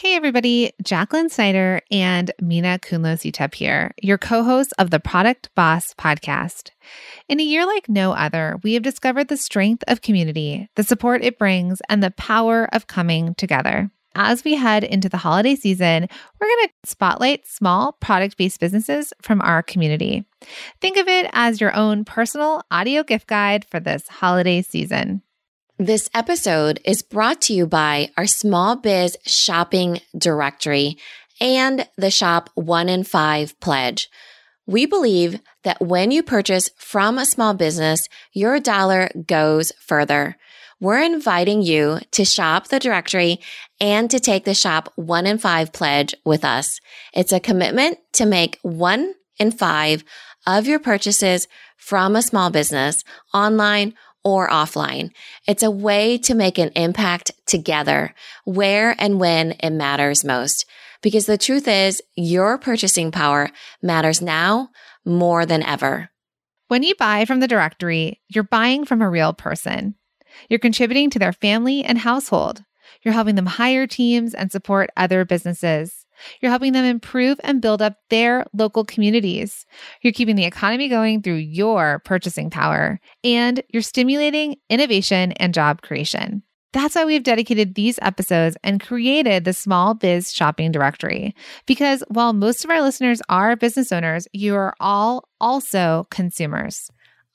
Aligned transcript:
Hey, 0.00 0.14
everybody, 0.14 0.72
Jacqueline 0.82 1.28
Snyder 1.28 1.82
and 1.90 2.32
Mina 2.40 2.78
Khounlo 2.78 3.54
here, 3.54 3.92
your 4.00 4.16
co 4.16 4.42
hosts 4.42 4.72
of 4.78 4.88
the 4.88 4.98
Product 4.98 5.54
Boss 5.54 5.92
podcast. 5.92 6.70
In 7.28 7.38
a 7.38 7.42
year 7.42 7.66
like 7.66 7.86
no 7.86 8.12
other, 8.12 8.58
we 8.62 8.72
have 8.72 8.82
discovered 8.82 9.28
the 9.28 9.36
strength 9.36 9.84
of 9.88 10.00
community, 10.00 10.70
the 10.74 10.84
support 10.84 11.22
it 11.22 11.38
brings, 11.38 11.82
and 11.90 12.02
the 12.02 12.12
power 12.12 12.66
of 12.72 12.86
coming 12.86 13.34
together. 13.34 13.90
As 14.14 14.42
we 14.42 14.54
head 14.54 14.84
into 14.84 15.10
the 15.10 15.18
holiday 15.18 15.54
season, 15.54 16.08
we're 16.40 16.48
going 16.48 16.68
to 16.68 16.90
spotlight 16.90 17.46
small 17.46 17.92
product 17.92 18.38
based 18.38 18.58
businesses 18.58 19.12
from 19.20 19.42
our 19.42 19.62
community. 19.62 20.24
Think 20.80 20.96
of 20.96 21.08
it 21.08 21.28
as 21.34 21.60
your 21.60 21.76
own 21.76 22.06
personal 22.06 22.62
audio 22.70 23.02
gift 23.02 23.26
guide 23.26 23.66
for 23.66 23.78
this 23.80 24.08
holiday 24.08 24.62
season. 24.62 25.20
This 25.80 26.10
episode 26.12 26.78
is 26.84 27.00
brought 27.00 27.40
to 27.40 27.54
you 27.54 27.66
by 27.66 28.10
our 28.14 28.26
small 28.26 28.76
biz 28.76 29.16
shopping 29.24 30.02
directory 30.14 30.98
and 31.40 31.88
the 31.96 32.10
shop 32.10 32.50
one 32.54 32.90
in 32.90 33.02
five 33.02 33.58
pledge. 33.60 34.10
We 34.66 34.84
believe 34.84 35.40
that 35.64 35.80
when 35.80 36.10
you 36.10 36.22
purchase 36.22 36.68
from 36.76 37.16
a 37.16 37.24
small 37.24 37.54
business, 37.54 38.10
your 38.34 38.60
dollar 38.60 39.08
goes 39.26 39.72
further. 39.80 40.36
We're 40.80 41.02
inviting 41.02 41.62
you 41.62 42.00
to 42.10 42.26
shop 42.26 42.68
the 42.68 42.78
directory 42.78 43.40
and 43.80 44.10
to 44.10 44.20
take 44.20 44.44
the 44.44 44.52
shop 44.52 44.92
one 44.96 45.26
in 45.26 45.38
five 45.38 45.72
pledge 45.72 46.14
with 46.26 46.44
us. 46.44 46.78
It's 47.14 47.32
a 47.32 47.40
commitment 47.40 47.96
to 48.12 48.26
make 48.26 48.58
one 48.60 49.14
in 49.38 49.50
five 49.50 50.04
of 50.46 50.66
your 50.66 50.78
purchases 50.78 51.48
from 51.78 52.14
a 52.14 52.22
small 52.22 52.50
business 52.50 53.02
online 53.32 53.94
or 54.24 54.48
offline. 54.48 55.10
It's 55.46 55.62
a 55.62 55.70
way 55.70 56.18
to 56.18 56.34
make 56.34 56.58
an 56.58 56.70
impact 56.76 57.32
together 57.46 58.14
where 58.44 58.94
and 58.98 59.18
when 59.18 59.52
it 59.52 59.70
matters 59.70 60.24
most. 60.24 60.66
Because 61.02 61.26
the 61.26 61.38
truth 61.38 61.66
is 61.66 62.02
your 62.14 62.58
purchasing 62.58 63.10
power 63.10 63.50
matters 63.82 64.20
now 64.20 64.68
more 65.04 65.46
than 65.46 65.62
ever. 65.62 66.10
When 66.68 66.82
you 66.82 66.94
buy 66.94 67.24
from 67.24 67.40
the 67.40 67.48
directory, 67.48 68.20
you're 68.28 68.44
buying 68.44 68.84
from 68.84 69.02
a 69.02 69.10
real 69.10 69.32
person. 69.32 69.94
You're 70.48 70.58
contributing 70.58 71.10
to 71.10 71.18
their 71.18 71.32
family 71.32 71.82
and 71.82 71.98
household. 71.98 72.62
You're 73.02 73.14
helping 73.14 73.34
them 73.34 73.46
hire 73.46 73.86
teams 73.86 74.34
and 74.34 74.52
support 74.52 74.90
other 74.96 75.24
businesses. 75.24 75.99
You're 76.40 76.50
helping 76.50 76.72
them 76.72 76.84
improve 76.84 77.40
and 77.42 77.62
build 77.62 77.82
up 77.82 77.96
their 78.08 78.46
local 78.52 78.84
communities. 78.84 79.66
You're 80.02 80.12
keeping 80.12 80.36
the 80.36 80.44
economy 80.44 80.88
going 80.88 81.22
through 81.22 81.36
your 81.36 82.00
purchasing 82.00 82.50
power, 82.50 83.00
and 83.24 83.62
you're 83.70 83.82
stimulating 83.82 84.56
innovation 84.68 85.32
and 85.32 85.54
job 85.54 85.82
creation. 85.82 86.42
That's 86.72 86.94
why 86.94 87.04
we've 87.04 87.24
dedicated 87.24 87.74
these 87.74 87.98
episodes 88.00 88.56
and 88.62 88.80
created 88.80 89.44
the 89.44 89.52
Small 89.52 89.94
Biz 89.94 90.32
Shopping 90.32 90.70
Directory. 90.70 91.34
Because 91.66 92.04
while 92.08 92.32
most 92.32 92.64
of 92.64 92.70
our 92.70 92.80
listeners 92.80 93.20
are 93.28 93.56
business 93.56 93.90
owners, 93.90 94.28
you 94.32 94.54
are 94.54 94.74
all 94.78 95.28
also 95.40 96.06
consumers. 96.10 96.88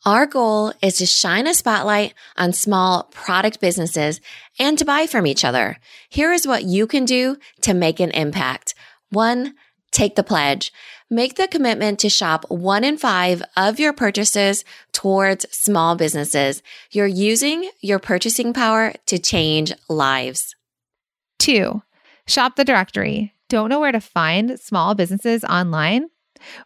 Our 0.06 0.28
goal 0.28 0.72
is 0.84 0.98
to 0.98 1.08
shine 1.08 1.48
a 1.48 1.56
spotlight 1.56 2.14
on 2.38 2.54
small 2.54 3.06
product 3.06 3.60
businesses 3.60 4.22
and 4.60 4.78
to 4.78 4.86
buy 4.86 5.08
from 5.08 5.26
each 5.26 5.44
other. 5.44 5.78
Here 6.10 6.32
is 6.32 6.46
what 6.46 6.64
you 6.64 6.86
can 6.86 7.06
do 7.06 7.38
to 7.62 7.74
make 7.74 8.00
an 8.00 8.12
impact. 8.12 8.76
One, 9.10 9.56
take 9.92 10.16
the 10.16 10.24
pledge. 10.24 10.72
Make 11.10 11.36
the 11.36 11.48
commitment 11.48 12.00
to 12.00 12.10
shop 12.10 12.46
one 12.50 12.84
in 12.84 12.98
five 12.98 13.42
of 13.58 13.80
your 13.80 13.94
purchases 13.94 14.64
towards 14.92 15.48
small 15.56 15.96
businesses. 15.96 16.62
You're 16.92 17.08
using 17.08 17.72
your 17.82 17.98
purchasing 17.98 18.54
power 18.54 18.94
to 19.08 19.18
change 19.18 19.74
lives. 19.90 20.56
Two, 21.40 21.82
shop 22.28 22.58
the 22.58 22.64
directory. 22.64 23.34
Don't 23.50 23.70
know 23.70 23.80
where 23.80 23.92
to 23.92 24.02
find 24.02 24.60
small 24.60 24.94
businesses 24.94 25.44
online? 25.44 26.10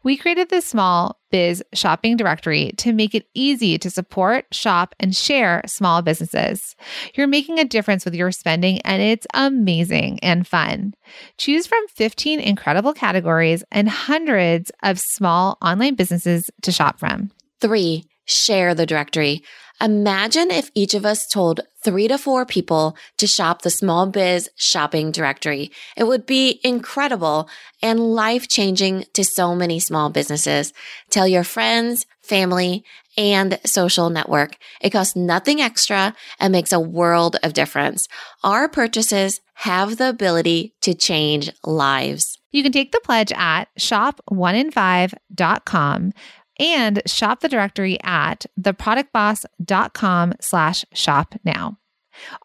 We 0.04 0.18
created 0.18 0.50
this 0.50 0.66
small 0.66 1.20
biz 1.32 1.64
shopping 1.74 2.18
directory 2.18 2.72
to 2.78 2.94
make 2.94 3.14
it 3.14 3.28
easy 3.34 3.78
to 3.78 3.90
support, 3.90 4.46
shop, 4.52 4.96
and 5.00 5.16
share 5.16 5.62
small 5.66 6.02
businesses. 6.02 6.76
You're 7.16 7.28
making 7.28 7.60
a 7.60 7.66
difference 7.66 8.06
with 8.06 8.16
your 8.16 8.32
spending, 8.32 8.82
and 8.82 9.02
it's 9.02 9.28
amazing 9.34 10.20
and 10.22 10.48
fun. 10.48 10.94
Choose 11.38 11.68
from 11.68 11.88
15 11.90 12.40
incredible 12.40 12.94
categories 12.94 13.64
and 13.72 13.90
hundreds 13.90 14.72
of 14.84 15.00
small 15.00 15.58
online 15.62 15.96
businesses 15.96 16.50
to 16.62 16.72
shop 16.72 17.00
from. 17.00 17.32
Three, 17.60 18.06
share 18.26 18.74
the 18.74 18.86
directory. 18.86 19.44
Imagine 19.82 20.52
if 20.52 20.72
each 20.76 20.94
of 20.94 21.06
us 21.06 21.26
told 21.26 21.62
three 21.84 22.08
to 22.08 22.18
four 22.18 22.46
people 22.46 22.96
to 23.18 23.28
shop 23.28 23.62
the 23.62 23.70
small 23.70 24.08
biz 24.08 24.50
shopping 24.56 25.12
directory. 25.12 25.72
It 25.96 26.06
would 26.06 26.26
be 26.26 26.60
incredible 26.64 27.50
and 27.82 28.00
life 28.00 28.48
changing 28.48 29.06
to 29.14 29.24
so 29.24 29.56
many 29.56 29.80
small 29.80 30.10
businesses. 30.10 30.74
Tell 31.10 31.28
your 31.28 31.44
friends, 31.44 32.06
family, 32.22 32.84
and 33.18 33.60
social 33.66 34.10
network. 34.10 34.58
It 34.82 34.92
costs 34.92 35.16
nothing 35.16 35.62
extra 35.62 36.16
and 36.40 36.52
makes 36.52 36.72
a 36.72 36.80
world 36.80 37.38
of 37.44 37.54
difference. 37.54 38.08
Our 38.44 38.70
purchases 38.70 39.42
have 39.56 39.98
the 39.98 40.10
ability 40.10 40.76
to 40.82 40.94
change 40.94 41.52
lives. 41.66 42.38
You 42.52 42.64
can 42.64 42.72
take 42.72 42.92
the 42.92 43.02
pledge 43.04 43.32
at 43.36 43.66
shop1in5.com 43.78 46.14
and 46.60 47.02
shop 47.06 47.40
the 47.40 47.50
directory 47.50 47.98
at 48.04 48.46
theproductboss.com 48.60 50.34
slash 50.42 50.86
shop 50.94 51.36
now. 51.44 51.78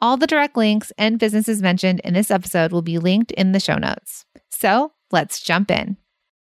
All 0.00 0.16
the 0.16 0.26
direct 0.26 0.56
links 0.56 0.92
and 0.96 1.18
businesses 1.18 1.60
mentioned 1.60 2.00
in 2.00 2.14
this 2.14 2.30
episode 2.30 2.72
will 2.72 2.82
be 2.82 2.98
linked 2.98 3.32
in 3.32 3.52
the 3.52 3.60
show 3.60 3.76
notes. 3.76 4.24
So 4.50 4.92
let's 5.10 5.42
jump 5.42 5.70
in. 5.70 5.96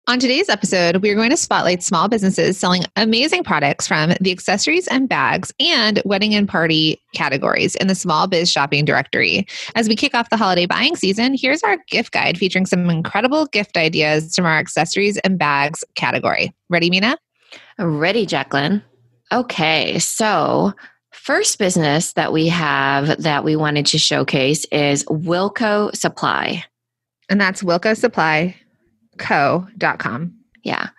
On 0.07 0.17
today's 0.17 0.49
episode, 0.49 1.03
we 1.03 1.11
are 1.11 1.15
going 1.15 1.29
to 1.29 1.37
spotlight 1.37 1.83
small 1.83 2.07
businesses 2.07 2.57
selling 2.57 2.81
amazing 2.95 3.43
products 3.43 3.87
from 3.87 4.13
the 4.19 4.31
accessories 4.31 4.87
and 4.87 5.07
bags 5.07 5.53
and 5.59 6.01
wedding 6.03 6.33
and 6.33 6.49
party 6.49 6.99
categories 7.13 7.75
in 7.75 7.85
the 7.85 7.93
small 7.93 8.25
biz 8.25 8.51
shopping 8.51 8.85
directory. 8.85 9.45
As 9.75 9.87
we 9.87 9.95
kick 9.95 10.15
off 10.15 10.31
the 10.31 10.37
holiday 10.37 10.65
buying 10.65 10.95
season, 10.95 11.35
here's 11.39 11.61
our 11.61 11.77
gift 11.89 12.11
guide 12.11 12.39
featuring 12.39 12.65
some 12.65 12.89
incredible 12.89 13.45
gift 13.45 13.77
ideas 13.77 14.33
from 14.35 14.47
our 14.47 14.57
accessories 14.57 15.17
and 15.19 15.37
bags 15.37 15.83
category. 15.93 16.51
Ready, 16.69 16.89
Mina? 16.89 17.15
Ready, 17.77 18.25
Jacqueline. 18.25 18.83
Okay, 19.31 19.99
so 19.99 20.73
first 21.11 21.59
business 21.59 22.13
that 22.13 22.33
we 22.33 22.47
have 22.47 23.21
that 23.21 23.43
we 23.43 23.55
wanted 23.55 23.85
to 23.87 23.99
showcase 23.99 24.65
is 24.65 25.03
Wilco 25.05 25.95
Supply. 25.95 26.63
And 27.29 27.39
that's 27.39 27.61
wilcosupplyco.com. 27.61 30.33
Yeah. 30.63 30.89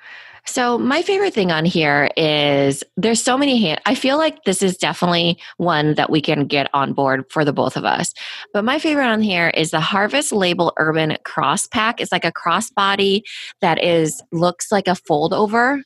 So 0.46 0.78
my 0.78 1.02
favorite 1.02 1.34
thing 1.34 1.52
on 1.52 1.64
here 1.64 2.08
is 2.16 2.82
there's 2.96 3.22
so 3.22 3.36
many 3.36 3.60
hand 3.60 3.80
I 3.86 3.94
feel 3.94 4.16
like 4.16 4.44
this 4.44 4.62
is 4.62 4.76
definitely 4.76 5.38
one 5.58 5.94
that 5.94 6.10
we 6.10 6.20
can 6.20 6.46
get 6.46 6.68
on 6.72 6.92
board 6.92 7.24
for 7.30 7.44
the 7.44 7.52
both 7.52 7.76
of 7.76 7.84
us. 7.84 8.12
But 8.52 8.64
my 8.64 8.78
favorite 8.78 9.06
on 9.06 9.22
here 9.22 9.50
is 9.50 9.70
the 9.70 9.80
Harvest 9.80 10.32
Label 10.32 10.72
Urban 10.76 11.16
Cross 11.24 11.68
Pack. 11.68 12.00
It's 12.00 12.12
like 12.12 12.24
a 12.24 12.32
crossbody 12.32 13.22
that 13.60 13.82
is 13.82 14.22
looks 14.32 14.72
like 14.72 14.88
a 14.88 14.94
fold 14.94 15.34
over 15.34 15.82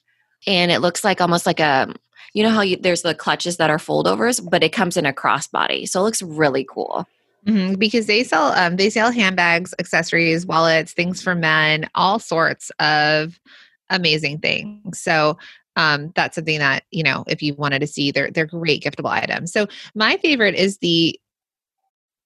and 0.47 0.71
it 0.71 0.81
looks 0.81 1.05
like 1.05 1.21
almost 1.21 1.47
like 1.47 1.60
a 1.60 1.93
you 2.34 2.43
know 2.43 2.50
how 2.50 2.62
you, 2.62 2.77
there's 2.77 3.03
the 3.03 3.15
clutches 3.15 3.59
that 3.59 3.71
are 3.71 3.78
foldovers, 3.78 4.41
but 4.50 4.62
it 4.62 4.72
comes 4.72 4.97
in 4.97 5.06
a 5.06 5.12
crossbody, 5.12 5.88
so 5.88 6.00
it 6.00 6.05
looks 6.05 6.22
really 6.22 6.66
cool. 6.69 7.06
Mm-hmm, 7.47 7.75
because 7.75 8.06
they 8.06 8.25
sell 8.25 8.53
um, 8.53 8.77
they 8.77 8.91
sell 8.91 9.10
handbags, 9.10 9.75
accessories, 9.78 10.47
wallets, 10.47 10.93
things 10.93 11.22
for 11.22 11.34
men, 11.34 11.88
all 11.94 12.19
sorts 12.19 12.71
of 12.81 13.38
amazing 13.91 14.38
things. 14.38 14.99
So 14.99 15.38
um, 15.77 16.12
that's 16.15 16.37
something 16.37 16.59
that 16.59 16.84
you 16.91 17.03
know 17.03 17.25
if 17.27 17.43
you 17.43 17.54
wanted 17.54 17.81
to 17.81 17.87
see, 17.87 18.10
they're 18.10 18.31
they're 18.31 18.47
great 18.47 18.83
giftable 18.83 19.10
items. 19.10 19.53
So 19.53 19.66
my 19.94 20.16
favorite 20.16 20.54
is 20.54 20.78
the 20.78 21.19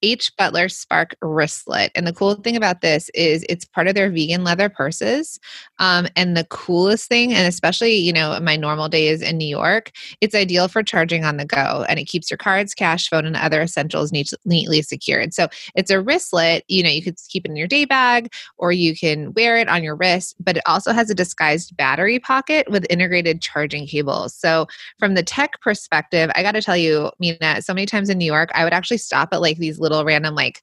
H. 0.02 0.32
Butler 0.36 0.68
Spark 0.68 1.14
wristlet. 1.22 1.90
And 1.94 2.06
the 2.06 2.12
cool 2.12 2.34
thing 2.34 2.56
about 2.56 2.80
this 2.80 3.10
is 3.14 3.44
it's 3.48 3.64
part 3.64 3.88
of 3.88 3.94
their 3.94 4.10
vegan 4.10 4.44
leather 4.44 4.68
purses. 4.68 5.38
Um, 5.78 6.08
and 6.16 6.36
the 6.36 6.44
coolest 6.44 7.08
thing, 7.08 7.32
and 7.32 7.46
especially, 7.46 7.94
you 7.94 8.12
know, 8.12 8.38
my 8.40 8.56
normal 8.56 8.88
days 8.88 9.22
in 9.22 9.38
New 9.38 9.48
York, 9.48 9.90
it's 10.20 10.34
ideal 10.34 10.68
for 10.68 10.82
charging 10.82 11.24
on 11.24 11.36
the 11.36 11.44
go 11.44 11.84
and 11.88 11.98
it 11.98 12.04
keeps 12.04 12.30
your 12.30 12.38
cards, 12.38 12.74
cash, 12.74 13.08
phone, 13.08 13.26
and 13.26 13.36
other 13.36 13.62
essentials 13.62 14.12
neat, 14.12 14.32
neatly 14.44 14.82
secured. 14.82 15.34
So 15.34 15.48
it's 15.74 15.90
a 15.90 16.02
wristlet, 16.02 16.62
you 16.68 16.82
know, 16.82 16.90
you 16.90 17.02
could 17.02 17.16
keep 17.28 17.44
it 17.44 17.50
in 17.50 17.56
your 17.56 17.66
day 17.66 17.84
bag 17.84 18.32
or 18.56 18.72
you 18.72 18.96
can 18.96 19.32
wear 19.34 19.56
it 19.56 19.68
on 19.68 19.82
your 19.82 19.96
wrist, 19.96 20.36
but 20.40 20.56
it 20.56 20.62
also 20.66 20.92
has 20.92 21.10
a 21.10 21.14
disguised 21.14 21.76
battery 21.76 22.18
pocket 22.18 22.70
with 22.70 22.86
integrated 22.90 23.40
charging 23.40 23.86
cables. 23.86 24.34
So 24.34 24.66
from 24.98 25.14
the 25.14 25.22
tech 25.22 25.60
perspective, 25.60 26.30
I 26.34 26.42
got 26.42 26.52
to 26.52 26.62
tell 26.62 26.76
you, 26.76 27.10
Mina, 27.18 27.62
so 27.62 27.74
many 27.74 27.86
times 27.86 28.10
in 28.10 28.18
New 28.18 28.24
York, 28.24 28.50
I 28.54 28.64
would 28.64 28.72
actually 28.72 28.98
stop 28.98 29.30
at 29.32 29.40
like 29.40 29.58
these 29.58 29.78
little 29.78 29.87
random 30.04 30.34
like 30.34 30.62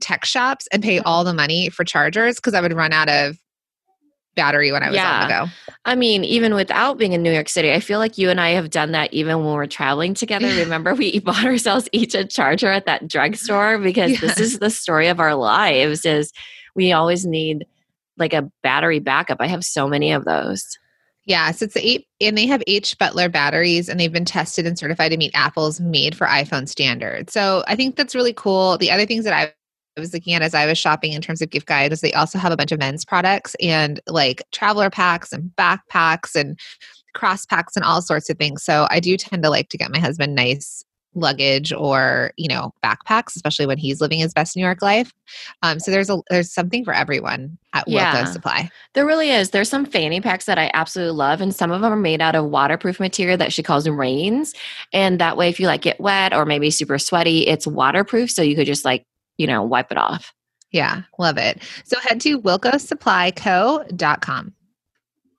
tech 0.00 0.24
shops 0.24 0.68
and 0.72 0.82
pay 0.82 0.98
all 1.00 1.22
mm-hmm. 1.22 1.28
the 1.28 1.34
money 1.34 1.68
for 1.70 1.84
chargers 1.84 2.36
because 2.36 2.54
I 2.54 2.60
would 2.60 2.72
run 2.72 2.92
out 2.92 3.08
of 3.08 3.38
battery 4.34 4.72
when 4.72 4.82
I 4.82 4.88
was 4.88 4.96
yeah. 4.96 5.22
on 5.22 5.28
the 5.28 5.34
go. 5.34 5.72
I 5.84 5.94
mean, 5.94 6.24
even 6.24 6.54
without 6.54 6.98
being 6.98 7.12
in 7.12 7.22
New 7.22 7.32
York 7.32 7.48
City, 7.48 7.72
I 7.72 7.80
feel 7.80 7.98
like 7.98 8.18
you 8.18 8.30
and 8.30 8.40
I 8.40 8.50
have 8.50 8.70
done 8.70 8.92
that 8.92 9.12
even 9.12 9.44
when 9.44 9.54
we're 9.54 9.66
traveling 9.66 10.14
together. 10.14 10.46
Remember, 10.58 10.94
we 10.94 11.18
bought 11.20 11.44
ourselves 11.44 11.88
each 11.92 12.14
a 12.14 12.24
charger 12.24 12.68
at 12.68 12.86
that 12.86 13.08
drugstore 13.08 13.78
because 13.78 14.20
this 14.20 14.38
is 14.38 14.58
the 14.58 14.70
story 14.70 15.08
of 15.08 15.20
our 15.20 15.34
lives. 15.34 16.04
Is 16.04 16.32
we 16.74 16.92
always 16.92 17.24
need 17.24 17.66
like 18.16 18.32
a 18.32 18.50
battery 18.62 18.98
backup. 18.98 19.38
I 19.40 19.46
have 19.46 19.64
so 19.64 19.88
many 19.88 20.12
of 20.12 20.24
those. 20.24 20.78
Yeah, 21.26 21.50
so 21.52 21.64
it's 21.64 21.74
the 21.74 21.86
eight, 21.86 22.06
and 22.20 22.36
they 22.36 22.46
have 22.46 22.62
H 22.66 22.98
Butler 22.98 23.30
batteries, 23.30 23.88
and 23.88 23.98
they've 23.98 24.12
been 24.12 24.26
tested 24.26 24.66
and 24.66 24.78
certified 24.78 25.10
to 25.10 25.16
meet 25.16 25.32
Apple's 25.34 25.80
made 25.80 26.14
for 26.14 26.26
iPhone 26.26 26.68
standard. 26.68 27.30
So 27.30 27.64
I 27.66 27.76
think 27.76 27.96
that's 27.96 28.14
really 28.14 28.34
cool. 28.34 28.76
The 28.76 28.90
other 28.90 29.06
things 29.06 29.24
that 29.24 29.32
I 29.32 29.52
I 29.96 30.00
was 30.00 30.12
looking 30.12 30.34
at 30.34 30.42
as 30.42 30.54
I 30.54 30.66
was 30.66 30.76
shopping 30.76 31.12
in 31.12 31.22
terms 31.22 31.40
of 31.40 31.50
gift 31.50 31.66
guides, 31.66 32.00
they 32.00 32.12
also 32.12 32.38
have 32.38 32.52
a 32.52 32.56
bunch 32.56 32.72
of 32.72 32.80
men's 32.80 33.04
products 33.04 33.54
and 33.60 34.00
like 34.08 34.42
traveler 34.50 34.90
packs 34.90 35.32
and 35.32 35.50
backpacks 35.56 36.34
and 36.34 36.58
cross 37.14 37.46
packs 37.46 37.76
and 37.76 37.84
all 37.84 38.02
sorts 38.02 38.28
of 38.28 38.36
things. 38.36 38.64
So 38.64 38.88
I 38.90 38.98
do 38.98 39.16
tend 39.16 39.44
to 39.44 39.50
like 39.50 39.68
to 39.68 39.78
get 39.78 39.92
my 39.92 40.00
husband 40.00 40.34
nice 40.34 40.84
luggage 41.14 41.72
or 41.72 42.32
you 42.36 42.48
know 42.48 42.72
backpacks 42.84 43.36
especially 43.36 43.66
when 43.66 43.78
he's 43.78 44.00
living 44.00 44.18
his 44.18 44.32
best 44.32 44.56
new 44.56 44.62
york 44.62 44.82
life 44.82 45.12
um, 45.62 45.78
so 45.78 45.90
there's 45.90 46.10
a 46.10 46.18
there's 46.30 46.52
something 46.52 46.84
for 46.84 46.92
everyone 46.92 47.56
at 47.72 47.86
yeah. 47.86 48.24
supply 48.24 48.68
there 48.94 49.06
really 49.06 49.30
is 49.30 49.50
there's 49.50 49.68
some 49.68 49.84
fanny 49.84 50.20
packs 50.20 50.44
that 50.44 50.58
i 50.58 50.70
absolutely 50.74 51.16
love 51.16 51.40
and 51.40 51.54
some 51.54 51.70
of 51.70 51.80
them 51.80 51.92
are 51.92 51.96
made 51.96 52.20
out 52.20 52.34
of 52.34 52.46
waterproof 52.46 53.00
material 53.00 53.36
that 53.36 53.52
she 53.52 53.62
calls 53.62 53.88
rains 53.88 54.54
and 54.92 55.20
that 55.20 55.36
way 55.36 55.48
if 55.48 55.60
you 55.60 55.66
like 55.66 55.82
get 55.82 56.00
wet 56.00 56.34
or 56.34 56.44
maybe 56.44 56.70
super 56.70 56.98
sweaty 56.98 57.46
it's 57.46 57.66
waterproof 57.66 58.30
so 58.30 58.42
you 58.42 58.56
could 58.56 58.66
just 58.66 58.84
like 58.84 59.04
you 59.38 59.46
know, 59.46 59.62
wipe 59.62 59.90
it 59.90 59.96
off. 59.98 60.32
Yeah, 60.70 61.02
love 61.18 61.38
it. 61.38 61.62
So 61.84 61.98
head 62.00 62.20
to 62.22 62.40
wilcosupplyco.com. 62.40 64.54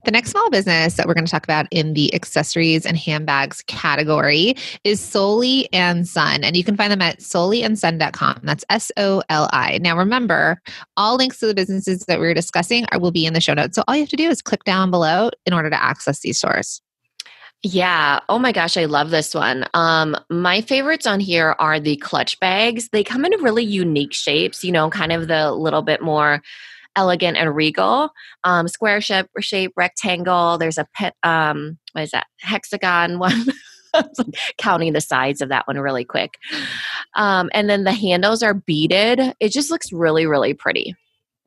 The 0.06 0.12
next 0.12 0.30
small 0.30 0.52
business 0.52 0.94
that 0.94 1.08
we're 1.08 1.16
going 1.16 1.26
to 1.26 1.32
talk 1.32 1.44
about 1.44 1.66
in 1.72 1.96
the 1.96 2.14
accessories 2.14 2.86
and 2.86 2.96
handbags 2.96 3.64
category 3.64 4.56
is 4.84 5.00
Soli 5.00 5.68
and 5.74 6.08
Sun. 6.08 6.44
And 6.44 6.56
you 6.56 6.64
can 6.64 6.78
find 6.78 6.92
them 6.92 7.02
at 7.02 7.22
soliandsun.com. 7.22 8.42
That's 8.44 8.64
S 8.70 8.92
O 8.98 9.24
L 9.30 9.50
I. 9.52 9.80
Now, 9.80 9.98
remember, 9.98 10.62
all 10.96 11.16
links 11.16 11.40
to 11.40 11.48
the 11.48 11.56
businesses 11.56 12.06
that 12.06 12.20
we 12.20 12.28
are 12.28 12.36
discussing 12.36 12.86
are, 12.92 13.00
will 13.00 13.10
be 13.10 13.26
in 13.26 13.34
the 13.34 13.42
show 13.42 13.56
notes. 13.56 13.76
So 13.76 13.84
all 13.88 13.96
you 13.96 14.04
have 14.04 14.10
to 14.10 14.16
do 14.16 14.30
is 14.30 14.44
click 14.44 14.64
down 14.64 14.92
below 14.92 15.32
in 15.48 15.54
order 15.54 15.72
to 15.72 15.84
access 15.84 16.20
these 16.20 16.38
stores. 16.38 16.84
Yeah. 17.64 18.20
Oh 18.30 18.38
my 18.38 18.52
gosh, 18.52 18.78
I 18.78 18.86
love 18.86 19.10
this 19.10 19.34
one. 19.34 19.66
Um, 19.74 20.16
my 20.30 20.62
favorites 20.62 21.08
on 21.08 21.20
here 21.20 21.56
are 21.58 21.80
the 21.80 21.96
clutch 21.96 22.40
bags. 22.40 22.90
They 22.90 23.04
come 23.04 23.26
in 23.26 23.32
really 23.42 23.64
unique 23.64 24.14
shapes, 24.14 24.64
you 24.64 24.72
know, 24.72 24.92
kind 24.92 25.12
of 25.12 25.28
the 25.28 25.52
little 25.52 25.82
bit 25.82 26.00
more 26.00 26.44
elegant 26.96 27.38
and 27.38 27.56
regal. 27.56 28.10
Um, 28.44 28.68
square 28.68 29.02
shape, 29.02 29.28
shape, 29.40 29.74
rectangle. 29.76 30.58
There's 30.58 30.78
a 30.78 30.88
pet, 30.94 31.16
um, 31.24 31.78
what 31.94 32.04
is 32.04 32.12
that? 32.12 32.28
Hexagon 32.40 33.20
one. 33.20 33.46
counting 34.58 34.92
the 34.92 35.00
sides 35.00 35.42
of 35.42 35.48
that 35.48 35.66
one 35.68 35.80
really 35.80 36.04
quick. 36.04 36.38
Um, 37.16 37.50
and 37.54 37.70
then 37.70 37.86
the 37.86 37.94
handles 37.94 38.44
are 38.44 38.54
beaded. 38.54 39.34
It 39.40 39.54
just 39.54 39.72
looks 39.72 39.92
really, 39.94 40.26
really 40.26 40.54
pretty. 40.54 40.96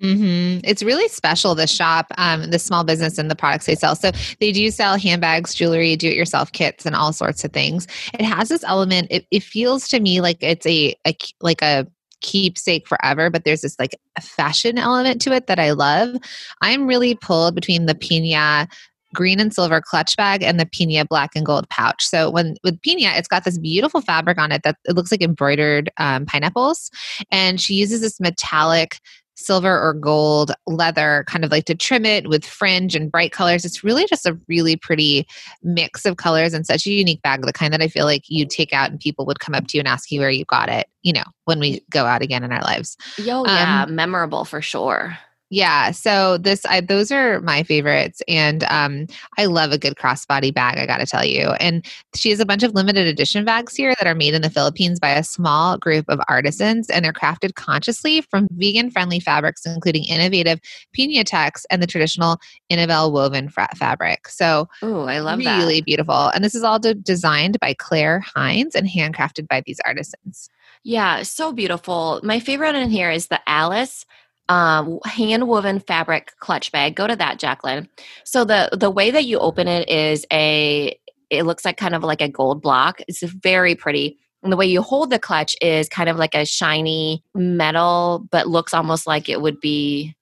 Mm-hmm. 0.03 0.61
It's 0.63 0.83
really 0.83 1.09
special, 1.09 1.55
the 1.57 1.67
shop, 1.67 2.07
um, 2.19 2.51
the 2.51 2.59
small 2.59 2.85
business, 2.85 3.19
and 3.19 3.29
the 3.31 3.35
products 3.35 3.67
they 3.67 3.75
sell. 3.75 3.97
So 3.97 4.13
they 4.39 4.53
do 4.53 4.71
sell 4.71 4.97
handbags, 4.97 5.55
jewelry, 5.55 5.97
do 5.97 6.09
it 6.09 6.15
yourself 6.15 6.53
kits, 6.53 6.87
and 6.87 6.95
all 6.95 7.13
sorts 7.13 7.43
of 7.45 7.53
things. 7.53 7.89
It 8.15 8.25
has 8.25 8.49
this 8.49 8.63
element, 8.65 9.09
it, 9.11 9.27
it 9.31 9.43
feels 9.43 9.89
to 9.89 9.99
me 9.99 10.21
like 10.21 10.39
it's 10.41 10.67
a, 10.67 10.95
a 11.05 11.17
like 11.41 11.63
a 11.63 11.87
keepsake 12.21 12.87
forever, 12.87 13.31
but 13.31 13.45
there's 13.45 13.63
this 13.63 13.79
like 13.79 13.97
fashion 14.21 14.79
element 14.79 15.21
to 15.23 15.33
it 15.33 15.47
that 15.47 15.59
I 15.59 15.73
love. 15.73 16.17
I'm 16.63 16.87
really 16.87 17.15
pulled 17.15 17.55
between 17.55 17.87
the 17.87 17.95
Pina 17.95 18.69
green 19.15 19.41
and 19.41 19.55
silver 19.55 19.81
clutch 19.81 20.17
bag 20.17 20.43
and 20.43 20.61
the 20.61 20.67
Pina 20.67 21.05
black 21.05 21.31
and 21.35 21.47
gold 21.47 21.69
pouch. 21.71 22.05
So 22.05 22.31
when 22.31 22.57
with 22.63 22.81
Pina, 22.83 23.13
it's 23.17 23.29
got 23.29 23.45
this 23.45 23.59
beautiful 23.59 24.01
fabric 24.01 24.39
on 24.39 24.53
it 24.53 24.63
that 24.65 24.77
it 24.85 24.95
looks 24.95 25.11
like 25.11 25.23
embroidered 25.23 25.91
um, 25.97 26.27
pineapples, 26.27 26.91
and 27.31 27.61
she 27.61 27.75
uses 27.75 28.01
this 28.01 28.21
metallic 28.21 29.01
silver 29.39 29.81
or 29.81 29.95
gold 29.95 30.53
leather, 30.67 31.25
kind 31.29 31.45
of 31.45 31.51
like 31.51 31.65
to 31.67 31.75
trim 31.75 32.05
it 32.05 32.29
with 32.29 32.45
fringe 32.45 32.95
and 32.95 33.11
bright 33.11 33.33
colors. 33.33 33.65
It's 33.65 33.85
really 33.85 34.05
just 34.07 34.27
a 34.27 34.39
really 34.49 34.77
pretty 34.77 35.27
mix 35.63 36.05
of 36.05 36.17
colors 36.17 36.53
and 36.53 36.67
such 36.67 36.87
a 36.87 36.91
unique 36.91 37.23
bag, 37.23 37.43
the 37.43 37.53
kind 37.53 37.73
that 37.73 37.81
I 37.81 37.89
feel 37.89 38.05
like 38.05 38.25
you 38.29 38.47
take 38.47 38.73
out 38.73 38.91
and 38.91 39.01
people 39.01 39.25
would 39.27 39.41
come 39.41 39.55
up 39.55 39.69
to 39.69 39.77
you 39.77 39.81
and 39.81 39.89
ask 39.89 40.11
you 40.11 40.21
where 40.21 40.31
you 40.31 40.45
got 40.45 40.69
it, 40.69 40.89
you 41.03 41.13
know, 41.13 41.25
when 41.45 41.61
we 41.61 41.83
go 41.91 42.05
out 42.05 42.21
again 42.21 42.43
in 42.43 42.53
our 42.53 42.63
lives. 42.63 42.97
Yo, 43.17 43.45
yeah, 43.45 43.85
um, 43.85 43.95
memorable 43.95 44.45
for 44.45 44.61
sure. 44.61 45.17
Yeah, 45.51 45.93
so 45.93 46.37
this 46.37 46.67
I 46.67 46.83
those 46.83 47.11
are 47.11 47.41
my 47.41 47.63
favorites 47.63 48.21
and 48.29 48.65
um 48.65 49.07
I 49.39 49.47
love 49.47 49.73
a 49.73 49.79
good 49.79 49.95
crossbody 49.95 50.53
bag, 50.53 50.77
I 50.77 50.85
got 50.85 50.99
to 50.99 51.07
tell 51.07 51.25
you. 51.25 51.53
And 51.53 51.87
she 52.15 52.29
has 52.31 52.41
a 52.41 52.45
bunch 52.45 52.63
of 52.63 52.75
limited 52.75 53.07
edition 53.07 53.47
bags 53.47 53.75
here 53.75 53.95
that 53.99 54.07
are 54.07 54.15
made 54.15 54.35
in 54.35 54.43
the 54.43 54.51
Philippines 54.51 55.01
by 55.01 55.11
a 55.11 55.25
small 55.25 55.79
group 55.79 56.05
of 56.09 56.21
artisans 56.29 56.91
and 56.91 57.03
they're 57.03 57.15
crafted 57.15 57.55
consciously 57.55 58.21
from 58.21 58.47
vegan-friendly 58.53 59.21
fabrics 59.21 59.65
including 59.65 60.05
innovative 60.05 60.61
Pinatex 60.97 61.65
and 61.71 61.83
the 61.83 61.87
traditional 61.87 62.39
Inabel 62.69 63.11
woven 63.11 63.49
fra- 63.49 63.75
fabric. 63.75 64.29
So, 64.29 64.69
oh, 64.83 65.05
I 65.05 65.21
love 65.21 65.39
really 65.39 65.45
that. 65.45 65.59
Really 65.59 65.81
beautiful. 65.81 66.29
And 66.29 66.45
this 66.45 66.55
is 66.55 66.63
all 66.63 66.79
designed 66.79 67.59
by 67.61 67.75
Claire 67.75 68.21
Hines 68.21 68.75
and 68.75 68.87
handcrafted 68.87 69.49
by 69.49 69.63
these 69.65 69.81
artisans. 69.87 70.51
Yeah, 70.85 71.23
so 71.23 71.53
beautiful. 71.53 72.21
My 72.23 72.39
favorite 72.39 72.75
in 72.75 72.91
here 72.91 73.11
is 73.11 73.29
the 73.29 73.41
Alice 73.49 74.05
um, 74.49 74.99
hand 75.05 75.47
woven 75.49 75.81
fabric 75.81 76.33
clutch 76.41 76.73
bag. 76.73 76.95
Go 76.95 77.07
to 77.07 77.17
that, 77.17 77.39
Jacqueline. 77.39 77.89
So 78.25 78.45
the 78.45 78.71
the 78.73 78.91
way 78.91 79.11
that 79.11 79.25
you 79.25 79.39
open 79.39 79.69
it 79.69 79.89
is 79.89 80.27
a 80.33 80.99
it 81.31 81.45
looks 81.45 81.65
like 81.65 81.77
kind 81.77 81.95
of 81.95 82.03
like 82.03 82.23
a 82.23 82.29
gold 82.29 82.63
block. 82.63 83.01
It's 83.07 83.23
very 83.23 83.75
pretty. 83.75 84.19
And 84.43 84.53
the 84.53 84.57
way 84.57 84.67
you 84.67 84.83
hold 84.83 85.11
the 85.11 85.19
clutch 85.19 85.57
is 85.61 85.89
kind 85.89 86.09
of 86.09 86.17
like 86.17 86.35
a 86.35 86.47
shiny 86.47 87.25
metal, 87.35 88.27
but 88.31 88.47
looks 88.47 88.73
almost 88.73 89.07
like 89.07 89.29
it 89.29 89.43
would 89.43 89.61
be 89.61 90.15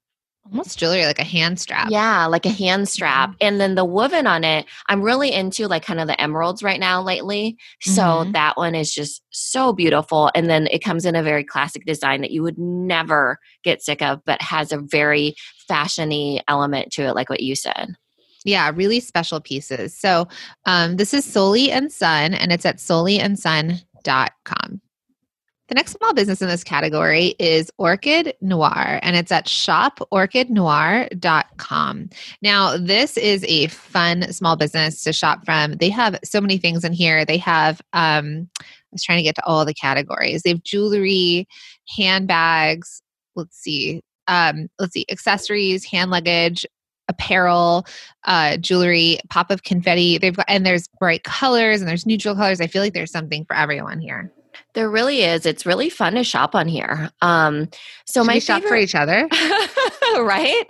almost 0.50 0.78
jewelry 0.78 1.04
like 1.04 1.19
a 1.19 1.25
hand 1.25 1.58
strap 1.58 1.88
yeah 1.90 2.26
like 2.26 2.46
a 2.46 2.50
hand 2.50 2.88
strap 2.88 3.31
mm-hmm. 3.31 3.38
and 3.40 3.60
then 3.60 3.75
the 3.75 3.84
woven 3.84 4.26
on 4.26 4.44
it 4.44 4.66
i'm 4.88 5.02
really 5.02 5.32
into 5.32 5.66
like 5.66 5.84
kind 5.84 6.00
of 6.00 6.06
the 6.06 6.20
emeralds 6.20 6.62
right 6.62 6.81
now 6.81 7.02
lately 7.02 7.56
so 7.81 8.02
mm-hmm. 8.02 8.32
that 8.32 8.56
one 8.56 8.75
is 8.75 8.93
just 8.93 9.22
so 9.31 9.72
beautiful 9.72 10.31
and 10.34 10.48
then 10.48 10.66
it 10.70 10.82
comes 10.82 11.04
in 11.04 11.16
a 11.16 11.22
very 11.22 11.44
classic 11.44 11.84
design 11.84 12.20
that 12.20 12.31
you 12.31 12.43
would 12.43 12.58
never 12.58 13.38
get 13.62 13.82
sick 13.82 14.02
of 14.02 14.20
but 14.25 14.40
has 14.40 14.72
a 14.72 14.78
very 14.78 15.34
fashiony 15.70 16.40
element 16.48 16.93
to 16.93 17.02
it 17.02 17.14
like 17.14 17.28
what 17.28 17.43
you 17.43 17.54
said 17.54 17.96
yeah, 18.46 18.70
really 18.72 19.00
special 19.00 19.40
pieces. 19.40 19.98
So 19.98 20.28
um, 20.66 20.98
this 20.98 21.12
is 21.12 21.25
Soli 21.25 21.72
and 21.72 21.90
Sun, 21.90 22.32
and 22.32 22.52
it's 22.52 22.64
at 22.64 22.76
soliandsun.com. 22.76 24.81
The 25.68 25.74
next 25.74 25.92
small 25.92 26.14
business 26.14 26.40
in 26.40 26.48
this 26.48 26.62
category 26.62 27.34
is 27.40 27.72
Orchid 27.76 28.34
Noir, 28.40 29.00
and 29.02 29.16
it's 29.16 29.32
at 29.32 29.46
shoporchidnoir.com. 29.46 32.10
Now, 32.41 32.76
this 32.76 33.17
is 33.17 33.44
a 33.48 33.67
fun 33.67 34.32
small 34.32 34.55
business 34.55 35.02
to 35.02 35.12
shop 35.12 35.44
from. 35.44 35.72
They 35.72 35.91
have 35.91 36.20
so 36.22 36.41
many 36.41 36.58
things 36.58 36.84
in 36.84 36.93
here. 36.93 37.24
They 37.24 37.38
have, 37.38 37.81
um, 37.93 38.48
I 38.60 38.64
was 38.93 39.02
trying 39.02 39.19
to 39.19 39.24
get 39.24 39.34
to 39.36 39.44
all 39.44 39.64
the 39.64 39.74
categories. 39.74 40.43
They 40.43 40.50
have 40.50 40.62
jewelry, 40.62 41.48
handbags, 41.96 43.02
let's 43.34 43.58
see, 43.58 44.02
um, 44.29 44.69
let's 44.79 44.93
see, 44.93 45.05
accessories, 45.10 45.84
hand 45.84 46.12
luggage, 46.12 46.64
apparel, 47.08 47.86
uh, 48.24 48.56
jewelry, 48.58 49.19
pop 49.31 49.50
of 49.50 49.64
confetti. 49.64 50.19
They've 50.19 50.36
got, 50.36 50.46
and 50.48 50.64
there's 50.64 50.86
bright 51.00 51.24
colors 51.24 51.81
and 51.81 51.88
there's 51.88 52.06
neutral 52.06 52.36
colors. 52.36 52.60
I 52.60 52.69
feel 52.69 52.82
like 52.82 52.94
there's 52.94 53.10
something 53.10 53.44
for 53.44 53.56
everyone 53.56 54.00
here. 54.00 54.32
There 54.76 54.90
really 54.90 55.22
is. 55.22 55.46
It's 55.46 55.64
really 55.64 55.88
fun 55.88 56.16
to 56.16 56.22
shop 56.22 56.54
on 56.54 56.68
here. 56.68 57.10
Um, 57.22 57.70
so 58.04 58.20
Should 58.20 58.26
my 58.26 58.38
shop 58.38 58.62
for 58.62 58.76
each 58.76 58.94
other, 58.94 59.26
right? 60.18 60.64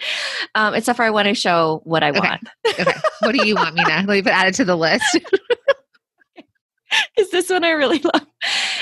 Um, 0.55 0.75
except 0.75 0.97
for 0.97 1.03
I 1.03 1.11
want 1.11 1.27
to 1.27 1.35
show 1.35 1.81
what 1.83 2.05
I 2.05 2.11
okay. 2.11 2.21
want. 2.21 2.49
okay. 2.69 2.95
What 3.19 3.35
do 3.35 3.45
you 3.45 3.57
want 3.57 3.75
me 3.75 3.83
to? 3.83 3.91
Let 3.91 4.07
me 4.07 4.23
put 4.23 4.33
add 4.33 4.47
it 4.47 4.55
to 4.55 4.65
the 4.65 4.77
list. 4.77 5.19
is 7.19 7.31
this 7.31 7.51
one 7.51 7.65
I 7.65 7.71
really 7.71 7.99
love. 8.15 8.26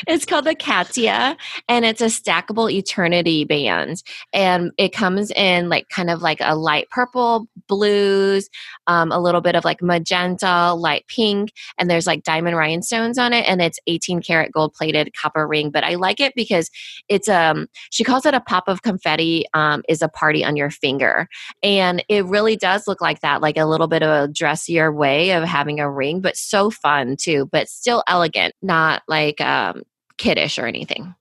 It's 0.06 0.24
called 0.24 0.44
the 0.44 0.54
Katia 0.54 1.36
and 1.68 1.84
it's 1.84 2.00
a 2.00 2.06
stackable 2.06 2.70
eternity 2.70 3.44
band. 3.44 4.02
And 4.32 4.72
it 4.78 4.92
comes 4.92 5.30
in 5.32 5.68
like 5.68 5.88
kind 5.88 6.10
of 6.10 6.22
like 6.22 6.38
a 6.40 6.56
light 6.56 6.88
purple, 6.90 7.46
blues, 7.68 8.48
um, 8.86 9.12
a 9.12 9.18
little 9.18 9.40
bit 9.40 9.54
of 9.54 9.64
like 9.64 9.82
magenta, 9.82 10.74
light 10.74 11.06
pink, 11.08 11.52
and 11.78 11.90
there's 11.90 12.06
like 12.06 12.22
diamond 12.22 12.56
rhinestones 12.56 13.18
on 13.18 13.32
it. 13.32 13.48
And 13.48 13.62
it's 13.62 13.78
18 13.86 14.22
karat 14.22 14.52
gold 14.52 14.74
plated 14.74 15.14
copper 15.14 15.46
ring. 15.46 15.70
But 15.70 15.84
I 15.84 15.94
like 15.94 16.20
it 16.20 16.34
because 16.34 16.70
it's 17.08 17.28
um 17.28 17.66
she 17.90 18.04
calls 18.04 18.26
it 18.26 18.34
a 18.34 18.40
pop 18.40 18.68
of 18.68 18.82
confetti 18.82 19.44
um, 19.54 19.82
is 19.88 20.02
a 20.02 20.08
party 20.08 20.44
on 20.44 20.56
your 20.56 20.70
finger. 20.70 21.28
And 21.62 22.04
it 22.08 22.24
really 22.26 22.56
does 22.56 22.86
look 22.86 23.00
like 23.00 23.20
that, 23.20 23.40
like 23.40 23.56
a 23.56 23.66
little 23.66 23.88
bit 23.88 24.02
of 24.02 24.08
a 24.08 24.32
dressier 24.32 24.92
way 24.92 25.30
of 25.32 25.44
having 25.44 25.80
a 25.80 25.90
ring, 25.90 26.20
but 26.20 26.36
so 26.36 26.70
fun 26.70 27.16
too, 27.16 27.48
but 27.50 27.68
still 27.68 28.02
elegant, 28.06 28.54
not 28.62 29.02
like 29.08 29.40
um, 29.40 29.82
kiddish 30.18 30.58
or 30.58 30.66
anything. 30.66 31.14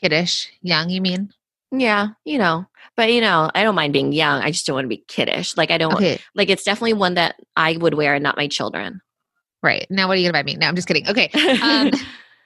Kiddish, 0.00 0.50
young, 0.62 0.90
you 0.90 1.00
mean? 1.00 1.30
Yeah, 1.72 2.08
you 2.24 2.38
know, 2.38 2.66
but 2.96 3.12
you 3.12 3.20
know, 3.20 3.50
I 3.54 3.62
don't 3.62 3.74
mind 3.74 3.92
being 3.92 4.12
young. 4.12 4.42
I 4.42 4.50
just 4.50 4.66
don't 4.66 4.74
want 4.74 4.84
to 4.86 4.88
be 4.88 5.04
kiddish. 5.08 5.56
Like 5.56 5.70
I 5.70 5.78
don't 5.78 5.94
okay. 5.94 6.20
like 6.34 6.50
it's 6.50 6.64
definitely 6.64 6.94
one 6.94 7.14
that 7.14 7.36
I 7.54 7.76
would 7.76 7.94
wear 7.94 8.14
and 8.14 8.22
not 8.22 8.36
my 8.36 8.48
children. 8.48 9.00
Right. 9.62 9.86
Now 9.90 10.08
what 10.08 10.14
are 10.14 10.20
you 10.20 10.26
gonna 10.26 10.38
buy 10.38 10.42
me? 10.42 10.56
No, 10.56 10.66
I'm 10.66 10.74
just 10.74 10.88
kidding. 10.88 11.08
Okay. 11.08 11.30
Um, 11.62 11.90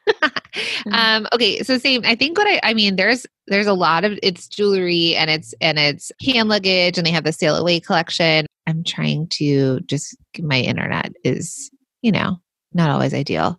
um 0.93 1.26
okay 1.33 1.62
so 1.62 1.79
same 1.79 2.03
i 2.05 2.14
think 2.14 2.37
what 2.37 2.47
i 2.47 2.61
i 2.62 2.75
mean 2.75 2.97
there's 2.97 3.26
there's 3.47 3.67
a 3.67 3.73
lot 3.73 4.05
of 4.05 4.19
it's 4.23 4.47
jewelry 4.47 5.17
and 5.17 5.31
it's 5.31 5.55
and 5.61 5.79
it's 5.79 6.12
hand 6.21 6.49
luggage 6.49 6.99
and 6.99 7.07
they 7.07 7.11
have 7.11 7.25
the 7.25 7.33
sail 7.33 7.57
away 7.57 7.81
collection 7.81 8.47
i'm 8.67 8.85
trying 8.85 9.26
to 9.29 9.81
just 9.81 10.17
my 10.41 10.61
internet 10.61 11.12
is 11.25 11.71
you 12.03 12.12
know 12.12 12.38
not 12.73 12.91
always 12.91 13.14
ideal 13.14 13.59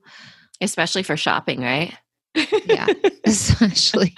especially 0.61 1.01
for 1.01 1.17
shopping 1.17 1.61
right 1.61 1.95
yeah 2.65 2.87
especially 3.25 4.13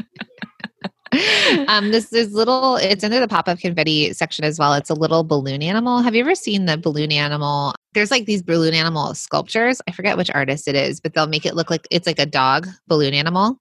um, 1.67 1.91
this 1.91 2.11
is 2.13 2.33
little, 2.33 2.75
it's 2.77 3.03
under 3.03 3.19
the 3.19 3.27
pop 3.27 3.47
up 3.47 3.59
confetti 3.59 4.13
section 4.13 4.43
as 4.45 4.59
well. 4.59 4.73
It's 4.73 4.89
a 4.89 4.93
little 4.93 5.23
balloon 5.23 5.61
animal. 5.61 6.01
Have 6.01 6.15
you 6.15 6.21
ever 6.21 6.35
seen 6.35 6.65
the 6.65 6.77
balloon 6.77 7.11
animal? 7.11 7.73
There's 7.93 8.11
like 8.11 8.25
these 8.25 8.43
balloon 8.43 8.73
animal 8.73 9.13
sculptures. 9.13 9.81
I 9.87 9.91
forget 9.91 10.17
which 10.17 10.29
artist 10.31 10.67
it 10.67 10.75
is, 10.75 10.99
but 10.99 11.13
they'll 11.13 11.27
make 11.27 11.45
it 11.45 11.55
look 11.55 11.69
like 11.69 11.87
it's 11.91 12.07
like 12.07 12.19
a 12.19 12.25
dog 12.25 12.67
balloon 12.87 13.13
animal. 13.13 13.59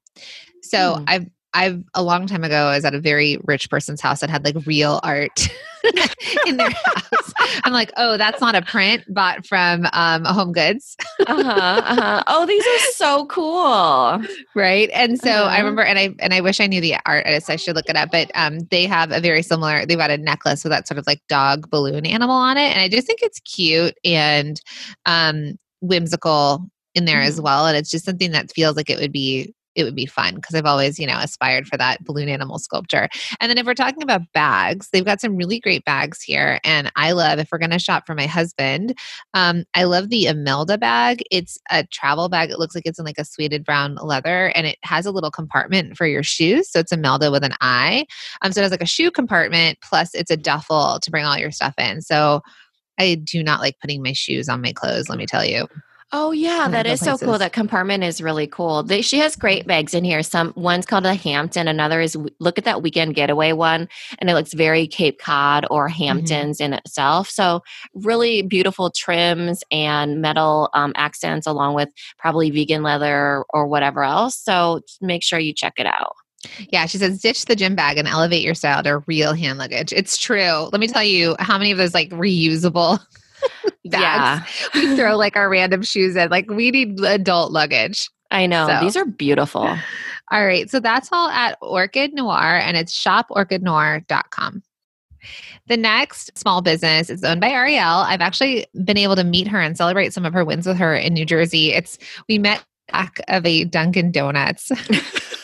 So 0.62 0.96
hmm. 0.96 1.04
I've 1.06 1.26
I've 1.55 1.83
a 1.95 2.03
long 2.03 2.26
time 2.26 2.45
ago, 2.45 2.67
I 2.67 2.76
was 2.76 2.85
at 2.85 2.95
a 2.95 3.00
very 3.00 3.38
rich 3.45 3.71
person's 3.71 4.00
house 4.00 4.21
that 4.21 4.31
had 4.31 4.45
like 4.45 4.57
real 4.67 5.00
art 5.03 5.49
in 6.47 6.57
their 6.57 6.71
house. 6.71 7.33
I'm 7.65 7.73
like, 7.73 7.93
oh, 7.97 8.17
that's 8.17 8.41
not 8.41 8.55
a 8.55 8.62
print 8.62 9.03
bought 9.09 9.47
from 9.47 9.87
um, 9.93 10.25
Home 10.25 10.53
Goods. 10.53 10.97
uh-huh, 11.26 11.83
uh-huh. 11.85 12.25
Oh, 12.26 12.47
these 12.47 12.65
are 12.65 12.93
so 12.93 13.26
cool, 13.26 14.23
right? 14.55 14.91
And 14.93 15.19
so 15.19 15.31
uh-huh. 15.31 15.50
I 15.50 15.59
remember, 15.59 15.83
and 15.83 15.99
I 15.99 16.15
and 16.19 16.35
I 16.35 16.41
wish 16.41 16.61
I 16.61 16.67
knew 16.67 16.81
the 16.81 16.97
artist. 17.07 17.49
I 17.49 17.57
should 17.57 17.76
look 17.76 17.88
it 17.88 17.97
up. 17.97 18.11
But 18.11 18.31
um, 18.35 18.59
they 18.71 18.85
have 18.87 19.12
a 19.12 19.21
very 19.21 19.43
similar. 19.43 19.87
They've 19.87 19.99
got 19.99 20.11
a 20.11 20.19
necklace 20.19 20.65
with 20.65 20.73
that 20.73 20.87
sort 20.87 20.99
of 20.99 21.07
like 21.07 21.21
dog 21.29 21.71
balloon 21.71 22.07
animal 22.07 22.37
on 22.37 22.57
it, 22.57 22.71
and 22.71 22.81
I 22.81 22.88
just 22.88 23.07
think 23.07 23.21
it's 23.23 23.41
cute 23.41 23.97
and 24.05 24.61
um, 25.07 25.59
whimsical 25.81 26.69
in 26.95 27.05
there 27.05 27.19
mm-hmm. 27.19 27.29
as 27.29 27.41
well. 27.41 27.67
And 27.67 27.76
it's 27.76 27.91
just 27.91 28.05
something 28.05 28.33
that 28.33 28.50
feels 28.53 28.76
like 28.76 28.91
it 28.91 28.99
would 28.99 29.12
be 29.12 29.55
it 29.76 29.85
would 29.85 29.95
be 29.95 30.06
fun 30.06 30.35
because 30.35 30.54
I've 30.54 30.66
always, 30.66 30.99
you 30.99 31.06
know, 31.06 31.18
aspired 31.18 31.68
for 31.68 31.76
that 31.76 32.02
balloon 32.04 32.28
animal 32.28 32.59
sculpture. 32.59 33.09
And 33.40 33.50
then 33.50 33.59
if 33.59 33.66
we're 33.66 33.75
talking 33.75 34.02
about 34.02 34.23
bags, 34.33 34.88
they've 34.92 35.04
got 35.04 35.21
some 35.21 35.37
really 35.37 35.61
great 35.61 35.85
bags 35.85 36.23
here. 36.23 36.59
And 36.64 36.90
I 36.97 37.12
love, 37.12 37.38
if 37.38 37.49
we're 37.52 37.59
going 37.59 37.71
to 37.71 37.78
shop 37.78 38.06
for 38.06 38.14
my 38.14 38.26
husband, 38.26 38.99
um, 39.35 39.64
I 39.75 39.85
love 39.85 40.09
the 40.09 40.26
Imelda 40.26 40.78
bag. 40.78 41.23
It's 41.30 41.59
a 41.71 41.85
travel 41.85 42.28
bag. 42.28 42.50
It 42.50 42.59
looks 42.59 42.75
like 42.75 42.87
it's 42.87 42.99
in 42.99 43.04
like 43.04 43.18
a 43.18 43.25
suede 43.25 43.64
brown 43.64 43.97
leather 43.97 44.52
and 44.54 44.66
it 44.66 44.78
has 44.83 45.06
a 45.06 45.12
little 45.12 45.30
compartment 45.30 45.97
for 45.97 46.06
your 46.06 46.23
shoes. 46.23 46.71
So 46.71 46.80
it's 46.80 46.92
Imelda 46.92 47.30
with 47.30 47.45
an 47.45 47.54
I. 47.61 48.06
Um, 48.42 48.52
so 48.52 48.61
it 48.61 48.64
has 48.64 48.73
like 48.73 48.83
a 48.83 48.87
shoe 48.87 49.11
compartment 49.11 49.78
plus 49.83 50.14
it's 50.14 50.30
a 50.30 50.37
duffel 50.37 50.99
to 51.00 51.11
bring 51.11 51.25
all 51.25 51.38
your 51.38 51.50
stuff 51.50 51.75
in. 51.78 52.00
So 52.00 52.40
I 52.99 53.16
do 53.16 53.42
not 53.42 53.61
like 53.61 53.78
putting 53.80 54.02
my 54.02 54.12
shoes 54.12 54.49
on 54.49 54.62
my 54.62 54.73
clothes, 54.73 55.09
let 55.09 55.18
me 55.18 55.26
tell 55.26 55.45
you. 55.45 55.66
Oh 56.12 56.30
yeah, 56.30 56.68
that 56.68 56.86
is 56.86 57.00
places. 57.00 57.20
so 57.20 57.26
cool. 57.26 57.38
That 57.38 57.52
compartment 57.52 58.04
is 58.04 58.20
really 58.20 58.46
cool. 58.46 58.84
They, 58.84 59.02
she 59.02 59.18
has 59.18 59.34
great 59.34 59.66
bags 59.66 59.92
in 59.92 60.04
here. 60.04 60.22
Some 60.22 60.52
one's 60.54 60.86
called 60.86 61.04
a 61.04 61.14
Hampton, 61.14 61.66
another 61.66 62.00
is 62.00 62.16
look 62.38 62.58
at 62.58 62.64
that 62.64 62.80
weekend 62.80 63.16
getaway 63.16 63.52
one, 63.52 63.88
and 64.18 64.30
it 64.30 64.34
looks 64.34 64.52
very 64.52 64.86
Cape 64.86 65.18
Cod 65.18 65.66
or 65.68 65.88
mm-hmm. 65.88 66.04
Hamptons 66.04 66.58
mm-hmm. 66.58 66.75
in 66.75 66.78
itself. 66.78 67.28
So 67.28 67.60
really 67.94 68.42
beautiful 68.42 68.90
trims 68.90 69.64
and 69.72 70.20
metal 70.22 70.70
um, 70.75 70.92
accents, 70.94 71.44
along 71.44 71.75
with 71.75 71.88
probably 72.18 72.50
vegan 72.50 72.84
leather 72.84 73.44
or 73.50 73.66
whatever 73.66 74.04
else. 74.04 74.38
So 74.38 74.82
make 75.00 75.25
sure 75.25 75.40
you 75.40 75.52
check 75.52 75.75
it 75.76 75.86
out. 75.86 76.14
Yeah, 76.70 76.86
she 76.86 76.98
says 76.98 77.20
ditch 77.20 77.46
the 77.46 77.56
gym 77.56 77.75
bag 77.75 77.98
and 77.98 78.06
elevate 78.06 78.42
your 78.42 78.54
style 78.54 78.82
to 78.84 78.98
real 79.08 79.32
hand 79.32 79.58
luggage. 79.58 79.92
It's 79.92 80.16
true. 80.16 80.68
Let 80.70 80.78
me 80.80 80.86
tell 80.86 81.02
you 81.02 81.34
how 81.40 81.58
many 81.58 81.72
of 81.72 81.78
those 81.78 81.94
like 81.94 82.10
reusable 82.10 83.00
bags. 83.90 84.43
Yeah. 84.75 84.81
We 84.83 84.97
throw 84.97 85.16
like 85.16 85.37
our 85.37 85.49
random 85.49 85.83
shoes 85.83 86.16
in. 86.16 86.28
Like 86.31 86.49
we 86.50 86.71
need 86.71 87.00
adult 87.00 87.52
luggage. 87.52 88.11
I 88.31 88.47
know. 88.47 88.66
So. 88.66 88.81
These 88.81 88.97
are 88.97 89.05
beautiful. 89.05 89.62
All 90.33 90.45
right. 90.45 90.69
So 90.69 90.81
that's 90.81 91.09
all 91.12 91.28
at 91.28 91.57
Orchid 91.62 92.12
Noir 92.12 92.57
and 92.59 92.76
it's 92.76 92.93
shoporchidnoir.com. 93.00 94.62
The 95.69 95.76
next 95.76 96.37
small 96.37 96.62
business 96.62 97.11
is 97.11 97.23
owned 97.25 97.40
by 97.40 97.49
Ariel. 97.49 97.85
I've 97.85 98.21
actually 98.21 98.66
been 98.85 98.97
able 98.97 99.16
to 99.16 99.25
meet 99.25 99.49
her 99.49 99.61
and 99.61 99.76
celebrate 99.76 100.12
some 100.12 100.25
of 100.25 100.33
her 100.33 100.45
wins 100.45 100.66
with 100.66 100.76
her 100.78 100.95
in 100.95 101.14
New 101.14 101.25
Jersey. 101.25 101.73
It's 101.73 101.99
we 102.28 102.38
met 102.38 102.64
back 102.93 103.21
of 103.28 103.45
a 103.47 103.64
Dunkin' 103.64 104.12
Donuts. 104.12 104.71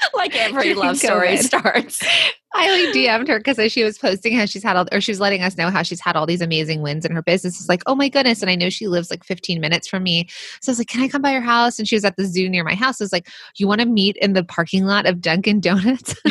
like 0.14 0.36
every 0.36 0.74
love 0.74 0.96
story 0.98 1.36
starts. 1.36 2.02
I 2.54 2.70
like 2.70 2.94
DM'd 2.94 3.28
her 3.28 3.38
because 3.38 3.70
she 3.70 3.84
was 3.84 3.98
posting 3.98 4.34
how 4.34 4.46
she's 4.46 4.62
had 4.62 4.76
all, 4.76 4.86
or 4.90 5.00
she's 5.02 5.20
letting 5.20 5.42
us 5.42 5.58
know 5.58 5.68
how 5.70 5.82
she's 5.82 6.00
had 6.00 6.16
all 6.16 6.24
these 6.24 6.40
amazing 6.40 6.80
wins 6.80 7.04
in 7.04 7.12
her 7.12 7.22
business. 7.22 7.60
It's 7.60 7.68
like, 7.68 7.82
oh 7.86 7.94
my 7.94 8.08
goodness. 8.08 8.40
And 8.40 8.50
I 8.50 8.54
know 8.54 8.70
she 8.70 8.88
lives 8.88 9.10
like 9.10 9.22
15 9.22 9.60
minutes 9.60 9.86
from 9.86 10.02
me. 10.02 10.28
So 10.60 10.70
I 10.70 10.72
was 10.72 10.78
like, 10.78 10.88
can 10.88 11.02
I 11.02 11.08
come 11.08 11.20
by 11.20 11.32
your 11.32 11.42
house? 11.42 11.78
And 11.78 11.86
she 11.86 11.94
was 11.94 12.04
at 12.04 12.16
the 12.16 12.24
zoo 12.24 12.48
near 12.48 12.64
my 12.64 12.74
house. 12.74 13.00
I 13.00 13.04
was 13.04 13.12
like, 13.12 13.28
you 13.56 13.68
want 13.68 13.82
to 13.82 13.86
meet 13.86 14.16
in 14.16 14.32
the 14.32 14.42
parking 14.42 14.86
lot 14.86 15.04
of 15.04 15.20
Dunkin' 15.20 15.60
Donuts? 15.60 16.14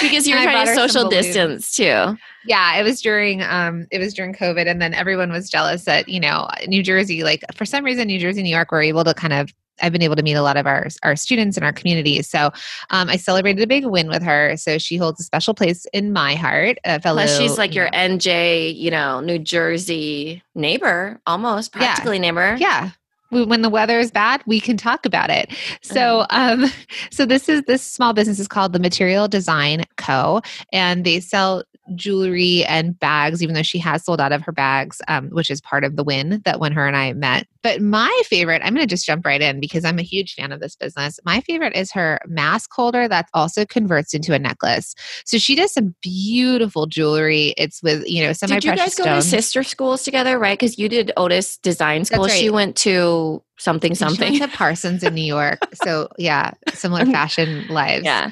because 0.00 0.28
you're 0.28 0.42
trying 0.42 0.66
to 0.66 0.74
social 0.74 1.08
distance 1.08 1.74
too. 1.74 2.16
Yeah, 2.46 2.76
it 2.76 2.84
was 2.84 3.02
during 3.02 3.42
um 3.42 3.86
it 3.90 3.98
was 3.98 4.14
during 4.14 4.32
COVID 4.32 4.66
and 4.66 4.80
then 4.80 4.94
everyone 4.94 5.32
was 5.32 5.50
jealous 5.50 5.84
that, 5.84 6.08
you 6.08 6.20
know, 6.20 6.48
New 6.66 6.82
Jersey, 6.82 7.24
like 7.24 7.44
for 7.54 7.64
some 7.64 7.84
reason 7.84 8.06
New 8.06 8.18
Jersey, 8.20 8.42
New 8.42 8.54
York 8.54 8.70
were 8.70 8.82
able 8.82 9.04
to 9.04 9.12
kind 9.12 9.32
of 9.32 9.52
I've 9.82 9.92
been 9.92 10.02
able 10.02 10.16
to 10.16 10.22
meet 10.22 10.34
a 10.34 10.42
lot 10.42 10.56
of 10.56 10.66
our 10.66 10.88
our 11.02 11.16
students 11.16 11.56
in 11.56 11.62
our 11.62 11.72
communities. 11.72 12.28
So 12.28 12.50
um, 12.90 13.08
I 13.08 13.16
celebrated 13.16 13.62
a 13.62 13.66
big 13.66 13.86
win 13.86 14.08
with 14.08 14.22
her. 14.22 14.56
So 14.56 14.78
she 14.78 14.96
holds 14.96 15.20
a 15.20 15.24
special 15.24 15.54
place 15.54 15.86
in 15.92 16.12
my 16.12 16.34
heart. 16.34 16.78
A 16.84 17.00
fellow, 17.00 17.22
Plus, 17.22 17.38
she's 17.38 17.58
like 17.58 17.74
you 17.74 17.82
your 17.82 17.90
know. 17.90 17.98
NJ, 17.98 18.76
you 18.76 18.90
know, 18.90 19.20
New 19.20 19.38
Jersey 19.38 20.42
neighbor, 20.54 21.20
almost 21.26 21.72
practically 21.72 22.16
yeah. 22.16 22.22
neighbor. 22.22 22.56
Yeah, 22.58 22.90
when 23.30 23.62
the 23.62 23.68
weather 23.68 23.98
is 23.98 24.10
bad 24.10 24.42
we 24.46 24.60
can 24.60 24.76
talk 24.76 25.04
about 25.04 25.28
it 25.30 25.50
so 25.82 26.20
uh-huh. 26.30 26.64
um 26.64 26.70
so 27.10 27.26
this 27.26 27.48
is 27.48 27.62
this 27.62 27.82
small 27.82 28.12
business 28.12 28.38
is 28.38 28.48
called 28.48 28.72
the 28.72 28.78
material 28.78 29.28
design 29.28 29.84
co 29.96 30.40
and 30.72 31.04
they 31.04 31.20
sell 31.20 31.62
jewelry 31.94 32.64
and 32.64 32.98
bags, 32.98 33.42
even 33.42 33.54
though 33.54 33.62
she 33.62 33.78
has 33.78 34.04
sold 34.04 34.20
out 34.20 34.32
of 34.32 34.42
her 34.42 34.52
bags, 34.52 35.00
um, 35.08 35.28
which 35.30 35.50
is 35.50 35.60
part 35.60 35.84
of 35.84 35.96
the 35.96 36.04
win 36.04 36.42
that 36.44 36.60
when 36.60 36.72
her 36.72 36.86
and 36.86 36.96
I 36.96 37.12
met. 37.12 37.46
But 37.62 37.82
my 37.82 38.22
favorite, 38.26 38.62
I'm 38.64 38.74
going 38.74 38.86
to 38.86 38.90
just 38.90 39.06
jump 39.06 39.26
right 39.26 39.40
in 39.40 39.60
because 39.60 39.84
I'm 39.84 39.98
a 39.98 40.02
huge 40.02 40.34
fan 40.34 40.52
of 40.52 40.60
this 40.60 40.76
business. 40.76 41.18
My 41.24 41.40
favorite 41.40 41.74
is 41.76 41.90
her 41.92 42.20
mask 42.26 42.70
holder 42.72 43.08
that 43.08 43.28
also 43.34 43.66
converts 43.66 44.14
into 44.14 44.32
a 44.32 44.38
necklace. 44.38 44.94
So 45.24 45.38
she 45.38 45.54
does 45.54 45.72
some 45.72 45.94
beautiful 46.00 46.86
jewelry. 46.86 47.54
It's 47.56 47.82
with, 47.82 48.06
you 48.06 48.24
know, 48.24 48.32
semi 48.32 48.60
precious. 48.60 48.62
Did 48.62 48.70
you 48.70 48.76
guys 48.76 48.94
go 48.94 49.04
to 49.04 49.22
sister 49.22 49.62
schools 49.62 50.02
together, 50.04 50.38
right? 50.38 50.58
Because 50.58 50.78
you 50.78 50.88
did 50.88 51.12
Otis 51.16 51.58
Design 51.58 52.04
School. 52.04 52.24
Right. 52.24 52.32
She 52.32 52.50
went 52.50 52.76
to 52.78 53.42
something 53.58 53.94
something. 53.94 54.34
She 54.34 54.40
went 54.40 54.52
to 54.52 54.56
Parsons 54.56 55.02
in 55.02 55.14
New 55.14 55.22
York. 55.22 55.58
so 55.82 56.08
yeah, 56.16 56.52
similar 56.72 57.04
fashion 57.12 57.66
lives. 57.68 58.04
Yeah 58.04 58.30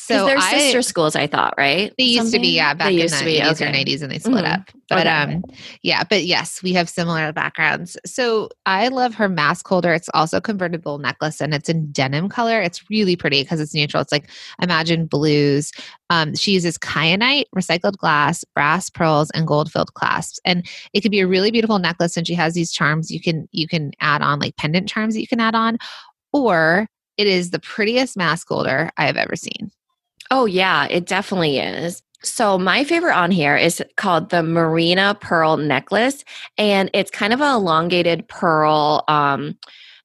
so 0.00 0.26
they're 0.26 0.38
I, 0.38 0.58
sister 0.58 0.82
schools, 0.82 1.16
I 1.16 1.26
thought, 1.26 1.54
right? 1.58 1.92
They 1.98 2.04
used 2.04 2.18
Something? 2.18 2.40
to 2.40 2.46
be, 2.46 2.56
yeah, 2.56 2.74
back 2.74 2.88
they 2.88 3.00
in 3.00 3.06
the 3.06 3.14
80s 3.14 3.52
okay. 3.52 3.68
or 3.68 3.72
90s 3.72 4.02
and 4.02 4.12
they 4.12 4.18
split 4.18 4.44
mm-hmm. 4.44 4.60
up. 4.60 4.70
But 4.88 5.06
okay. 5.06 5.08
um 5.08 5.44
yeah, 5.82 6.04
but 6.04 6.24
yes, 6.24 6.62
we 6.62 6.72
have 6.72 6.88
similar 6.88 7.32
backgrounds. 7.32 7.96
So 8.06 8.48
I 8.66 8.88
love 8.88 9.14
her 9.14 9.28
mask 9.28 9.68
holder. 9.68 9.92
It's 9.92 10.08
also 10.14 10.40
convertible 10.40 10.98
necklace 10.98 11.40
and 11.40 11.52
it's 11.52 11.68
in 11.68 11.92
denim 11.92 12.28
color. 12.28 12.60
It's 12.60 12.88
really 12.90 13.16
pretty 13.16 13.42
because 13.42 13.60
it's 13.60 13.74
neutral. 13.74 14.00
It's 14.00 14.12
like 14.12 14.30
imagine 14.62 15.06
blues. 15.06 15.72
Um, 16.10 16.34
she 16.34 16.52
uses 16.52 16.78
kyanite, 16.78 17.44
recycled 17.54 17.98
glass, 17.98 18.44
brass 18.54 18.88
pearls, 18.88 19.30
and 19.30 19.46
gold 19.46 19.70
filled 19.70 19.92
clasps. 19.94 20.40
And 20.44 20.66
it 20.94 21.02
could 21.02 21.10
be 21.10 21.20
a 21.20 21.26
really 21.26 21.50
beautiful 21.50 21.78
necklace. 21.78 22.16
And 22.16 22.26
she 22.26 22.34
has 22.34 22.54
these 22.54 22.72
charms 22.72 23.10
you 23.10 23.20
can 23.20 23.46
you 23.52 23.68
can 23.68 23.92
add 24.00 24.22
on, 24.22 24.38
like 24.38 24.56
pendant 24.56 24.88
charms 24.88 25.14
that 25.14 25.20
you 25.20 25.28
can 25.28 25.40
add 25.40 25.54
on, 25.54 25.78
or 26.32 26.88
it 27.18 27.26
is 27.26 27.50
the 27.50 27.58
prettiest 27.58 28.16
mask 28.16 28.48
holder 28.48 28.90
I 28.96 29.06
have 29.06 29.16
ever 29.16 29.36
seen. 29.36 29.70
Oh, 30.30 30.46
yeah, 30.46 30.86
it 30.90 31.06
definitely 31.06 31.58
is. 31.58 32.02
So, 32.22 32.58
my 32.58 32.84
favorite 32.84 33.14
on 33.14 33.30
here 33.30 33.56
is 33.56 33.82
called 33.96 34.30
the 34.30 34.42
Marina 34.42 35.16
Pearl 35.20 35.56
Necklace, 35.56 36.24
and 36.58 36.90
it's 36.92 37.10
kind 37.12 37.32
of 37.32 37.40
an 37.40 37.54
elongated 37.54 38.26
pearl. 38.28 39.04
Um, 39.06 39.56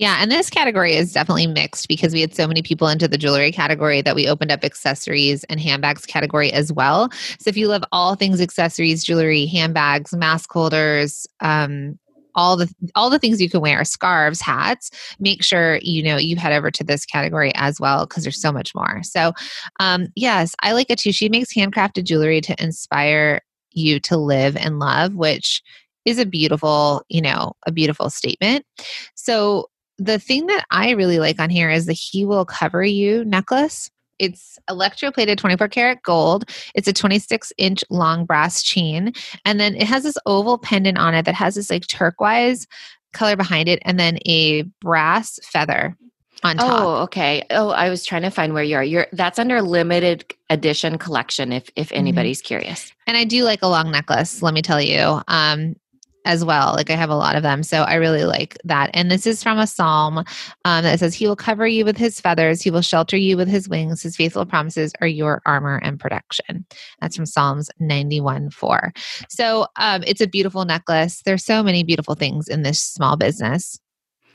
Yeah, 0.00 0.16
and 0.20 0.32
this 0.32 0.48
category 0.48 0.94
is 0.94 1.12
definitely 1.12 1.46
mixed 1.46 1.86
because 1.86 2.14
we 2.14 2.22
had 2.22 2.34
so 2.34 2.48
many 2.48 2.62
people 2.62 2.88
into 2.88 3.06
the 3.06 3.18
jewelry 3.18 3.52
category 3.52 4.00
that 4.00 4.14
we 4.16 4.26
opened 4.28 4.50
up 4.50 4.64
accessories 4.64 5.44
and 5.44 5.60
handbags 5.60 6.06
category 6.06 6.50
as 6.54 6.72
well. 6.72 7.10
So 7.38 7.50
if 7.50 7.56
you 7.58 7.68
love 7.68 7.84
all 7.92 8.14
things 8.14 8.40
accessories, 8.40 9.04
jewelry, 9.04 9.44
handbags, 9.44 10.14
mask 10.14 10.50
holders, 10.50 11.26
um, 11.40 11.98
all 12.34 12.56
the 12.56 12.72
all 12.94 13.10
the 13.10 13.18
things 13.18 13.42
you 13.42 13.50
can 13.50 13.60
wear 13.60 13.84
scarves 13.84 14.40
hats 14.40 14.88
make 15.18 15.42
sure 15.42 15.80
you 15.82 16.00
know 16.02 16.16
you 16.16 16.36
head 16.36 16.52
over 16.52 16.70
to 16.70 16.84
this 16.84 17.04
category 17.04 17.52
as 17.56 17.80
well 17.80 18.06
because 18.06 18.22
there's 18.22 18.40
so 18.40 18.52
much 18.52 18.72
more. 18.74 19.02
So 19.02 19.32
um 19.80 20.06
yes 20.14 20.54
i 20.62 20.72
like 20.72 20.90
it 20.90 20.98
too. 21.00 21.12
She 21.12 21.28
makes 21.28 21.52
handcrafted 21.52 22.04
jewelry 22.04 22.40
to 22.42 22.54
inspire 22.62 23.40
you 23.72 23.98
to 24.00 24.16
live 24.16 24.56
and 24.56 24.78
love 24.78 25.14
which 25.14 25.60
is 26.04 26.18
a 26.20 26.24
beautiful 26.26 27.02
you 27.08 27.20
know 27.20 27.52
a 27.66 27.72
beautiful 27.72 28.10
statement. 28.10 28.64
So 29.16 29.66
the 30.00 30.18
thing 30.18 30.46
that 30.46 30.64
I 30.70 30.90
really 30.90 31.18
like 31.18 31.38
on 31.38 31.50
here 31.50 31.70
is 31.70 31.86
the 31.86 31.92
He 31.92 32.24
Will 32.24 32.46
Cover 32.46 32.82
You 32.82 33.24
necklace. 33.24 33.90
It's 34.18 34.58
electroplated 34.68 35.36
24 35.36 35.68
karat 35.68 36.02
gold. 36.02 36.48
It's 36.74 36.88
a 36.88 36.92
26 36.92 37.52
inch 37.58 37.84
long 37.90 38.24
brass 38.24 38.62
chain. 38.62 39.12
And 39.44 39.60
then 39.60 39.74
it 39.74 39.86
has 39.86 40.02
this 40.02 40.18
oval 40.26 40.58
pendant 40.58 40.98
on 40.98 41.14
it 41.14 41.24
that 41.26 41.34
has 41.34 41.54
this 41.54 41.70
like 41.70 41.86
turquoise 41.86 42.66
color 43.12 43.36
behind 43.36 43.68
it 43.68 43.80
and 43.84 43.98
then 43.98 44.18
a 44.26 44.62
brass 44.80 45.38
feather 45.42 45.96
on 46.42 46.56
top. 46.56 46.80
Oh, 46.80 47.02
okay. 47.02 47.44
Oh, 47.50 47.70
I 47.70 47.90
was 47.90 48.04
trying 48.04 48.22
to 48.22 48.30
find 48.30 48.54
where 48.54 48.62
you 48.62 48.76
are. 48.76 48.84
You're 48.84 49.06
that's 49.12 49.38
under 49.38 49.60
limited 49.60 50.32
edition 50.48 50.96
collection 50.96 51.52
if 51.52 51.70
if 51.76 51.88
mm-hmm. 51.88 51.96
anybody's 51.98 52.40
mm-hmm. 52.40 52.46
curious. 52.46 52.92
And 53.06 53.16
I 53.16 53.24
do 53.24 53.44
like 53.44 53.62
a 53.62 53.68
long 53.68 53.90
necklace, 53.90 54.42
let 54.42 54.54
me 54.54 54.62
tell 54.62 54.80
you. 54.80 55.20
Um 55.28 55.76
as 56.24 56.44
well. 56.44 56.74
Like 56.74 56.90
I 56.90 56.96
have 56.96 57.10
a 57.10 57.16
lot 57.16 57.36
of 57.36 57.42
them. 57.42 57.62
So 57.62 57.82
I 57.82 57.94
really 57.94 58.24
like 58.24 58.58
that. 58.64 58.90
And 58.94 59.10
this 59.10 59.26
is 59.26 59.42
from 59.42 59.58
a 59.58 59.66
psalm 59.66 60.18
um, 60.64 60.84
that 60.84 60.98
says, 60.98 61.14
He 61.14 61.26
will 61.26 61.36
cover 61.36 61.66
you 61.66 61.84
with 61.84 61.96
his 61.96 62.20
feathers, 62.20 62.62
he 62.62 62.70
will 62.70 62.82
shelter 62.82 63.16
you 63.16 63.36
with 63.36 63.48
his 63.48 63.68
wings. 63.68 64.02
His 64.02 64.16
faithful 64.16 64.46
promises 64.46 64.92
are 65.00 65.06
your 65.06 65.40
armor 65.46 65.80
and 65.82 65.98
protection. 65.98 66.66
That's 67.00 67.16
from 67.16 67.26
Psalms 67.26 67.70
91 67.78 68.50
4. 68.50 68.92
So 69.28 69.66
um, 69.76 70.02
it's 70.06 70.20
a 70.20 70.26
beautiful 70.26 70.64
necklace. 70.64 71.22
There's 71.24 71.44
so 71.44 71.62
many 71.62 71.82
beautiful 71.82 72.14
things 72.14 72.48
in 72.48 72.62
this 72.62 72.80
small 72.80 73.16
business. 73.16 73.78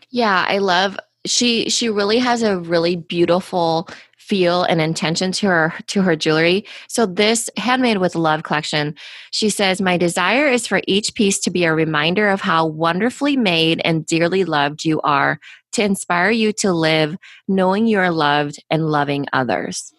Yeah, 0.10 0.46
I 0.48 0.60
love 0.60 0.98
she 1.26 1.70
she 1.70 1.90
really 1.90 2.20
has 2.20 2.44
a 2.44 2.60
really 2.60 2.96
beautiful 2.96 3.90
feel 4.28 4.64
and 4.64 4.82
intention 4.82 5.32
to 5.32 5.48
her 5.48 5.74
to 5.88 6.02
her 6.02 6.16
jewelry. 6.16 6.66
So 6.88 7.06
this 7.06 7.50
handmade 7.58 8.00
with 8.00 8.16
love 8.16 8.44
collection, 8.44 8.96
she 9.32 9.50
says, 9.50 9.82
"My 9.82 9.98
desire 9.98 10.48
is 10.48 10.66
for 10.66 10.82
each 10.88 11.14
piece 11.14 11.40
to 11.40 11.52
be 11.52 11.64
a 11.64 11.74
reminder 11.74 12.30
of 12.30 12.42
how 12.42 12.66
wonderfully 12.66 13.38
made 13.38 13.82
and 13.86 14.06
dearly 14.06 14.44
loved 14.44 14.84
you 14.84 15.00
are, 15.02 15.40
to 15.74 15.84
inspire 15.84 16.32
you 16.32 16.52
to 16.54 16.74
live 16.74 17.18
knowing 17.48 17.86
you 17.86 18.00
are 18.00 18.12
loved 18.12 18.64
and 18.70 18.90
loving 18.90 19.28
others." 19.32 19.94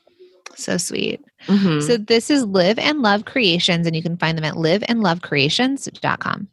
So 0.56 0.76
sweet. 0.78 1.20
Mm-hmm. 1.46 1.80
So 1.80 1.96
this 1.96 2.30
is 2.30 2.44
Live 2.44 2.78
and 2.78 3.02
Love 3.02 3.26
Creations 3.26 3.86
and 3.86 3.94
you 3.94 4.02
can 4.02 4.16
find 4.16 4.36
them 4.36 4.44
at 4.44 4.54
liveandlovecreations.com. 4.54 6.48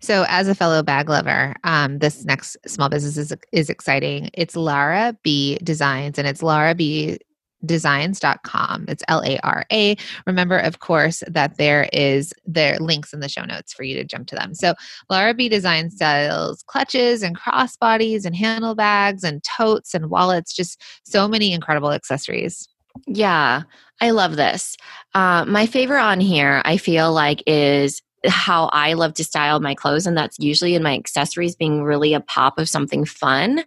So, 0.00 0.24
as 0.28 0.48
a 0.48 0.54
fellow 0.54 0.82
bag 0.82 1.08
lover, 1.08 1.54
um, 1.64 1.98
this 1.98 2.24
next 2.24 2.56
small 2.66 2.88
business 2.88 3.16
is, 3.16 3.32
is 3.52 3.68
exciting. 3.68 4.30
It's 4.34 4.56
Lara 4.56 5.16
B 5.22 5.58
Designs, 5.62 6.18
and 6.18 6.28
it's 6.28 6.42
Lara 6.42 6.74
B 6.74 7.18
designs.com. 7.64 8.84
It's 8.86 9.02
L 9.08 9.22
A 9.24 9.38
R 9.42 9.64
A. 9.72 9.96
Remember, 10.26 10.58
of 10.58 10.78
course, 10.78 11.22
that 11.26 11.56
there 11.56 11.88
is 11.92 12.32
their 12.46 12.78
links 12.78 13.12
in 13.12 13.20
the 13.20 13.28
show 13.28 13.44
notes 13.44 13.72
for 13.72 13.82
you 13.82 13.94
to 13.96 14.04
jump 14.04 14.28
to 14.28 14.36
them. 14.36 14.54
So, 14.54 14.74
Lara 15.10 15.34
B 15.34 15.48
Design 15.48 15.90
sells 15.90 16.62
clutches 16.62 17.22
and 17.22 17.36
crossbodies 17.36 18.24
and 18.24 18.36
handlebags 18.36 19.24
and 19.24 19.42
totes 19.42 19.94
and 19.94 20.10
wallets, 20.10 20.54
just 20.54 20.80
so 21.04 21.26
many 21.26 21.52
incredible 21.52 21.92
accessories. 21.92 22.68
Yeah, 23.06 23.62
I 24.00 24.10
love 24.10 24.36
this. 24.36 24.76
Uh, 25.14 25.44
my 25.46 25.66
favorite 25.66 26.02
on 26.02 26.20
here, 26.20 26.62
I 26.64 26.76
feel 26.76 27.12
like, 27.12 27.42
is 27.46 28.00
how 28.28 28.66
I 28.72 28.92
love 28.92 29.14
to 29.14 29.24
style 29.24 29.60
my 29.60 29.74
clothes, 29.74 30.06
and 30.06 30.16
that's 30.16 30.38
usually 30.38 30.74
in 30.74 30.82
my 30.82 30.94
accessories 30.94 31.56
being 31.56 31.82
really 31.82 32.14
a 32.14 32.20
pop 32.20 32.58
of 32.58 32.68
something 32.68 33.04
fun. 33.04 33.64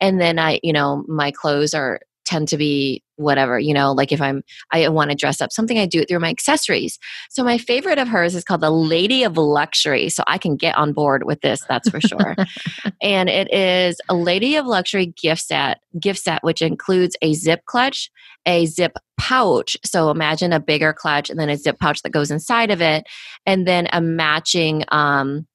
And 0.00 0.20
then 0.20 0.38
I, 0.38 0.60
you 0.62 0.72
know, 0.72 1.04
my 1.08 1.30
clothes 1.30 1.74
are 1.74 2.00
tend 2.32 2.48
to 2.48 2.56
be 2.56 3.02
whatever 3.16 3.58
you 3.58 3.74
know 3.74 3.92
like 3.92 4.10
if 4.10 4.20
i'm 4.22 4.42
i 4.70 4.88
want 4.88 5.10
to 5.10 5.16
dress 5.16 5.42
up 5.42 5.52
something 5.52 5.78
i 5.78 5.84
do 5.84 6.00
it 6.00 6.08
through 6.08 6.18
my 6.18 6.30
accessories. 6.30 6.98
So 7.28 7.44
my 7.44 7.58
favorite 7.58 7.98
of 7.98 8.08
hers 8.08 8.34
is 8.34 8.42
called 8.42 8.62
the 8.62 8.70
lady 8.70 9.22
of 9.22 9.36
luxury 9.36 10.08
so 10.08 10.24
i 10.26 10.38
can 10.38 10.56
get 10.56 10.74
on 10.76 10.94
board 10.94 11.24
with 11.24 11.42
this 11.42 11.62
that's 11.68 11.90
for 11.90 12.00
sure. 12.00 12.34
And 13.02 13.28
it 13.28 13.52
is 13.52 14.00
a 14.08 14.14
lady 14.14 14.56
of 14.56 14.64
luxury 14.64 15.06
gift 15.06 15.42
set 15.42 15.80
gift 16.00 16.20
set 16.20 16.42
which 16.42 16.62
includes 16.62 17.16
a 17.20 17.34
zip 17.34 17.64
clutch 17.66 18.10
a 18.46 18.64
zip 18.66 18.96
pouch 19.18 19.76
so 19.84 20.10
imagine 20.10 20.52
a 20.52 20.60
bigger 20.60 20.92
clutch 20.92 21.28
and 21.28 21.38
then 21.38 21.50
a 21.50 21.56
zip 21.56 21.78
pouch 21.78 22.00
that 22.02 22.10
goes 22.10 22.30
inside 22.30 22.70
of 22.70 22.80
it 22.80 23.04
and 23.44 23.68
then 23.68 23.88
a 23.92 24.00
matching 24.00 24.84
um 24.88 25.46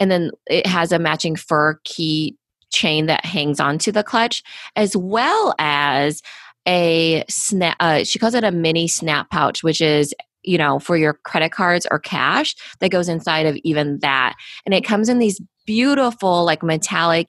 and 0.00 0.10
then 0.10 0.30
it 0.46 0.66
has 0.66 0.90
a 0.90 0.98
matching 0.98 1.36
fur 1.36 1.78
key 1.84 2.36
chain 2.72 3.06
that 3.06 3.24
hangs 3.24 3.60
onto 3.60 3.92
the 3.92 4.02
clutch, 4.02 4.42
as 4.74 4.96
well 4.96 5.54
as 5.58 6.22
a 6.66 7.24
snap. 7.28 7.76
Uh, 7.80 8.04
she 8.04 8.18
calls 8.18 8.34
it 8.34 8.44
a 8.44 8.50
mini 8.50 8.88
snap 8.88 9.30
pouch, 9.30 9.62
which 9.62 9.80
is 9.80 10.14
you 10.42 10.58
know 10.58 10.78
for 10.78 10.96
your 10.96 11.14
credit 11.24 11.52
cards 11.52 11.86
or 11.90 11.98
cash 11.98 12.54
that 12.80 12.90
goes 12.90 13.08
inside 13.08 13.46
of 13.46 13.56
even 13.64 13.98
that, 14.00 14.34
and 14.64 14.74
it 14.74 14.84
comes 14.84 15.08
in 15.08 15.18
these 15.18 15.40
beautiful 15.66 16.44
like 16.44 16.62
metallic 16.62 17.28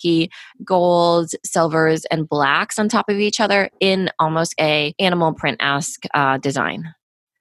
golds 0.64 1.36
silvers 1.44 2.06
and 2.06 2.30
blacks 2.30 2.78
on 2.78 2.88
top 2.88 3.10
of 3.10 3.18
each 3.18 3.40
other 3.40 3.70
in 3.80 4.10
almost 4.20 4.54
a 4.60 4.94
animal 5.00 5.34
print-esque 5.34 6.04
uh, 6.14 6.38
design 6.38 6.94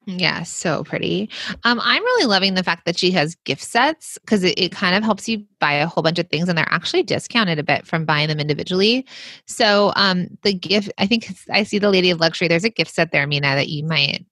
yeah, 0.07 0.45
so 0.45 0.85
pretty. 0.85 1.29
Um, 1.64 1.81
I'm 1.83 2.03
really 2.03 2.27
loving 2.27 2.55
the 2.55 2.62
fact 2.62 2.85
that 2.87 2.97
she 2.97 3.11
has 3.11 3.35
gift 3.45 3.62
sets 3.62 4.19
because 4.19 4.45
it, 4.45 4.57
it 4.57 4.71
kind 4.71 4.95
of 4.95 5.03
helps 5.03 5.29
you 5.29 5.45
buy 5.59 5.73
a 5.73 5.87
whole 5.87 6.03
bunch 6.03 6.21
of 6.21 6.29
things 6.29 6.49
and 6.49 6.57
they're 6.57 6.69
actually 6.71 7.03
discounted 7.03 7.59
a 7.59 7.64
bit 7.64 7.87
from 7.87 8.05
buying 8.05 8.29
them 8.29 8.38
individually. 8.38 9.05
So 9.47 9.92
um, 9.97 10.29
the 10.42 10.55
gift, 10.55 10.92
I 10.99 11.09
think 11.09 11.35
I 11.51 11.64
see 11.64 11.81
the 11.81 11.90
Lady 11.90 12.11
of 12.11 12.21
Luxury. 12.21 12.47
There's 12.47 12.64
a 12.64 12.71
gift 12.71 12.95
set 12.95 13.11
there, 13.11 13.27
Mina, 13.27 13.57
that 13.57 13.69
you 13.69 13.85
might 13.85 14.25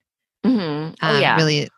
mm-hmm. 0.47 0.95
oh, 1.03 1.15
um, 1.15 1.21
yeah. 1.21 1.37
really, 1.37 1.69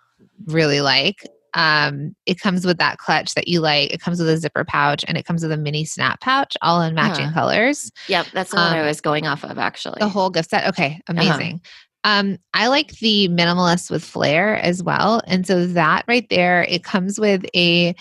really 0.45 0.83
like. 0.83 1.27
Um, 1.55 2.15
it 2.27 2.39
comes 2.39 2.67
with 2.67 2.77
that 2.77 2.99
clutch 2.99 3.33
that 3.33 3.49
you 3.49 3.61
like. 3.61 3.91
It 3.91 4.03
comes 4.03 4.21
with 4.21 4.29
a 4.29 4.37
zipper 4.37 4.63
pouch 4.63 5.07
and 5.09 5.17
it 5.17 5.25
comes 5.25 5.43
with 5.43 5.53
a 5.53 5.57
mini 5.57 5.87
snap 5.87 6.21
pouch, 6.21 6.55
all 6.61 6.83
in 6.83 6.95
matching 6.95 7.25
uh-huh. 7.25 7.41
colors. 7.41 7.91
Yep, 8.09 8.27
that's 8.35 8.51
the 8.51 8.59
um, 8.59 8.73
one 8.73 8.77
I 8.77 8.87
was 8.87 9.01
going 9.01 9.27
off 9.27 9.43
of 9.43 9.57
actually. 9.59 10.01
The 10.01 10.09
whole 10.09 10.29
gift 10.29 10.51
set. 10.51 10.69
Okay, 10.69 11.01
uh-huh. 11.09 11.15
amazing. 11.15 11.55
Uh-huh. 11.55 11.86
Um, 12.07 12.39
I 12.55 12.69
like 12.69 12.93
the 13.01 13.29
minimalist 13.29 13.91
with 13.91 14.05
flair 14.05 14.57
as 14.59 14.81
well. 14.81 15.21
And 15.27 15.45
so 15.45 15.67
that 15.67 16.05
right 16.07 16.27
there, 16.31 16.63
it 16.63 16.85
comes 16.85 17.19
with 17.19 17.45
a 17.55 17.95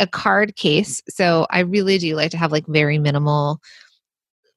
a 0.00 0.08
card 0.08 0.56
case. 0.56 1.00
So 1.08 1.46
I 1.50 1.60
really 1.60 1.98
do 1.98 2.16
like 2.16 2.32
to 2.32 2.36
have 2.36 2.50
like 2.50 2.66
very 2.66 2.98
minimal 2.98 3.60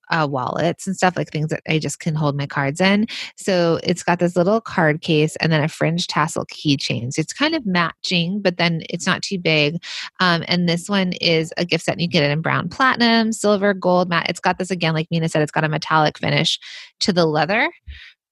uh, 0.10 0.28
wallets 0.28 0.88
and 0.88 0.96
stuff 0.96 1.16
like 1.16 1.30
things 1.30 1.50
that 1.50 1.62
I 1.68 1.78
just 1.78 2.00
can 2.00 2.16
hold 2.16 2.36
my 2.36 2.48
cards 2.48 2.82
in. 2.82 3.06
So 3.36 3.80
it's 3.84 4.02
got 4.02 4.18
this 4.18 4.36
little 4.36 4.62
card 4.62 5.02
case 5.02 5.36
and 5.36 5.52
then 5.52 5.64
a 5.64 5.68
fringe 5.68 6.08
tassel 6.08 6.48
keychains. 6.48 7.20
It's 7.20 7.34
kind 7.34 7.54
of 7.54 7.68
matching, 7.68 8.42
but 8.42 8.58
then 8.58 8.82
it's 8.90 9.06
not 9.06 9.22
too 9.22 9.38
big. 9.38 9.84
Um, 10.20 10.44
and 10.48 10.68
this 10.68 10.90
one 10.90 11.14
is 11.14 11.54
a 11.58 11.66
gift 11.66 11.86
set. 11.86 12.00
You 12.00 12.08
get 12.08 12.24
it 12.24 12.32
in 12.32 12.42
brown 12.42 12.70
platinum, 12.70 13.32
silver, 13.32 13.76
gold, 13.76 14.10
matte. 14.10 14.30
It's 14.30 14.40
got 14.40 14.58
this 14.58 14.72
again, 14.72 14.96
like 14.96 15.08
Mina 15.12 15.30
said, 15.30 15.44
it's 15.44 15.52
got 15.52 15.66
a 15.66 15.70
metallic 15.70 16.18
finish 16.18 16.58
to 17.02 17.14
the 17.14 17.26
leather. 17.26 17.72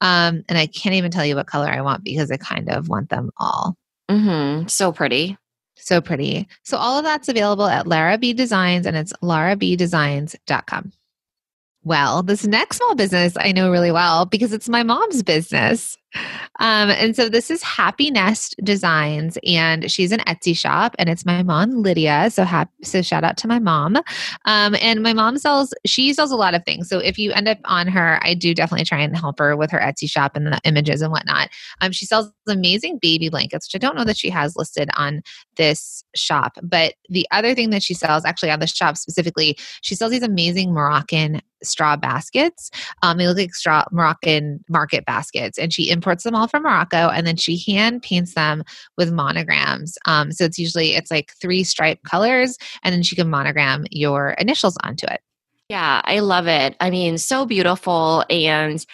Um, 0.01 0.43
and 0.49 0.57
I 0.57 0.67
can't 0.67 0.95
even 0.95 1.11
tell 1.11 1.25
you 1.25 1.35
what 1.35 1.47
color 1.47 1.67
I 1.67 1.81
want 1.81 2.03
because 2.03 2.29
I 2.31 2.37
kind 2.37 2.69
of 2.69 2.89
want 2.89 3.09
them 3.09 3.31
all. 3.37 3.77
Mm-hmm. 4.09 4.67
So 4.67 4.91
pretty. 4.91 5.37
So 5.75 6.01
pretty. 6.01 6.47
So 6.63 6.77
all 6.77 6.97
of 6.97 7.03
that's 7.03 7.29
available 7.29 7.67
at 7.67 7.87
Lara 7.87 8.17
B 8.17 8.33
Designs 8.33 8.85
and 8.85 8.95
it's 8.95 9.13
larabdesigns.com. 9.21 10.91
Well, 11.83 12.23
this 12.23 12.45
next 12.45 12.77
small 12.77 12.95
business 12.95 13.33
I 13.37 13.51
know 13.51 13.69
really 13.69 13.91
well 13.91 14.25
because 14.25 14.53
it's 14.53 14.67
my 14.67 14.83
mom's 14.83 15.21
business. 15.21 15.97
Um, 16.59 16.89
and 16.89 17.15
so 17.15 17.29
this 17.29 17.51
is 17.51 17.61
Happinest 17.63 18.55
Designs, 18.63 19.37
and 19.45 19.91
she's 19.91 20.11
an 20.11 20.19
Etsy 20.21 20.55
shop, 20.55 20.95
and 20.97 21.09
it's 21.09 21.25
my 21.25 21.43
mom 21.43 21.81
Lydia. 21.81 22.29
So 22.31 22.43
happy, 22.43 22.71
so 22.83 23.01
shout 23.01 23.23
out 23.23 23.37
to 23.37 23.47
my 23.47 23.59
mom. 23.59 23.97
Um, 24.45 24.75
and 24.81 25.03
my 25.03 25.13
mom 25.13 25.37
sells 25.37 25.73
she 25.85 26.13
sells 26.13 26.31
a 26.31 26.35
lot 26.35 26.55
of 26.55 26.63
things. 26.63 26.87
So 26.87 26.99
if 26.99 27.17
you 27.17 27.31
end 27.33 27.47
up 27.47 27.57
on 27.65 27.87
her, 27.87 28.19
I 28.23 28.33
do 28.33 28.53
definitely 28.53 28.85
try 28.85 28.99
and 28.99 29.15
help 29.15 29.39
her 29.39 29.55
with 29.55 29.71
her 29.71 29.79
Etsy 29.79 30.09
shop 30.09 30.35
and 30.35 30.47
the 30.47 30.59
images 30.63 31.01
and 31.01 31.11
whatnot. 31.11 31.49
Um, 31.81 31.91
she 31.91 32.05
sells 32.05 32.31
amazing 32.47 32.99
baby 33.01 33.29
blankets, 33.29 33.67
which 33.67 33.81
I 33.81 33.85
don't 33.85 33.95
know 33.95 34.05
that 34.05 34.17
she 34.17 34.29
has 34.29 34.55
listed 34.55 34.89
on 34.97 35.21
this 35.57 36.03
shop. 36.15 36.57
But 36.63 36.93
the 37.09 37.27
other 37.31 37.53
thing 37.53 37.69
that 37.71 37.83
she 37.83 37.93
sells, 37.93 38.25
actually 38.25 38.51
on 38.51 38.59
the 38.59 38.67
shop 38.67 38.97
specifically, 38.97 39.57
she 39.81 39.95
sells 39.95 40.11
these 40.11 40.23
amazing 40.23 40.73
Moroccan 40.73 41.41
straw 41.63 41.95
baskets. 41.95 42.69
Um, 43.01 43.17
they 43.17 43.27
look 43.27 43.37
like 43.37 43.55
straw 43.55 43.83
Moroccan 43.91 44.63
market 44.69 45.05
baskets, 45.05 45.57
and 45.57 45.73
she 45.73 45.89
imports 45.89 46.04
them 46.23 46.35
all 46.35 46.47
from 46.47 46.63
Morocco, 46.63 47.09
and 47.09 47.25
then 47.25 47.35
she 47.35 47.57
hand 47.71 48.01
paints 48.01 48.33
them 48.33 48.63
with 48.97 49.11
monograms. 49.11 49.97
Um, 50.05 50.31
so 50.31 50.45
it's 50.45 50.59
usually 50.59 50.95
it's 50.95 51.11
like 51.11 51.33
three 51.41 51.63
stripe 51.63 51.99
colors, 52.03 52.57
and 52.83 52.93
then 52.93 53.03
she 53.03 53.15
can 53.15 53.29
monogram 53.29 53.85
your 53.91 54.31
initials 54.31 54.77
onto 54.83 55.05
it. 55.07 55.21
Yeah, 55.69 56.01
I 56.03 56.19
love 56.19 56.47
it. 56.47 56.75
I 56.79 56.89
mean, 56.89 57.17
so 57.17 57.45
beautiful 57.45 58.23
and 58.29 58.85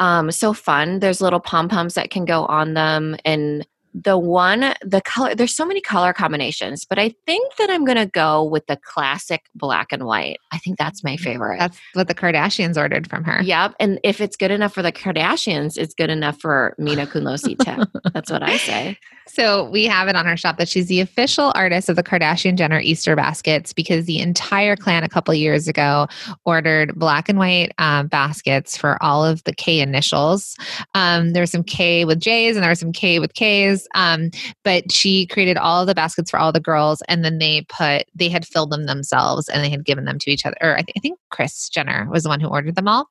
um, 0.00 0.30
so 0.30 0.52
fun. 0.52 1.00
There's 1.00 1.20
little 1.20 1.40
pom 1.40 1.68
poms 1.68 1.94
that 1.94 2.10
can 2.10 2.24
go 2.24 2.44
on 2.46 2.74
them, 2.74 3.16
and 3.24 3.66
the 3.94 4.18
one 4.18 4.74
the 4.82 5.00
color 5.04 5.34
there's 5.34 5.54
so 5.54 5.64
many 5.64 5.80
color 5.80 6.12
combinations 6.12 6.84
but 6.84 6.98
i 6.98 7.14
think 7.26 7.56
that 7.56 7.70
i'm 7.70 7.84
going 7.84 7.96
to 7.96 8.06
go 8.06 8.44
with 8.44 8.66
the 8.66 8.76
classic 8.76 9.42
black 9.54 9.92
and 9.92 10.04
white. 10.04 10.38
I 10.52 10.58
think 10.58 10.78
that's 10.78 11.02
my 11.02 11.16
favorite. 11.16 11.58
That's 11.58 11.78
what 11.94 12.08
the 12.08 12.14
kardashians 12.14 12.76
ordered 12.76 13.08
from 13.08 13.24
her. 13.24 13.42
Yep 13.42 13.74
and 13.80 13.98
if 14.04 14.20
it's 14.20 14.36
good 14.36 14.50
enough 14.50 14.72
for 14.74 14.82
the 14.82 14.92
kardashians 14.92 15.76
it's 15.76 15.94
good 15.94 16.10
enough 16.10 16.40
for 16.40 16.74
mina 16.78 17.06
kunlosi 17.06 17.58
too. 17.58 18.00
That's 18.12 18.30
what 18.30 18.42
i 18.42 18.56
say. 18.56 18.98
So 19.26 19.68
we 19.68 19.84
have 19.84 20.08
it 20.08 20.16
on 20.16 20.26
our 20.26 20.36
shop 20.36 20.56
that 20.56 20.68
she's 20.68 20.86
the 20.86 21.00
official 21.00 21.52
artist 21.54 21.88
of 21.88 21.96
the 21.96 22.02
Kardashian 22.02 22.56
Jenner 22.56 22.80
Easter 22.80 23.14
baskets 23.14 23.72
because 23.72 24.06
the 24.06 24.20
entire 24.20 24.74
clan 24.74 25.04
a 25.04 25.08
couple 25.08 25.34
years 25.34 25.68
ago 25.68 26.06
ordered 26.44 26.98
black 26.98 27.28
and 27.28 27.38
white 27.38 27.72
um, 27.78 28.08
baskets 28.08 28.76
for 28.76 29.00
all 29.02 29.24
of 29.24 29.44
the 29.44 29.52
K 29.52 29.80
initials. 29.80 30.56
Um, 30.94 31.32
there 31.32 31.42
was 31.42 31.50
some 31.50 31.62
K 31.62 32.04
with 32.04 32.20
J's 32.20 32.56
and 32.56 32.62
there 32.62 32.70
was 32.70 32.80
some 32.80 32.92
K 32.92 33.18
with 33.18 33.34
K's. 33.34 33.86
Um, 33.94 34.30
but 34.64 34.90
she 34.92 35.26
created 35.26 35.56
all 35.56 35.86
the 35.86 35.94
baskets 35.94 36.30
for 36.30 36.38
all 36.38 36.52
the 36.52 36.60
girls, 36.60 37.02
and 37.08 37.24
then 37.24 37.38
they 37.38 37.66
put 37.68 38.04
they 38.14 38.28
had 38.28 38.46
filled 38.46 38.70
them 38.70 38.86
themselves 38.86 39.48
and 39.48 39.62
they 39.62 39.70
had 39.70 39.84
given 39.84 40.04
them 40.04 40.18
to 40.20 40.30
each 40.30 40.44
other. 40.44 40.56
Or 40.60 40.74
I, 40.74 40.82
th- 40.82 40.94
I 40.96 41.00
think 41.00 41.18
Kris 41.30 41.68
Jenner 41.68 42.08
was 42.10 42.22
the 42.22 42.28
one 42.28 42.40
who 42.40 42.48
ordered 42.48 42.76
them 42.76 42.88
all. 42.88 43.08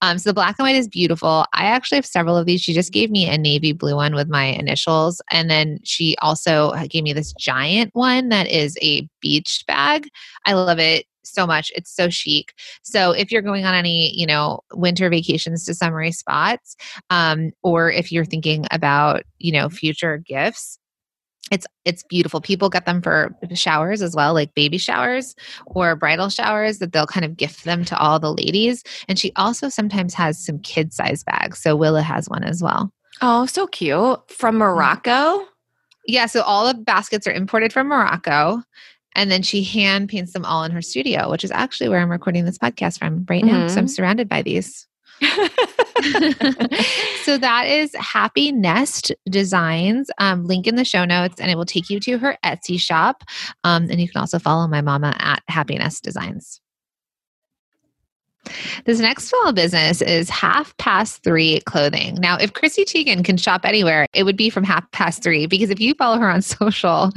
Um, 0.00 0.18
so 0.18 0.30
the 0.30 0.34
black 0.34 0.56
and 0.58 0.64
white 0.64 0.76
is 0.76 0.88
beautiful. 0.88 1.46
I 1.54 1.64
actually 1.64 1.96
have 1.96 2.06
several 2.06 2.36
of 2.36 2.46
these. 2.46 2.60
She 2.60 2.74
just 2.74 2.92
gave 2.92 3.10
me 3.10 3.28
a 3.28 3.38
navy 3.38 3.72
blue 3.72 3.96
one 3.96 4.14
with 4.14 4.28
my 4.28 4.44
initials, 4.44 5.20
and 5.30 5.50
then 5.50 5.78
she 5.84 6.16
also 6.20 6.72
gave 6.88 7.04
me 7.04 7.12
this 7.12 7.32
giant 7.34 7.90
one 7.94 8.28
that 8.30 8.48
is 8.48 8.78
a 8.82 9.08
beach 9.20 9.64
bag. 9.66 10.08
I 10.46 10.54
love 10.54 10.78
it 10.78 11.06
so 11.24 11.46
much. 11.46 11.72
It's 11.74 11.94
so 11.94 12.08
chic. 12.10 12.54
So 12.82 13.12
if 13.12 13.30
you're 13.30 13.42
going 13.42 13.64
on 13.64 13.74
any, 13.74 14.14
you 14.14 14.26
know, 14.26 14.60
winter 14.74 15.08
vacations 15.08 15.64
to 15.66 15.74
summery 15.74 16.12
spots, 16.12 16.76
um, 17.10 17.52
or 17.62 17.90
if 17.90 18.12
you're 18.12 18.24
thinking 18.24 18.66
about, 18.70 19.22
you 19.38 19.52
know, 19.52 19.68
future 19.68 20.18
gifts, 20.18 20.78
it's 21.50 21.66
it's 21.84 22.02
beautiful. 22.04 22.40
People 22.40 22.70
get 22.70 22.86
them 22.86 23.02
for 23.02 23.36
showers 23.54 24.00
as 24.00 24.16
well, 24.16 24.32
like 24.32 24.54
baby 24.54 24.78
showers 24.78 25.34
or 25.66 25.94
bridal 25.94 26.30
showers 26.30 26.78
that 26.78 26.92
they'll 26.92 27.06
kind 27.06 27.26
of 27.26 27.36
gift 27.36 27.64
them 27.64 27.84
to 27.84 27.98
all 27.98 28.18
the 28.18 28.32
ladies. 28.32 28.82
And 29.06 29.18
she 29.18 29.32
also 29.36 29.68
sometimes 29.68 30.14
has 30.14 30.42
some 30.42 30.60
kid 30.60 30.94
size 30.94 31.22
bags. 31.22 31.58
So 31.58 31.76
Willa 31.76 32.02
has 32.02 32.28
one 32.28 32.44
as 32.44 32.62
well. 32.62 32.90
Oh, 33.20 33.46
so 33.46 33.66
cute. 33.66 34.18
From 34.30 34.56
Morocco? 34.56 35.46
Yeah, 36.06 36.26
so 36.26 36.42
all 36.42 36.66
the 36.66 36.74
baskets 36.74 37.26
are 37.26 37.32
imported 37.32 37.72
from 37.72 37.88
Morocco 37.88 38.62
and 39.14 39.30
then 39.30 39.42
she 39.42 39.62
hand 39.62 40.08
paints 40.08 40.32
them 40.32 40.44
all 40.44 40.64
in 40.64 40.70
her 40.70 40.82
studio, 40.82 41.30
which 41.30 41.44
is 41.44 41.50
actually 41.50 41.88
where 41.88 42.00
I'm 42.00 42.10
recording 42.10 42.44
this 42.44 42.58
podcast 42.58 42.98
from 42.98 43.26
right 43.28 43.44
now. 43.44 43.60
Mm-hmm. 43.60 43.68
So 43.68 43.78
I'm 43.78 43.84
mm-hmm. 43.84 43.90
surrounded 43.90 44.28
by 44.28 44.42
these. 44.42 44.86
so 47.22 47.38
that 47.38 47.66
is 47.66 47.92
Happinest 47.92 49.12
Designs. 49.28 50.10
Um, 50.18 50.46
link 50.46 50.66
in 50.66 50.76
the 50.76 50.84
show 50.84 51.04
notes, 51.04 51.40
and 51.40 51.50
it 51.50 51.56
will 51.56 51.66
take 51.66 51.90
you 51.90 52.00
to 52.00 52.18
her 52.18 52.36
Etsy 52.44 52.80
shop. 52.80 53.22
Um, 53.64 53.88
and 53.90 54.00
you 54.00 54.08
can 54.08 54.20
also 54.20 54.38
follow 54.38 54.66
my 54.66 54.80
mama 54.80 55.14
at 55.18 55.42
Happinest 55.50 56.00
Designs. 56.02 56.61
This 58.84 58.98
next 58.98 59.28
small 59.28 59.52
business 59.52 60.02
is 60.02 60.28
half 60.28 60.76
past 60.78 61.22
three 61.22 61.60
clothing. 61.60 62.16
Now, 62.16 62.36
if 62.36 62.52
Chrissy 62.52 62.84
Teigen 62.84 63.24
can 63.24 63.36
shop 63.36 63.62
anywhere, 63.64 64.06
it 64.12 64.24
would 64.24 64.36
be 64.36 64.50
from 64.50 64.64
half 64.64 64.90
past 64.92 65.22
three 65.22 65.46
because 65.46 65.70
if 65.70 65.80
you 65.80 65.94
follow 65.94 66.18
her 66.18 66.28
on 66.28 66.42
social, 66.42 67.10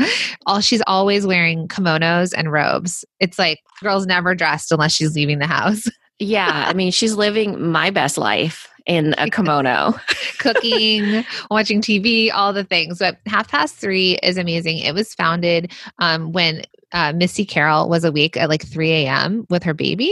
all 0.46 0.62
she's 0.62 0.84
always 0.88 1.26
wearing 1.26 1.68
kimonos 1.68 2.34
and 2.36 2.52
robes. 2.52 3.04
It's 3.20 3.40
like 3.40 3.60
girl's 3.82 4.06
never 4.06 4.36
dressed 4.36 4.72
unless 4.72 4.94
she's 4.94 5.16
leaving 5.16 5.40
the 5.40 5.48
house. 5.48 5.90
yeah, 6.20 6.66
I 6.68 6.74
mean, 6.74 6.92
she's 6.92 7.16
living 7.16 7.72
my 7.72 7.90
best 7.90 8.18
life 8.18 8.70
in 8.86 9.16
a 9.18 9.30
kimono. 9.32 9.96
Cooking, 10.40 11.26
watching 11.50 11.82
TV, 11.82 12.32
all 12.34 12.54
the 12.54 12.64
things. 12.64 13.00
But 13.00 13.18
Half 13.26 13.50
Past 13.50 13.76
Three 13.76 14.18
is 14.24 14.38
amazing. 14.38 14.80
It 14.80 14.94
was 14.94 15.14
founded 15.14 15.72
um, 16.00 16.32
when 16.32 16.64
uh, 16.96 17.12
Missy 17.14 17.46
Carroll 17.46 17.90
was 17.90 18.06
awake 18.06 18.38
at 18.38 18.48
like 18.48 18.66
3 18.66 18.90
a.m. 18.92 19.46
with 19.50 19.64
her 19.64 19.74
baby. 19.74 20.12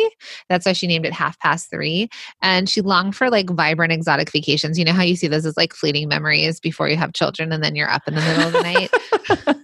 That's 0.50 0.66
why 0.66 0.74
she 0.74 0.86
named 0.86 1.06
it 1.06 1.14
Half 1.14 1.40
Past 1.40 1.70
Three. 1.70 2.10
And 2.42 2.70
she 2.70 2.82
longed 2.82 3.16
for 3.16 3.30
like 3.30 3.50
vibrant 3.50 3.94
exotic 3.94 4.30
vacations. 4.32 4.78
You 4.78 4.84
know 4.84 4.92
how 4.92 5.04
you 5.04 5.16
see 5.16 5.28
those 5.28 5.46
as 5.46 5.56
like 5.56 5.74
fleeting 5.74 6.10
memories 6.10 6.60
before 6.60 6.90
you 6.90 6.98
have 6.98 7.14
children 7.14 7.54
and 7.54 7.64
then 7.64 7.76
you're 7.76 7.90
up 7.90 8.04
in 8.06 8.16
the 8.16 8.22
middle 8.22 8.48
of 8.48 8.54
the 8.54 8.62
night. 8.62 8.92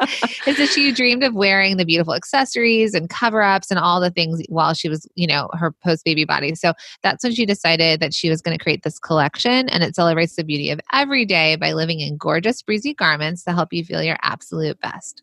and 0.46 0.56
so 0.56 0.64
she 0.66 0.92
dreamed 0.92 1.24
of 1.24 1.34
wearing 1.34 1.76
the 1.76 1.84
beautiful 1.84 2.14
accessories 2.14 2.94
and 2.94 3.10
cover 3.10 3.42
ups 3.42 3.70
and 3.70 3.80
all 3.80 4.00
the 4.00 4.10
things 4.10 4.40
while 4.48 4.72
she 4.72 4.88
was, 4.88 5.08
you 5.16 5.26
know, 5.26 5.48
her 5.52 5.72
post 5.72 6.04
baby 6.04 6.24
body. 6.24 6.54
So 6.54 6.72
that's 7.02 7.24
when 7.24 7.34
she 7.34 7.46
decided 7.46 7.98
that 7.98 8.14
she 8.14 8.30
was 8.30 8.40
going 8.40 8.56
to 8.56 8.62
create 8.62 8.84
this 8.84 9.00
collection 9.00 9.68
and 9.68 9.82
it 9.82 9.96
celebrates 9.96 10.36
the 10.36 10.44
beauty 10.44 10.70
of 10.70 10.80
every 10.92 11.24
day 11.26 11.56
by 11.56 11.72
living 11.72 11.98
in 11.98 12.16
gorgeous, 12.16 12.62
breezy 12.62 12.94
garments 12.94 13.42
to 13.44 13.52
help 13.52 13.72
you 13.72 13.84
feel 13.84 14.02
your 14.02 14.18
absolute 14.22 14.80
best. 14.80 15.22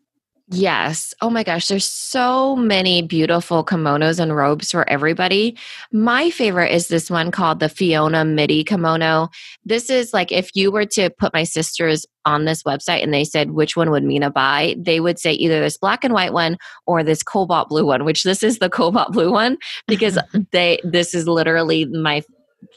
Yes. 0.50 1.12
Oh 1.20 1.28
my 1.28 1.42
gosh, 1.42 1.68
there's 1.68 1.84
so 1.84 2.56
many 2.56 3.02
beautiful 3.02 3.62
kimonos 3.62 4.18
and 4.18 4.34
robes 4.34 4.70
for 4.70 4.88
everybody. 4.88 5.58
My 5.92 6.30
favorite 6.30 6.72
is 6.72 6.88
this 6.88 7.10
one 7.10 7.30
called 7.30 7.60
the 7.60 7.68
Fiona 7.68 8.24
Midi 8.24 8.64
kimono. 8.64 9.28
This 9.66 9.90
is 9.90 10.14
like 10.14 10.32
if 10.32 10.50
you 10.54 10.72
were 10.72 10.86
to 10.86 11.10
put 11.10 11.34
my 11.34 11.44
sisters 11.44 12.06
on 12.24 12.46
this 12.46 12.62
website 12.62 13.02
and 13.02 13.12
they 13.12 13.24
said 13.24 13.50
which 13.50 13.76
one 13.76 13.90
would 13.90 14.04
Mina 14.04 14.30
buy, 14.30 14.74
they 14.78 15.00
would 15.00 15.18
say 15.18 15.32
either 15.32 15.60
this 15.60 15.76
black 15.76 16.02
and 16.02 16.14
white 16.14 16.32
one 16.32 16.56
or 16.86 17.02
this 17.02 17.22
cobalt 17.22 17.68
blue 17.68 17.84
one, 17.84 18.06
which 18.06 18.22
this 18.22 18.42
is 18.42 18.58
the 18.58 18.70
cobalt 18.70 19.12
blue 19.12 19.30
one 19.30 19.58
because 19.86 20.18
they 20.52 20.80
this 20.82 21.14
is 21.14 21.28
literally 21.28 21.84
my 21.84 22.22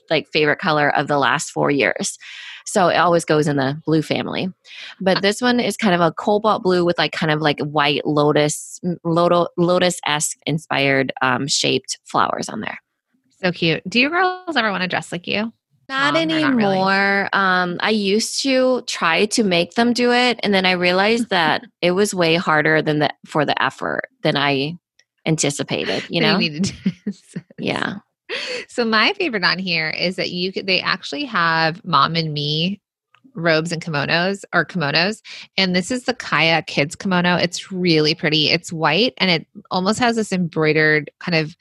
like 0.09 0.27
favorite 0.33 0.59
color 0.59 0.93
of 0.93 1.07
the 1.07 1.17
last 1.17 1.51
4 1.51 1.71
years. 1.71 2.17
So 2.65 2.87
it 2.87 2.97
always 2.97 3.25
goes 3.25 3.47
in 3.47 3.57
the 3.57 3.81
blue 3.85 4.01
family. 4.01 4.51
But 4.99 5.21
this 5.21 5.41
one 5.41 5.59
is 5.59 5.77
kind 5.77 5.95
of 5.95 6.01
a 6.01 6.11
cobalt 6.11 6.63
blue 6.63 6.85
with 6.85 6.97
like 6.97 7.11
kind 7.11 7.31
of 7.31 7.41
like 7.41 7.59
white 7.59 8.05
lotus, 8.05 8.79
lotus 9.03 9.99
esque 10.05 10.37
inspired 10.45 11.11
um, 11.21 11.47
shaped 11.47 11.99
flowers 12.05 12.49
on 12.49 12.61
there. 12.61 12.77
So 13.41 13.51
cute. 13.51 13.81
Do 13.89 13.99
you 13.99 14.09
girls 14.09 14.55
ever 14.55 14.71
want 14.71 14.83
to 14.83 14.87
dress 14.87 15.11
like 15.11 15.27
you? 15.27 15.51
Not 15.89 16.13
Mom, 16.13 16.21
anymore. 16.21 16.51
Not 16.51 16.55
really. 16.55 17.29
um, 17.33 17.77
I 17.81 17.89
used 17.89 18.41
to 18.43 18.81
try 18.83 19.25
to 19.25 19.43
make 19.43 19.73
them 19.73 19.91
do 19.91 20.13
it, 20.13 20.39
and 20.41 20.53
then 20.53 20.65
I 20.65 20.71
realized 20.71 21.29
that 21.31 21.65
it 21.81 21.91
was 21.91 22.13
way 22.13 22.35
harder 22.35 22.81
than 22.81 22.99
the 22.99 23.09
for 23.25 23.45
the 23.45 23.61
effort 23.61 24.07
than 24.21 24.37
I 24.37 24.77
anticipated. 25.25 26.05
You 26.09 26.21
know, 26.21 26.39
yeah 27.59 27.97
so 28.67 28.85
my 28.85 29.13
favorite 29.13 29.43
on 29.43 29.59
here 29.59 29.89
is 29.89 30.15
that 30.15 30.31
you 30.31 30.51
could 30.51 30.67
they 30.67 30.81
actually 30.81 31.25
have 31.25 31.83
mom 31.83 32.15
and 32.15 32.33
me 32.33 32.79
robes 33.33 33.71
and 33.71 33.81
kimonos 33.81 34.43
or 34.53 34.65
kimonos 34.65 35.21
and 35.57 35.75
this 35.75 35.91
is 35.91 36.03
the 36.03 36.13
kaya 36.13 36.61
kids 36.63 36.95
kimono. 36.95 37.35
It's 37.35 37.71
really 37.71 38.13
pretty. 38.13 38.49
It's 38.49 38.73
white 38.73 39.13
and 39.17 39.29
it 39.31 39.47
almost 39.69 39.99
has 39.99 40.15
this 40.15 40.31
embroidered 40.31 41.09
kind 41.19 41.35
of 41.35 41.55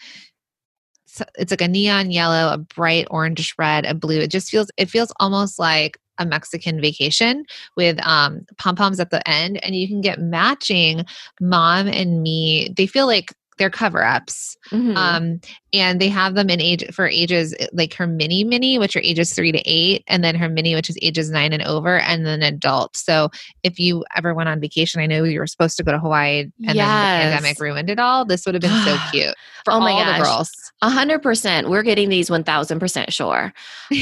it's 1.37 1.50
like 1.50 1.61
a 1.61 1.68
neon 1.68 2.11
yellow 2.11 2.52
a 2.52 2.59
bright 2.59 3.06
orange 3.11 3.54
red 3.59 3.85
a 3.85 3.94
blue. 3.94 4.20
It 4.20 4.30
just 4.30 4.50
feels 4.50 4.70
it 4.76 4.90
feels 4.90 5.12
almost 5.20 5.59
like 5.59 5.98
a 6.18 6.26
Mexican 6.26 6.80
vacation 6.80 7.46
with 7.76 7.98
um, 8.06 8.44
pom 8.59 8.76
poms 8.76 9.00
at 9.00 9.11
the 9.11 9.26
end, 9.28 9.62
and 9.64 9.74
you 9.74 9.88
can 9.88 10.02
get 10.02 10.20
matching 10.20 11.04
mom 11.40 11.88
and 11.88 12.22
me. 12.22 12.72
They 12.76 12.87
feel 12.87 13.06
like 13.06 13.35
they're 13.60 13.70
cover 13.70 14.02
ups. 14.04 14.56
Mhm. 14.72 14.96
Um, 14.96 15.40
and 15.72 16.00
they 16.00 16.08
have 16.08 16.34
them 16.34 16.50
in 16.50 16.60
age 16.60 16.84
for 16.92 17.06
ages 17.06 17.54
like 17.72 17.94
her 17.94 18.06
mini 18.08 18.42
mini, 18.42 18.76
which 18.78 18.96
are 18.96 19.00
ages 19.00 19.32
three 19.32 19.52
to 19.52 19.62
eight, 19.64 20.02
and 20.08 20.24
then 20.24 20.34
her 20.34 20.48
mini, 20.48 20.74
which 20.74 20.90
is 20.90 20.98
ages 21.00 21.30
nine 21.30 21.52
and 21.52 21.62
over, 21.62 22.00
and 22.00 22.26
then 22.26 22.42
adult. 22.42 22.96
So 22.96 23.30
if 23.62 23.78
you 23.78 24.04
ever 24.16 24.34
went 24.34 24.48
on 24.48 24.58
vacation, 24.60 25.00
I 25.00 25.06
know 25.06 25.22
you 25.22 25.38
were 25.38 25.46
supposed 25.46 25.76
to 25.76 25.84
go 25.84 25.92
to 25.92 25.98
Hawaii 26.00 26.40
and 26.40 26.52
then 26.68 26.74
the 26.76 27.30
pandemic 27.30 27.60
ruined 27.60 27.88
it 27.90 28.00
all. 28.00 28.24
This 28.24 28.44
would 28.46 28.54
have 28.56 28.62
been 28.62 28.84
so 28.84 28.98
cute 29.12 29.34
for 29.64 29.72
Oh 29.74 29.78
my 29.80 29.92
all 29.92 30.04
gosh. 30.04 30.18
the 30.18 30.24
girls. 30.24 30.50
A 30.82 30.88
hundred 30.90 31.20
percent. 31.22 31.68
We're 31.68 31.82
getting 31.82 32.08
these 32.08 32.30
one 32.30 32.42
thousand 32.42 32.80
percent 32.80 33.12
sure, 33.12 33.52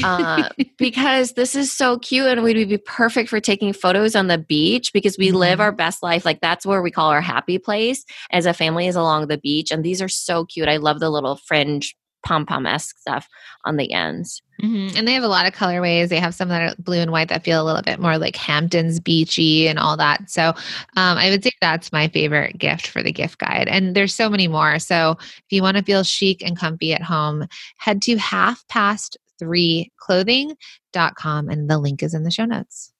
uh, 0.03 0.47
because 0.77 1.33
this 1.33 1.53
is 1.53 1.71
so 1.71 1.99
cute, 1.99 2.27
and 2.27 2.41
we'd 2.41 2.69
be 2.69 2.77
perfect 2.77 3.29
for 3.29 3.39
taking 3.41 3.73
photos 3.73 4.15
on 4.15 4.27
the 4.27 4.37
beach 4.37 4.93
because 4.93 5.17
we 5.17 5.31
live 5.31 5.59
Mhm. 5.59 5.63
our 5.63 5.71
best 5.73 6.01
life. 6.01 6.23
Like 6.25 6.39
that's 6.39 6.65
where 6.65 6.81
we 6.81 6.89
call 6.89 7.09
our 7.09 7.19
happy 7.21 7.57
place 7.57 8.05
as 8.31 8.45
a 8.45 8.53
family 8.53 8.87
is 8.87 8.95
along 8.95 9.27
the 9.27 9.37
beach, 9.37 9.48
and 9.71 9.83
these 9.83 10.01
are 10.01 10.09
so 10.09 10.45
cute. 10.45 10.67
I 10.67 10.77
love 10.77 10.99
the 10.99 11.09
little 11.09 11.35
fringe 11.35 11.95
pom 12.25 12.45
pom 12.45 12.65
esque 12.65 12.97
stuff 12.97 13.27
on 13.65 13.77
the 13.77 13.93
ends. 13.93 14.41
Mhm. 14.61 14.97
And 14.97 15.07
they 15.07 15.13
have 15.13 15.23
a 15.23 15.29
lot 15.29 15.45
of 15.45 15.53
colorways. 15.53 16.09
They 16.09 16.19
have 16.19 16.35
some 16.35 16.49
that 16.49 16.61
are 16.61 16.75
blue 16.81 16.99
and 16.99 17.11
white 17.11 17.29
that 17.29 17.45
feel 17.45 17.61
a 17.61 17.65
little 17.65 17.81
bit 17.81 17.99
more 17.99 18.17
like 18.17 18.35
Hamptons 18.35 18.99
beachy 18.99 19.69
and 19.69 19.79
all 19.79 19.95
that. 19.95 20.29
So 20.29 20.49
um, 20.49 21.17
I 21.17 21.29
would 21.29 21.43
say 21.43 21.51
that's 21.61 21.93
my 21.93 22.09
favorite 22.09 22.57
gift 22.57 22.87
for 22.87 23.01
the 23.01 23.13
gift 23.13 23.37
guide. 23.37 23.69
And 23.69 23.95
there's 23.95 24.13
so 24.13 24.29
many 24.29 24.49
more. 24.49 24.79
So 24.79 25.15
if 25.19 25.45
you 25.49 25.61
want 25.61 25.77
to 25.77 25.83
feel 25.83 26.03
chic 26.03 26.43
and 26.43 26.57
comfy 26.57 26.93
at 26.93 27.01
home, 27.01 27.47
head 27.77 28.01
to 28.03 28.17
half 28.17 28.67
past 28.67 29.17
three 29.39 29.91
clothing.com 29.97 31.49
and 31.49 31.69
the 31.69 31.77
link 31.77 32.03
is 32.03 32.13
in 32.13 32.23
the 32.23 32.31
show 32.31 32.45
notes. 32.45 32.91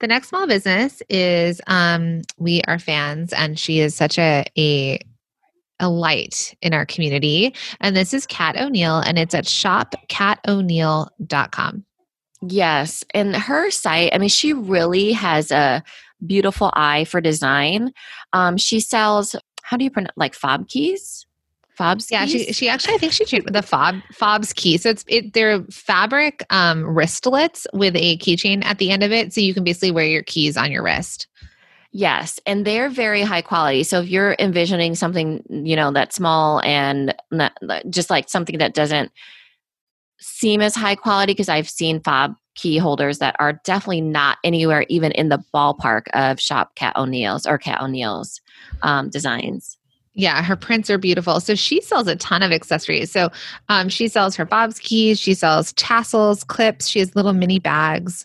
The 0.00 0.06
next 0.06 0.28
small 0.28 0.46
business 0.46 1.02
is 1.08 1.60
um, 1.66 2.22
we 2.36 2.62
are 2.68 2.78
fans, 2.78 3.32
and 3.32 3.58
she 3.58 3.80
is 3.80 3.96
such 3.96 4.16
a 4.16 4.44
a 4.56 5.00
a 5.80 5.88
light 5.88 6.54
in 6.62 6.72
our 6.74 6.86
community. 6.86 7.54
And 7.80 7.96
this 7.96 8.14
is 8.14 8.26
Cat 8.26 8.56
O'Neal, 8.56 8.98
and 8.98 9.18
it's 9.18 9.34
at 9.34 9.44
shopcatoneal.com. 9.44 11.84
Yes. 12.42 13.04
And 13.14 13.34
her 13.34 13.70
site, 13.70 14.10
I 14.14 14.18
mean, 14.18 14.28
she 14.28 14.52
really 14.52 15.12
has 15.12 15.50
a 15.50 15.82
beautiful 16.24 16.70
eye 16.74 17.04
for 17.04 17.20
design. 17.20 17.92
Um, 18.32 18.56
she 18.56 18.80
sells, 18.80 19.34
how 19.62 19.76
do 19.76 19.84
you 19.84 19.90
pronounce 19.90 20.12
like 20.16 20.34
fob 20.34 20.68
keys? 20.68 21.26
Fobs 21.76 22.10
Yeah, 22.10 22.26
she 22.26 22.46
keys? 22.46 22.56
she 22.56 22.68
actually 22.68 22.94
I 22.94 22.98
think 22.98 23.12
she 23.12 23.40
with 23.40 23.52
the 23.52 23.62
fob 23.62 23.96
fob's 24.12 24.52
key. 24.52 24.78
So 24.78 24.90
it's 24.90 25.04
it 25.06 25.32
they're 25.32 25.62
fabric 25.70 26.44
um 26.50 26.82
wristlets 26.82 27.66
with 27.72 27.94
a 27.94 28.18
keychain 28.18 28.64
at 28.64 28.78
the 28.78 28.90
end 28.90 29.04
of 29.04 29.12
it. 29.12 29.32
So 29.32 29.40
you 29.40 29.54
can 29.54 29.62
basically 29.62 29.92
wear 29.92 30.04
your 30.04 30.24
keys 30.24 30.56
on 30.56 30.72
your 30.72 30.82
wrist. 30.82 31.27
Yes, 31.98 32.38
and 32.46 32.64
they're 32.64 32.90
very 32.90 33.22
high 33.22 33.42
quality. 33.42 33.82
So 33.82 33.98
if 33.98 34.08
you're 34.08 34.36
envisioning 34.38 34.94
something, 34.94 35.42
you 35.50 35.74
know, 35.74 35.90
that's 35.90 36.14
small 36.14 36.60
and 36.60 37.12
not, 37.32 37.58
just 37.90 38.08
like 38.08 38.28
something 38.28 38.58
that 38.58 38.72
doesn't 38.72 39.10
seem 40.20 40.60
as 40.60 40.76
high 40.76 40.94
quality, 40.94 41.32
because 41.32 41.48
I've 41.48 41.68
seen 41.68 42.00
fob 42.00 42.36
key 42.54 42.78
holders 42.78 43.18
that 43.18 43.34
are 43.40 43.60
definitely 43.64 44.02
not 44.02 44.38
anywhere 44.44 44.86
even 44.88 45.10
in 45.10 45.28
the 45.28 45.42
ballpark 45.52 46.02
of 46.12 46.38
Shop 46.38 46.76
Cat 46.76 46.94
O'Neal's 46.94 47.46
or 47.46 47.58
Cat 47.58 47.82
O'Neal's 47.82 48.40
um, 48.82 49.10
designs. 49.10 49.76
Yeah, 50.14 50.40
her 50.40 50.54
prints 50.54 50.90
are 50.90 50.98
beautiful. 50.98 51.40
So 51.40 51.56
she 51.56 51.80
sells 51.80 52.06
a 52.06 52.14
ton 52.14 52.44
of 52.44 52.52
accessories. 52.52 53.10
So 53.10 53.28
um, 53.68 53.88
she 53.88 54.06
sells 54.06 54.36
her 54.36 54.44
Bob's 54.44 54.78
keys, 54.78 55.18
she 55.18 55.34
sells 55.34 55.72
tassels, 55.72 56.44
clips, 56.44 56.86
she 56.86 57.00
has 57.00 57.16
little 57.16 57.32
mini 57.32 57.58
bags. 57.58 58.24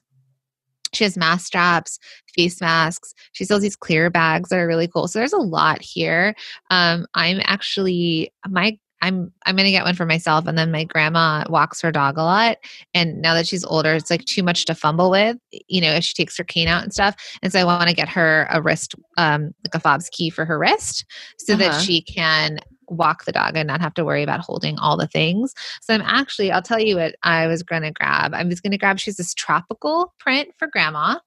She 0.93 1.03
has 1.03 1.17
mask 1.17 1.45
straps, 1.47 1.99
face 2.35 2.61
masks. 2.61 3.13
She 3.33 3.45
sells 3.45 3.61
these 3.61 3.75
clear 3.75 4.09
bags 4.09 4.49
that 4.49 4.59
are 4.59 4.67
really 4.67 4.87
cool. 4.87 5.07
So 5.07 5.19
there's 5.19 5.33
a 5.33 5.37
lot 5.37 5.81
here. 5.81 6.35
Um, 6.69 7.05
I'm 7.15 7.39
actually 7.43 8.31
my 8.47 8.77
I'm 9.01 9.33
I'm 9.45 9.57
gonna 9.57 9.69
get 9.71 9.83
one 9.83 9.95
for 9.95 10.05
myself, 10.05 10.47
and 10.47 10.57
then 10.57 10.71
my 10.71 10.85
grandma 10.85 11.43
walks 11.49 11.81
her 11.81 11.91
dog 11.91 12.17
a 12.17 12.23
lot, 12.23 12.57
and 12.93 13.21
now 13.21 13.33
that 13.33 13.45
she's 13.45 13.65
older, 13.65 13.93
it's 13.93 14.09
like 14.09 14.23
too 14.23 14.43
much 14.43 14.63
to 14.65 14.75
fumble 14.75 15.11
with. 15.11 15.35
You 15.67 15.81
know, 15.81 15.91
if 15.91 16.05
she 16.05 16.13
takes 16.13 16.37
her 16.37 16.45
cane 16.45 16.69
out 16.69 16.83
and 16.83 16.93
stuff, 16.93 17.13
and 17.43 17.51
so 17.51 17.59
I 17.59 17.65
want 17.65 17.89
to 17.89 17.95
get 17.95 18.07
her 18.07 18.47
a 18.49 18.61
wrist, 18.61 18.95
um, 19.17 19.53
like 19.65 19.75
a 19.75 19.79
fob's 19.81 20.09
key 20.09 20.29
for 20.29 20.45
her 20.45 20.57
wrist, 20.57 21.05
so 21.37 21.57
that 21.57 21.71
Uh-huh. 21.71 21.79
she 21.79 22.01
can 22.01 22.59
walk 22.87 23.25
the 23.25 23.31
dog 23.31 23.55
and 23.55 23.67
not 23.67 23.81
have 23.81 23.93
to 23.95 24.05
worry 24.05 24.23
about 24.23 24.39
holding 24.39 24.77
all 24.77 24.97
the 24.97 25.07
things. 25.07 25.53
So 25.81 25.93
I'm 25.93 26.01
actually, 26.01 26.51
I'll 26.51 26.61
tell 26.61 26.79
you 26.79 26.97
what 26.97 27.15
I 27.23 27.47
was 27.47 27.63
going 27.63 27.83
to 27.83 27.91
grab. 27.91 28.33
I 28.33 28.43
was 28.43 28.61
going 28.61 28.71
to 28.71 28.77
grab, 28.77 28.99
she's 28.99 29.17
this 29.17 29.33
tropical 29.33 30.13
print 30.19 30.49
for 30.57 30.67
grandma. 30.67 31.19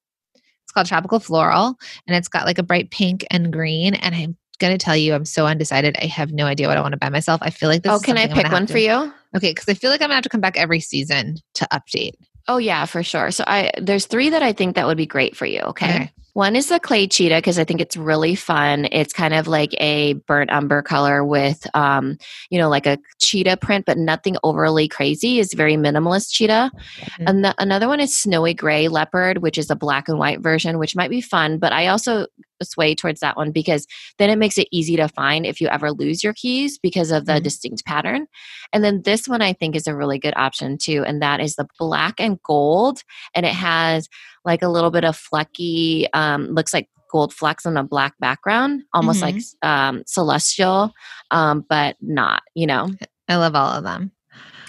It's 0.63 0.71
called 0.71 0.87
Tropical 0.87 1.19
Floral 1.19 1.77
and 2.07 2.15
it's 2.15 2.27
got 2.27 2.45
like 2.45 2.57
a 2.57 2.63
bright 2.63 2.91
pink 2.91 3.25
and 3.31 3.51
green. 3.53 3.93
And 3.95 4.13
I'm 4.13 4.37
going 4.59 4.77
to 4.77 4.83
tell 4.83 4.97
you, 4.97 5.13
I'm 5.13 5.25
so 5.25 5.45
undecided. 5.45 5.95
I 6.01 6.05
have 6.07 6.31
no 6.31 6.45
idea 6.45 6.67
what 6.67 6.77
I 6.77 6.81
want 6.81 6.93
to 6.93 6.97
buy 6.97 7.09
myself. 7.09 7.41
I 7.41 7.49
feel 7.49 7.69
like 7.69 7.83
this 7.83 7.93
oh, 7.93 7.99
can 7.99 8.17
I 8.17 8.27
pick 8.27 8.51
one 8.51 8.65
to- 8.67 8.73
for 8.73 8.79
you? 8.79 9.13
Okay. 9.35 9.53
Cause 9.53 9.65
I 9.67 9.73
feel 9.73 9.91
like 9.91 10.01
I'm 10.01 10.09
to 10.09 10.15
have 10.15 10.23
to 10.23 10.29
come 10.29 10.41
back 10.41 10.57
every 10.57 10.79
season 10.79 11.37
to 11.55 11.67
update. 11.71 12.13
Oh 12.47 12.57
yeah, 12.57 12.85
for 12.85 13.03
sure. 13.03 13.29
So 13.31 13.43
I 13.45 13.71
there's 13.77 14.05
three 14.05 14.29
that 14.29 14.41
I 14.41 14.53
think 14.53 14.75
that 14.75 14.87
would 14.87 14.97
be 14.97 15.05
great 15.05 15.35
for 15.35 15.45
you. 15.45 15.59
Okay. 15.59 15.89
Okay. 15.89 16.11
One 16.37 16.55
is 16.55 16.69
the 16.69 16.79
clay 16.79 17.07
cheetah 17.07 17.37
because 17.37 17.57
I 17.57 17.63
think 17.63 17.81
it's 17.81 17.97
really 17.97 18.35
fun. 18.35 18.87
It's 18.91 19.11
kind 19.11 19.33
of 19.33 19.47
like 19.47 19.73
a 19.79 20.13
burnt 20.13 20.51
umber 20.51 20.83
color 20.83 21.25
with, 21.25 21.65
um, 21.73 22.19
you 22.51 22.59
know, 22.59 22.69
like 22.69 22.85
a 22.85 22.99
cheetah 23.17 23.57
print, 23.57 23.87
but 23.87 23.97
nothing 23.97 24.37
overly 24.43 24.87
crazy. 24.87 25.39
It's 25.39 25.55
very 25.55 25.77
minimalist 25.77 26.29
cheetah. 26.29 26.69
Mhm. 26.75 27.23
And 27.25 27.43
the, 27.43 27.55
another 27.57 27.87
one 27.87 27.99
is 27.99 28.15
snowy 28.15 28.53
gray 28.53 28.87
leopard, 28.87 29.39
which 29.39 29.57
is 29.57 29.71
a 29.71 29.75
black 29.75 30.07
and 30.07 30.19
white 30.19 30.39
version, 30.39 30.77
which 30.77 30.95
might 30.95 31.09
be 31.09 31.21
fun. 31.21 31.57
But 31.57 31.73
I 31.73 31.87
also 31.87 32.27
sway 32.65 32.95
towards 32.95 33.19
that 33.19 33.37
one 33.37 33.51
because 33.51 33.85
then 34.17 34.29
it 34.29 34.37
makes 34.37 34.57
it 34.57 34.67
easy 34.71 34.95
to 34.95 35.07
find 35.07 35.45
if 35.45 35.61
you 35.61 35.67
ever 35.67 35.91
lose 35.91 36.23
your 36.23 36.33
keys 36.33 36.77
because 36.77 37.11
of 37.11 37.25
the 37.25 37.33
Mhm. 37.33 37.43
distinct 37.43 37.85
pattern. 37.85 38.27
And 38.73 38.83
then 38.83 39.01
this 39.03 39.27
one 39.27 39.41
I 39.41 39.53
think 39.53 39.75
is 39.75 39.87
a 39.87 39.95
really 39.95 40.19
good 40.19 40.33
option 40.35 40.77
too, 40.77 41.03
and 41.05 41.21
that 41.21 41.39
is 41.39 41.55
the 41.55 41.67
black 41.79 42.19
and 42.19 42.41
gold, 42.43 43.03
and 43.33 43.45
it 43.45 43.53
has 43.53 44.07
like 44.45 44.61
a 44.61 44.69
little 44.69 44.91
bit 44.91 45.03
of 45.03 45.17
flecky, 45.17 46.07
um, 46.13 46.47
looks 46.47 46.73
like 46.73 46.89
gold 47.11 47.33
flecks 47.33 47.65
on 47.65 47.77
a 47.77 47.83
black 47.83 48.13
background, 48.19 48.83
almost 48.93 49.21
like 49.21 49.35
um, 49.61 50.03
celestial, 50.05 50.91
um, 51.31 51.65
but 51.69 51.95
not. 52.01 52.43
You 52.53 52.67
know, 52.67 52.89
I 53.29 53.35
love 53.37 53.55
all 53.55 53.71
of 53.71 53.83
them. 53.83 54.11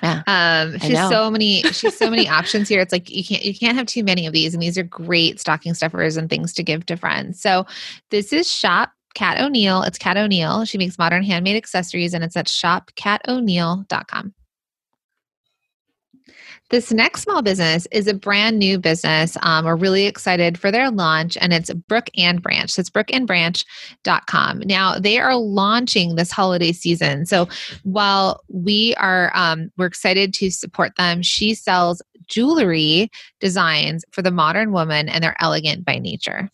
Yeah. 0.03 0.23
Um, 0.27 0.79
she's 0.79 0.99
so 1.09 1.31
many, 1.31 1.63
she's 1.63 1.97
so 1.97 2.11
many 2.11 2.29
options 2.39 2.69
here. 2.69 2.81
It's 2.81 2.93
like 2.93 3.11
you 3.11 3.25
can't 3.25 3.45
you 3.45 3.55
can't 3.55 3.77
have 3.77 3.87
too 3.87 4.05
many 4.05 4.27
of 4.27 4.33
these, 4.33 4.55
and 4.55 4.63
these 4.63 4.79
are 4.79 4.83
great 4.83 5.41
stocking 5.41 5.75
stuffers 5.75 6.17
and 6.17 6.31
things 6.31 6.53
to 6.55 6.63
give 6.63 6.87
to 6.87 6.97
friends. 6.97 7.41
So 7.41 7.67
this 8.11 8.33
is 8.33 8.51
shop 8.51 8.93
Cat 9.15 9.41
O'Neal. 9.41 9.83
It's 9.83 9.99
Cat 9.99 10.17
O'Neal. 10.17 10.65
She 10.65 10.79
makes 10.79 10.99
modern 10.99 11.25
handmade 11.25 11.57
accessories, 11.57 12.15
and 12.15 12.23
it's 12.23 12.37
at 12.37 12.47
shopcatoneal.com. 12.47 14.35
This 16.71 16.93
next 16.93 17.23
small 17.23 17.41
business 17.41 17.87
is 17.93 18.07
a 18.07 18.15
brand 18.15 18.59
new 18.59 18.79
business. 18.79 19.39
Um, 19.43 19.65
we're 19.65 19.75
really 19.75 20.05
excited 20.05 20.59
for 20.59 20.71
their 20.71 20.91
launch, 20.91 21.39
and 21.41 21.53
it's 21.53 21.73
Brook 21.73 22.11
and 22.17 22.43
Branch. 22.43 22.71
So 22.71 22.81
it's 22.81 22.91
brookandbranch.com. 22.91 24.63
Now 24.67 24.99
they 24.99 25.19
are 25.19 25.35
launching 25.35 26.17
this 26.17 26.31
holiday 26.31 26.73
season. 26.73 27.25
So 27.25 27.49
while 27.85 28.43
we 28.49 28.95
are 28.97 29.33
um, 29.35 29.71
we're 29.79 29.87
excited 29.87 30.35
to 30.35 30.51
support 30.51 30.95
them, 30.97 31.23
she 31.23 31.55
sells 31.55 32.03
jewelry 32.27 33.11
designs 33.41 34.05
for 34.11 34.21
the 34.21 34.31
modern 34.31 34.73
woman, 34.73 35.09
and 35.09 35.25
they're 35.25 35.41
elegant 35.41 35.87
by 35.87 35.99
nature. 35.99 36.51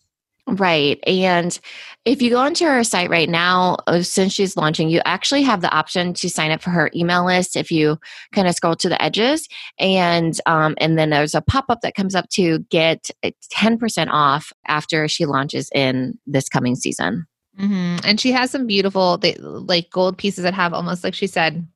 Right. 0.47 0.99
And 1.07 1.59
if 2.05 2.21
you 2.21 2.29
go 2.29 2.37
onto 2.37 2.65
her 2.65 2.83
site 2.83 3.09
right 3.09 3.29
now, 3.29 3.77
uh, 3.87 4.03
since 4.03 4.31
she's 4.31 4.55
launching, 4.55 4.89
you 4.89 5.01
actually 5.03 5.41
have 5.41 5.61
the 5.61 5.73
option 5.75 6.13
to 6.15 6.29
sign 6.29 6.51
up 6.51 6.61
for 6.61 6.69
her 6.69 6.91
email 6.93 7.25
list 7.25 7.55
if 7.55 7.71
you 7.71 7.97
kind 8.31 8.47
of 8.47 8.53
scroll 8.53 8.75
to 8.75 8.89
the 8.89 9.01
edges. 9.01 9.47
And 9.79 10.39
um, 10.45 10.75
and 10.77 10.99
then 10.99 11.09
there's 11.09 11.33
a 11.33 11.41
pop-up 11.41 11.81
that 11.81 11.95
comes 11.95 12.13
up 12.13 12.29
to 12.33 12.59
get 12.69 13.09
uh, 13.23 13.31
10% 13.51 14.09
off 14.11 14.53
after 14.67 15.07
she 15.07 15.25
launches 15.25 15.67
in 15.73 16.19
this 16.27 16.47
coming 16.47 16.75
season. 16.75 17.25
hmm 17.57 17.97
And 18.03 18.19
she 18.19 18.31
has 18.31 18.51
some 18.51 18.67
beautiful, 18.67 19.17
they, 19.17 19.33
like 19.39 19.89
gold 19.89 20.15
pieces 20.19 20.43
that 20.43 20.53
have 20.53 20.75
almost 20.75 21.03
like 21.03 21.15
she 21.15 21.25
said, 21.27 21.67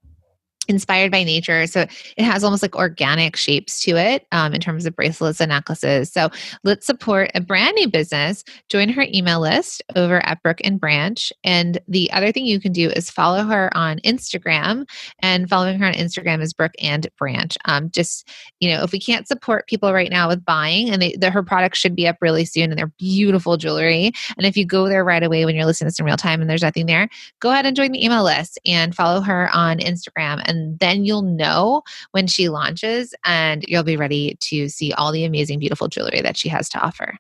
inspired 0.69 1.11
by 1.11 1.23
nature. 1.23 1.67
So 1.67 1.81
it 1.81 2.23
has 2.23 2.43
almost 2.43 2.61
like 2.61 2.75
organic 2.75 3.35
shapes 3.35 3.81
to 3.81 3.97
it 3.97 4.27
um, 4.31 4.53
in 4.53 4.61
terms 4.61 4.85
of 4.85 4.95
bracelets 4.95 5.41
and 5.41 5.49
necklaces. 5.49 6.11
So 6.11 6.29
let's 6.63 6.85
support 6.85 7.31
a 7.35 7.41
brand 7.41 7.75
new 7.75 7.89
business. 7.89 8.43
Join 8.69 8.89
her 8.89 9.05
email 9.13 9.41
list 9.41 9.81
over 9.95 10.25
at 10.25 10.41
Brook 10.43 10.61
and 10.63 10.79
Branch. 10.79 11.33
And 11.43 11.79
the 11.87 12.11
other 12.11 12.31
thing 12.31 12.45
you 12.45 12.59
can 12.59 12.71
do 12.71 12.89
is 12.89 13.09
follow 13.09 13.43
her 13.43 13.75
on 13.75 13.99
Instagram. 13.99 14.87
And 15.21 15.49
following 15.49 15.79
her 15.79 15.85
on 15.87 15.93
Instagram 15.93 16.41
is 16.41 16.53
Brook 16.53 16.73
and 16.79 17.07
Branch. 17.17 17.57
Um, 17.65 17.89
just 17.91 18.29
you 18.59 18.69
know, 18.69 18.83
if 18.83 18.91
we 18.91 18.99
can't 18.99 19.27
support 19.27 19.67
people 19.67 19.93
right 19.93 20.11
now 20.11 20.27
with 20.27 20.45
buying, 20.45 20.89
and 20.89 21.01
they, 21.01 21.15
the, 21.15 21.31
her 21.31 21.43
products 21.43 21.79
should 21.79 21.95
be 21.95 22.07
up 22.07 22.17
really 22.21 22.45
soon, 22.45 22.69
and 22.69 22.77
they're 22.77 22.87
beautiful 22.99 23.57
jewelry. 23.57 24.11
And 24.37 24.45
if 24.45 24.55
you 24.55 24.65
go 24.65 24.87
there 24.87 25.03
right 25.03 25.23
away 25.23 25.45
when 25.45 25.55
you're 25.55 25.65
listening 25.65 25.87
to 25.87 25.91
this 25.91 25.99
in 25.99 26.05
real 26.05 26.17
time 26.17 26.41
and 26.41 26.49
there's 26.49 26.61
nothing 26.61 26.85
there, 26.85 27.09
go 27.39 27.51
ahead 27.51 27.65
and 27.65 27.75
join 27.75 27.91
the 27.91 28.03
email 28.03 28.23
list 28.23 28.59
and 28.65 28.93
follow 28.93 29.21
her 29.21 29.49
on 29.53 29.79
Instagram. 29.79 30.41
And 30.45 30.58
then 30.79 31.05
you'll 31.05 31.21
know 31.21 31.83
when 32.11 32.27
she 32.27 32.49
launches 32.49 33.13
and 33.25 33.63
you'll 33.67 33.83
be 33.83 33.97
ready 33.97 34.37
to 34.41 34.69
see 34.69 34.93
all 34.93 35.11
the 35.11 35.25
amazing, 35.25 35.59
beautiful 35.59 35.87
jewelry 35.87 36.21
that 36.21 36.37
she 36.37 36.49
has 36.49 36.69
to 36.69 36.79
offer. 36.79 37.17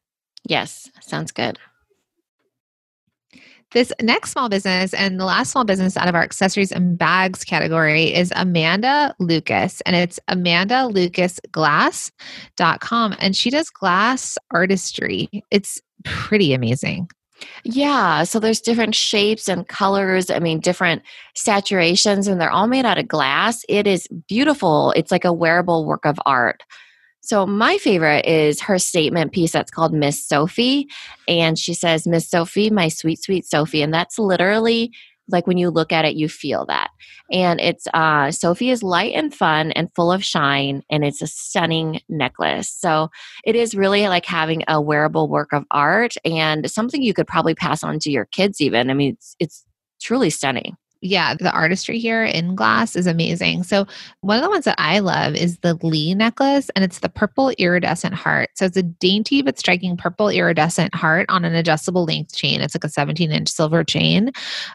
Yes, 0.47 0.89
sounds 1.01 1.31
good. 1.31 1.59
This 3.71 3.93
next 4.01 4.31
small 4.31 4.49
business 4.49 4.95
and 4.95 5.19
the 5.19 5.25
last 5.25 5.51
small 5.51 5.63
business 5.63 5.95
out 5.95 6.07
of 6.07 6.15
our 6.15 6.23
accessories 6.23 6.71
and 6.71 6.97
bags 6.97 7.43
category 7.43 8.11
is 8.11 8.33
Amanda 8.35 9.13
Lucas, 9.19 9.79
and 9.81 9.95
it's 9.95 10.19
amandalucasglass.com. 10.27 13.15
And 13.19 13.35
she 13.35 13.51
does 13.51 13.69
glass 13.69 14.39
artistry. 14.49 15.29
It's 15.51 15.79
pretty 16.03 16.53
amazing. 16.53 17.11
Yeah, 17.63 18.23
so 18.23 18.39
there's 18.39 18.61
different 18.61 18.95
shapes 18.95 19.47
and 19.47 19.67
colors, 19.67 20.29
I 20.29 20.39
mean, 20.39 20.59
different 20.59 21.01
saturations, 21.35 22.27
and 22.27 22.39
they're 22.39 22.51
all 22.51 22.67
made 22.67 22.85
out 22.85 22.97
of 22.97 23.07
glass. 23.07 23.63
It 23.69 23.87
is 23.87 24.07
beautiful. 24.27 24.93
It's 24.95 25.11
like 25.11 25.25
a 25.25 25.33
wearable 25.33 25.85
work 25.85 26.05
of 26.05 26.19
art. 26.25 26.63
So, 27.21 27.45
my 27.45 27.77
favorite 27.77 28.25
is 28.25 28.61
her 28.61 28.79
statement 28.79 29.33
piece 29.33 29.51
that's 29.51 29.71
called 29.71 29.93
Miss 29.93 30.25
Sophie. 30.25 30.87
And 31.27 31.59
she 31.59 31.73
says, 31.73 32.07
Miss 32.07 32.27
Sophie, 32.27 32.69
my 32.69 32.87
sweet, 32.87 33.21
sweet 33.21 33.45
Sophie. 33.45 33.81
And 33.81 33.93
that's 33.93 34.17
literally 34.17 34.91
like 35.29 35.47
when 35.47 35.57
you 35.57 35.69
look 35.69 35.91
at 35.91 36.05
it, 36.05 36.15
you 36.15 36.29
feel 36.29 36.65
that. 36.67 36.89
And 37.31 37.59
it's 37.59 37.87
uh, 37.93 38.31
Sophie 38.31 38.71
is 38.71 38.83
light 38.83 39.13
and 39.13 39.33
fun 39.33 39.71
and 39.71 39.93
full 39.95 40.11
of 40.11 40.23
shine, 40.23 40.83
and 40.89 41.03
it's 41.03 41.21
a 41.21 41.27
stunning 41.27 42.01
necklace. 42.09 42.69
So 42.69 43.09
it 43.45 43.55
is 43.55 43.75
really 43.75 44.07
like 44.07 44.25
having 44.25 44.63
a 44.67 44.81
wearable 44.81 45.27
work 45.27 45.53
of 45.53 45.65
art 45.71 46.15
and 46.25 46.69
something 46.69 47.01
you 47.01 47.13
could 47.13 47.27
probably 47.27 47.55
pass 47.55 47.83
on 47.83 47.99
to 47.99 48.11
your 48.11 48.25
kids, 48.25 48.61
even. 48.61 48.89
I 48.89 48.93
mean, 48.93 49.13
it's, 49.13 49.35
it's 49.39 49.65
truly 50.01 50.29
stunning 50.29 50.77
yeah, 51.01 51.33
the 51.33 51.51
artistry 51.51 51.97
here 51.97 52.23
in 52.23 52.55
glass 52.55 52.95
is 52.95 53.07
amazing. 53.07 53.63
So, 53.63 53.85
one 54.21 54.37
of 54.37 54.43
the 54.43 54.49
ones 54.49 54.65
that 54.65 54.75
I 54.77 54.99
love 54.99 55.35
is 55.35 55.57
the 55.59 55.75
Lee 55.81 56.13
necklace, 56.13 56.69
and 56.75 56.83
it's 56.83 56.99
the 56.99 57.09
purple 57.09 57.51
iridescent 57.57 58.15
heart. 58.15 58.49
So, 58.55 58.65
it's 58.65 58.75
a 58.77 58.83
dainty 58.83 59.41
but 59.41 59.57
striking 59.57 59.95
purple 59.95 60.29
iridescent 60.29 60.93
heart 60.93 61.25
on 61.29 61.45
an 61.45 61.55
adjustable 61.55 62.03
length 62.03 62.35
chain. 62.35 62.59
It's 62.61 62.75
like 62.75 62.83
a 62.83 62.89
17 62.89 63.31
inch 63.31 63.49
silver 63.49 63.83
chain 63.83 64.31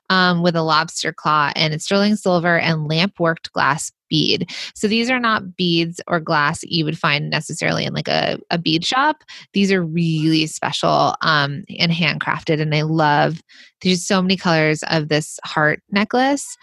um, 0.08 0.42
with 0.42 0.56
a 0.56 0.62
lobster 0.62 1.12
claw, 1.12 1.52
and 1.54 1.74
it's 1.74 1.84
sterling 1.84 2.16
silver 2.16 2.58
and 2.58 2.88
lamp 2.88 3.20
worked 3.20 3.52
glass 3.52 3.92
bead. 4.14 4.48
So 4.76 4.86
these 4.86 5.10
are 5.10 5.18
not 5.18 5.56
beads 5.56 6.00
or 6.06 6.20
glass 6.20 6.60
that 6.60 6.72
you 6.72 6.84
would 6.84 6.96
find 6.96 7.30
necessarily 7.30 7.84
in 7.84 7.92
like 7.92 8.06
a, 8.06 8.38
a 8.50 8.58
bead 8.58 8.84
shop. 8.84 9.24
These 9.54 9.72
are 9.72 9.82
really 9.82 10.46
special 10.46 11.16
um, 11.20 11.64
and 11.80 11.90
handcrafted. 11.90 12.60
And 12.60 12.72
I 12.76 12.82
love, 12.82 13.42
there's 13.82 14.06
so 14.06 14.22
many 14.22 14.36
colors 14.36 14.84
of 14.88 15.08
this 15.08 15.40
heart 15.44 15.82
necklace. 15.90 16.56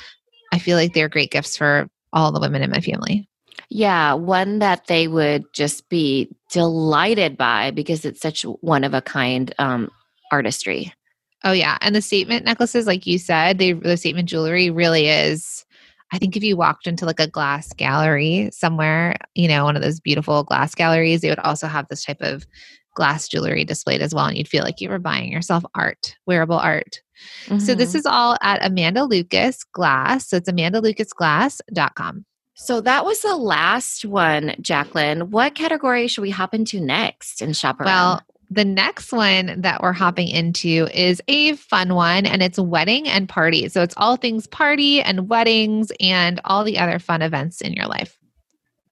I 0.54 0.60
feel 0.60 0.78
like 0.78 0.94
they're 0.94 1.10
great 1.10 1.32
gifts 1.32 1.58
for 1.58 1.90
all 2.14 2.32
the 2.32 2.40
women 2.40 2.62
in 2.62 2.70
my 2.70 2.80
family. 2.80 3.28
Yeah, 3.70 4.14
one 4.14 4.60
that 4.60 4.88
they 4.88 5.10
would 5.10 5.44
just 5.54 5.90
be 5.90 6.30
delighted 6.52 7.36
by 7.36 7.72
because 7.72 8.06
it's 8.06 8.22
such 8.22 8.44
one 8.44 8.86
of 8.86 8.94
a 8.94 9.02
kind 9.02 9.54
um, 9.60 9.90
artistry. 10.32 10.94
Oh 11.44 11.52
yeah, 11.52 11.78
and 11.82 11.96
the 11.96 12.02
statement 12.02 12.46
necklaces, 12.46 12.88
like 12.88 13.06
you 13.06 13.18
said, 13.18 13.58
they 13.58 13.74
the 13.74 13.98
statement 13.98 14.30
jewelry 14.30 14.70
really 14.70 15.08
is 15.08 15.66
I 16.12 16.18
think 16.18 16.36
if 16.36 16.44
you 16.44 16.58
walked 16.58 16.88
into 16.88 17.06
like 17.06 17.20
a 17.20 17.28
glass 17.28 17.72
gallery 17.74 18.50
somewhere, 18.52 19.16
you 19.34 19.48
know, 19.48 19.64
one 19.64 19.76
of 19.76 19.82
those 19.82 20.00
beautiful 20.00 20.44
glass 20.44 20.76
galleries, 20.76 21.22
they 21.22 21.30
would 21.30 21.40
also 21.40 21.68
have 21.68 21.88
this 21.90 22.04
type 22.04 22.22
of 22.22 22.46
glass 22.96 23.28
jewelry 23.28 23.64
displayed 23.64 24.02
as 24.02 24.14
well. 24.14 24.26
And 24.26 24.38
you'd 24.38 24.48
feel 24.48 24.64
like 24.64 24.82
you 24.82 24.90
were 24.90 25.00
buying 25.00 25.32
yourself 25.32 25.64
art, 25.76 26.16
wearable 26.26 26.58
art. 26.58 27.02
Mm-hmm. 27.46 27.60
So 27.60 27.76
this 27.76 27.90
mm-hmm. 27.90 28.00
is 28.00 28.06
all 28.06 28.38
at 28.42 28.66
Amanda 28.66 29.04
Lucas 29.06 29.64
Glass. 29.64 30.28
So 30.28 30.38
it's 30.38 30.50
amandalucasglass.com. 30.50 32.26
So 32.56 32.82
that 32.82 33.06
was 33.06 33.22
the 33.22 33.36
last 33.36 34.06
one, 34.06 34.56
Jacqueline. 34.62 35.32
What 35.32 35.56
category 35.56 36.08
should 36.08 36.22
we 36.22 36.30
hop 36.30 36.54
into 36.54 36.80
next 36.80 37.42
and 37.42 37.56
shop 37.56 37.80
around? 37.80 37.88
Well, 37.88 38.22
the 38.52 38.66
next 38.66 39.14
one 39.14 39.62
that 39.62 39.82
we're 39.82 39.94
hopping 39.94 40.28
into 40.28 40.88
is 40.94 41.22
a 41.30 41.56
fun 41.56 41.96
one 41.96 42.26
and 42.26 42.44
it's 42.44 42.60
wedding 42.60 43.08
and 43.08 43.30
party. 43.30 43.70
So 43.70 43.82
it's 43.82 43.96
all 43.96 44.18
things 44.18 44.46
party 44.46 45.02
and 45.02 45.30
weddings 45.30 45.90
and 46.02 46.42
all 46.44 46.66
the 46.66 46.78
other 46.78 47.00
fun 47.00 47.22
events 47.22 47.62
in 47.62 47.72
your 47.72 47.88
life. 47.88 48.18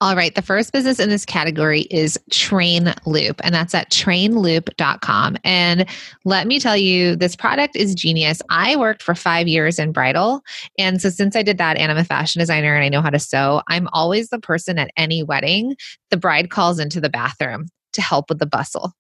All 0.02 0.16
right, 0.16 0.34
the 0.34 0.42
first 0.42 0.72
business 0.72 0.98
in 0.98 1.10
this 1.10 1.26
category 1.26 1.82
is 1.92 2.18
Train 2.32 2.94
Loop, 3.06 3.42
and 3.44 3.54
that's 3.54 3.76
at 3.76 3.92
trainloop.com. 3.92 5.36
And 5.44 5.86
let 6.24 6.48
me 6.48 6.58
tell 6.58 6.78
you, 6.78 7.18
this 7.18 7.36
product 7.36 7.76
is 7.76 7.96
genius. 7.96 8.42
I 8.50 8.78
worked 8.78 9.04
for 9.04 9.14
five 9.14 9.50
years 9.50 9.78
in 9.78 9.92
bridal. 9.92 10.40
And 10.78 11.02
so, 11.02 11.10
since 11.10 11.36
I 11.36 11.44
did 11.44 11.58
that, 11.58 11.76
and 11.76 11.92
I'm 11.92 11.98
a 11.98 12.06
fashion 12.06 12.40
designer 12.40 12.74
and 12.74 12.86
I 12.86 12.88
know 12.88 13.02
how 13.02 13.10
to 13.10 13.20
sew, 13.20 13.62
I'm 13.68 13.90
always 13.92 14.30
the 14.30 14.40
person 14.40 14.80
at 14.80 14.90
any 14.96 15.22
wedding 15.22 15.76
the 16.12 16.18
bride 16.18 16.50
calls 16.50 16.80
into 16.80 17.02
the 17.02 17.10
bathroom 17.10 17.68
to 17.92 18.02
help 18.02 18.30
with 18.30 18.40
the 18.40 18.46
bustle. 18.46 18.94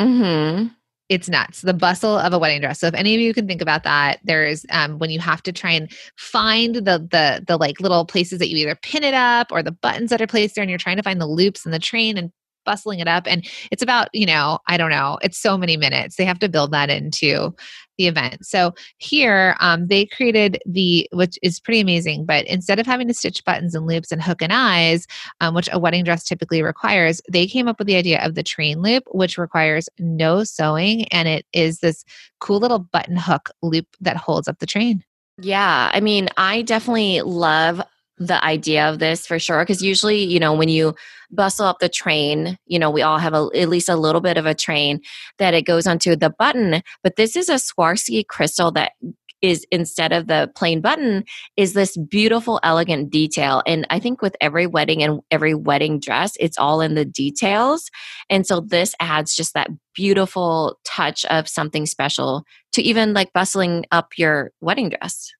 Mm-hmm. 0.00 0.68
It's 1.08 1.28
nuts. 1.28 1.62
The 1.62 1.74
bustle 1.74 2.16
of 2.16 2.32
a 2.32 2.38
wedding 2.38 2.60
dress. 2.60 2.78
So 2.78 2.86
if 2.86 2.94
any 2.94 3.16
of 3.16 3.20
you 3.20 3.34
can 3.34 3.48
think 3.48 3.60
about 3.60 3.82
that, 3.82 4.20
there's 4.22 4.64
um, 4.70 4.98
when 4.98 5.10
you 5.10 5.18
have 5.18 5.42
to 5.42 5.52
try 5.52 5.72
and 5.72 5.92
find 6.16 6.76
the 6.76 6.82
the 7.10 7.44
the 7.46 7.56
like 7.56 7.80
little 7.80 8.06
places 8.06 8.38
that 8.38 8.48
you 8.48 8.56
either 8.58 8.76
pin 8.76 9.02
it 9.02 9.12
up 9.12 9.48
or 9.50 9.62
the 9.62 9.72
buttons 9.72 10.10
that 10.10 10.22
are 10.22 10.28
placed 10.28 10.54
there, 10.54 10.62
and 10.62 10.70
you're 10.70 10.78
trying 10.78 10.96
to 10.96 11.02
find 11.02 11.20
the 11.20 11.26
loops 11.26 11.64
and 11.64 11.74
the 11.74 11.80
train 11.80 12.16
and 12.16 12.30
bustling 12.64 13.00
it 13.00 13.08
up 13.08 13.24
and 13.26 13.48
it's 13.70 13.82
about 13.82 14.08
you 14.12 14.26
know 14.26 14.58
i 14.68 14.76
don't 14.76 14.90
know 14.90 15.18
it's 15.22 15.38
so 15.38 15.56
many 15.56 15.76
minutes 15.76 16.16
they 16.16 16.24
have 16.24 16.38
to 16.38 16.48
build 16.48 16.72
that 16.72 16.90
into 16.90 17.54
the 18.00 18.06
event. 18.06 18.46
So 18.46 18.74
here 18.96 19.56
um, 19.60 19.88
they 19.88 20.06
created 20.06 20.58
the 20.64 21.06
which 21.12 21.38
is 21.42 21.60
pretty 21.60 21.80
amazing 21.80 22.24
but 22.24 22.46
instead 22.46 22.78
of 22.78 22.86
having 22.86 23.06
to 23.08 23.14
stitch 23.14 23.44
buttons 23.44 23.74
and 23.74 23.86
loops 23.86 24.10
and 24.10 24.22
hook 24.22 24.40
and 24.40 24.54
eyes 24.54 25.06
um, 25.42 25.54
which 25.54 25.68
a 25.70 25.78
wedding 25.78 26.02
dress 26.02 26.24
typically 26.24 26.62
requires 26.62 27.20
they 27.30 27.46
came 27.46 27.68
up 27.68 27.78
with 27.78 27.86
the 27.86 27.96
idea 27.96 28.24
of 28.24 28.34
the 28.34 28.42
train 28.42 28.80
loop 28.80 29.04
which 29.10 29.36
requires 29.36 29.86
no 29.98 30.42
sewing 30.42 31.06
and 31.08 31.28
it 31.28 31.44
is 31.52 31.80
this 31.80 32.02
cool 32.38 32.58
little 32.58 32.78
button 32.78 33.18
hook 33.18 33.50
loop 33.60 33.86
that 34.00 34.16
holds 34.16 34.48
up 34.48 34.58
the 34.60 34.66
train. 34.66 35.04
Yeah, 35.38 35.90
I 35.92 36.00
mean, 36.00 36.28
I 36.38 36.62
definitely 36.62 37.20
love 37.20 37.82
the 38.20 38.42
idea 38.44 38.88
of 38.88 38.98
this 38.98 39.26
for 39.26 39.38
sure 39.38 39.60
because 39.60 39.82
usually 39.82 40.22
you 40.22 40.38
know 40.38 40.52
when 40.52 40.68
you 40.68 40.94
bustle 41.30 41.64
up 41.64 41.78
the 41.78 41.88
train 41.88 42.58
you 42.66 42.78
know 42.78 42.90
we 42.90 43.00
all 43.00 43.18
have 43.18 43.32
a, 43.32 43.48
at 43.54 43.70
least 43.70 43.88
a 43.88 43.96
little 43.96 44.20
bit 44.20 44.36
of 44.36 44.44
a 44.44 44.54
train 44.54 45.00
that 45.38 45.54
it 45.54 45.62
goes 45.62 45.86
onto 45.86 46.14
the 46.14 46.30
button 46.38 46.82
but 47.02 47.16
this 47.16 47.34
is 47.34 47.48
a 47.48 47.54
Swarovski 47.54 48.26
crystal 48.26 48.70
that 48.70 48.92
is 49.40 49.66
instead 49.70 50.12
of 50.12 50.26
the 50.26 50.52
plain 50.54 50.82
button 50.82 51.24
is 51.56 51.72
this 51.72 51.96
beautiful 51.96 52.60
elegant 52.62 53.08
detail. 53.10 53.62
And 53.66 53.86
i 53.88 53.98
think 53.98 54.20
with 54.20 54.36
every 54.38 54.66
wedding 54.66 55.02
and 55.02 55.20
every 55.30 55.54
wedding 55.54 55.98
dress 55.98 56.32
it's 56.38 56.58
all 56.58 56.82
in 56.82 56.94
the 56.94 57.06
details. 57.06 57.90
And 58.28 58.46
so 58.46 58.60
this 58.60 58.94
adds 59.00 59.34
just 59.34 59.54
that 59.54 59.70
beautiful 59.94 60.78
touch 60.84 61.24
of 61.26 61.48
something 61.48 61.86
special 61.86 62.44
to 62.72 62.82
even 62.82 63.14
like 63.14 63.32
bustling 63.32 63.86
up 63.90 64.18
your 64.18 64.52
wedding 64.60 64.90
dress 64.90 65.32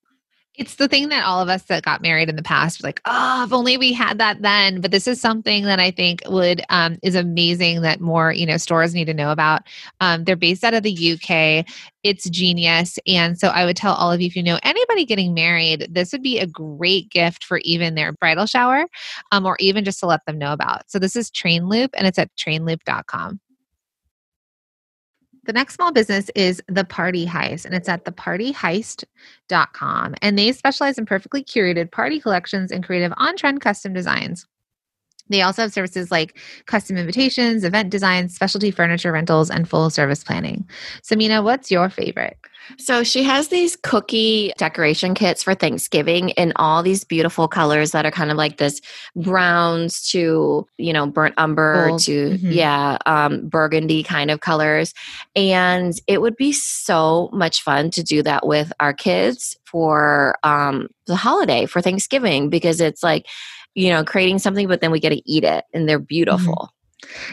it's 0.61 0.75
the 0.75 0.89
thing 0.89 1.09
that 1.09 1.25
all 1.25 1.41
of 1.41 1.49
us 1.49 1.63
that 1.65 1.83
got 1.83 2.03
married 2.03 2.29
in 2.29 2.37
the 2.37 2.43
past 2.43 2.85
like 2.85 3.01
oh 3.07 3.45
if 3.45 3.53
only 3.53 3.79
we 3.79 3.95
had 3.95 4.19
that 4.19 4.43
then. 4.43 4.83
But 4.83 4.91
this 4.91 5.09
is 5.09 5.19
something 5.19 5.65
that 5.65 5.81
i 5.81 5.91
think 5.91 6.23
would 6.27 6.63
um, 6.69 6.99
is 7.03 7.15
amazing 7.15 7.81
that 7.81 8.01
more 8.01 8.31
you 8.33 8.45
know 8.45 8.59
stores 8.59 8.95
need 8.95 9.07
to 9.07 9.15
know 9.15 9.33
about. 9.33 9.63
Um, 10.01 10.25
they're 10.25 10.37
based 10.37 10.63
out 10.63 10.75
of 10.75 10.83
the 10.83 11.13
uk 11.13 11.67
it's 12.03 12.29
genius. 12.29 12.99
And 13.07 13.39
so 13.39 13.49
i 13.49 13.65
would 13.65 13.77
tell 13.77 13.95
all 13.95 14.13
of 14.13 14.21
you 14.21 14.27
if 14.27 14.37
you 14.37 14.43
know 14.43 14.59
anybody 14.63 15.07
getting 15.07 15.33
married 15.33 15.89
this 15.91 16.13
would 16.13 16.23
be 16.23 16.39
a 16.39 16.47
great 16.47 17.09
gift 17.09 17.43
for 17.43 17.59
even 17.65 17.95
their 17.95 18.13
bridal 18.13 18.45
shower 18.45 18.85
um, 19.33 19.47
or 19.47 19.57
even 19.61 19.85
just 19.85 20.01
to 20.01 20.07
let 20.07 20.25
them 20.27 20.37
know 20.37 20.53
about. 20.53 20.91
So 20.91 20.99
this 20.99 21.17
is 21.17 21.31
Trainloop 21.31 21.89
and 21.95 22.07
it's 22.07 22.19
at 22.19 22.35
trainloop.com 22.37 23.41
the 25.45 25.53
next 25.53 25.75
small 25.75 25.93
business 25.93 26.31
is 26.35 26.63
The 26.69 26.85
Party 26.85 27.27
Heist, 27.27 27.65
and 27.65 27.75
it's 27.75 27.89
at 27.89 28.05
thepartyheist.com. 28.05 30.15
And 30.23 30.39
they 30.39 30.53
specialize 30.53 30.99
in 30.99 31.07
perfectly 31.07 31.43
curated 31.43 31.91
party 31.91 32.21
collections 32.21 32.71
and 32.71 32.85
creative 32.85 33.13
on 33.17 33.37
trend 33.37 33.61
custom 33.61 33.93
designs. 33.93 34.47
They 35.31 35.43
also 35.43 35.63
have 35.63 35.73
services 35.73 36.11
like 36.11 36.37
custom 36.67 36.97
invitations, 36.97 37.65
event 37.65 37.91
designs, 37.91 38.35
specialty 38.35 38.71
furniture 38.71 39.13
rentals, 39.13 39.51
and 39.51 39.69
full 39.69 39.89
service 39.89 40.23
planning. 40.23 40.69
So, 41.03 41.17
Mina, 41.17 41.43
what's 41.43 41.71
your 41.71 41.89
favorite? 41.89 42.37
So, 42.79 43.03
she 43.03 43.23
has 43.23 43.49
these 43.49 43.75
cookie 43.77 44.53
decoration 44.59 45.15
kits 45.15 45.43
for 45.43 45.55
Thanksgiving 45.55 46.31
in 46.31 46.53
all 46.57 46.83
these 46.83 47.05
beautiful 47.05 47.49
colors 47.49 47.93
that 47.93 48.05
are 48.05 48.11
kind 48.11 48.31
of 48.31 48.37
like 48.37 48.59
this 48.59 48.81
browns 49.17 50.09
to, 50.11 50.67
you 50.77 50.93
know, 50.93 51.07
burnt 51.07 51.35
umber 51.39 51.89
Gold. 51.89 52.03
to, 52.03 52.31
mm-hmm. 52.31 52.51
yeah, 52.51 52.99
um, 53.07 53.49
burgundy 53.49 54.03
kind 54.03 54.31
of 54.31 54.41
colors. 54.41 54.93
And 55.35 55.99
it 56.07 56.21
would 56.21 56.37
be 56.37 56.53
so 56.53 57.31
much 57.33 57.63
fun 57.63 57.91
to 57.93 58.03
do 58.03 58.23
that 58.25 58.47
with 58.47 58.73
our 58.81 58.93
kids 58.93 59.57
for 59.65 60.37
um, 60.43 60.89
the 61.07 61.17
holiday, 61.17 61.67
for 61.67 61.81
Thanksgiving, 61.81 62.51
because 62.51 62.81
it's 62.81 63.03
like, 63.03 63.27
you 63.75 63.91
know, 63.91 64.05
creating 64.05 64.39
something, 64.39 64.69
but 64.69 64.81
then 64.81 64.91
we 64.91 65.01
get 65.01 65.11
to 65.11 65.31
eat 65.31 65.45
it 65.45 65.65
and 65.73 65.89
they're 65.89 65.99
mm-hmm. 65.99 66.07
beautiful. 66.07 66.71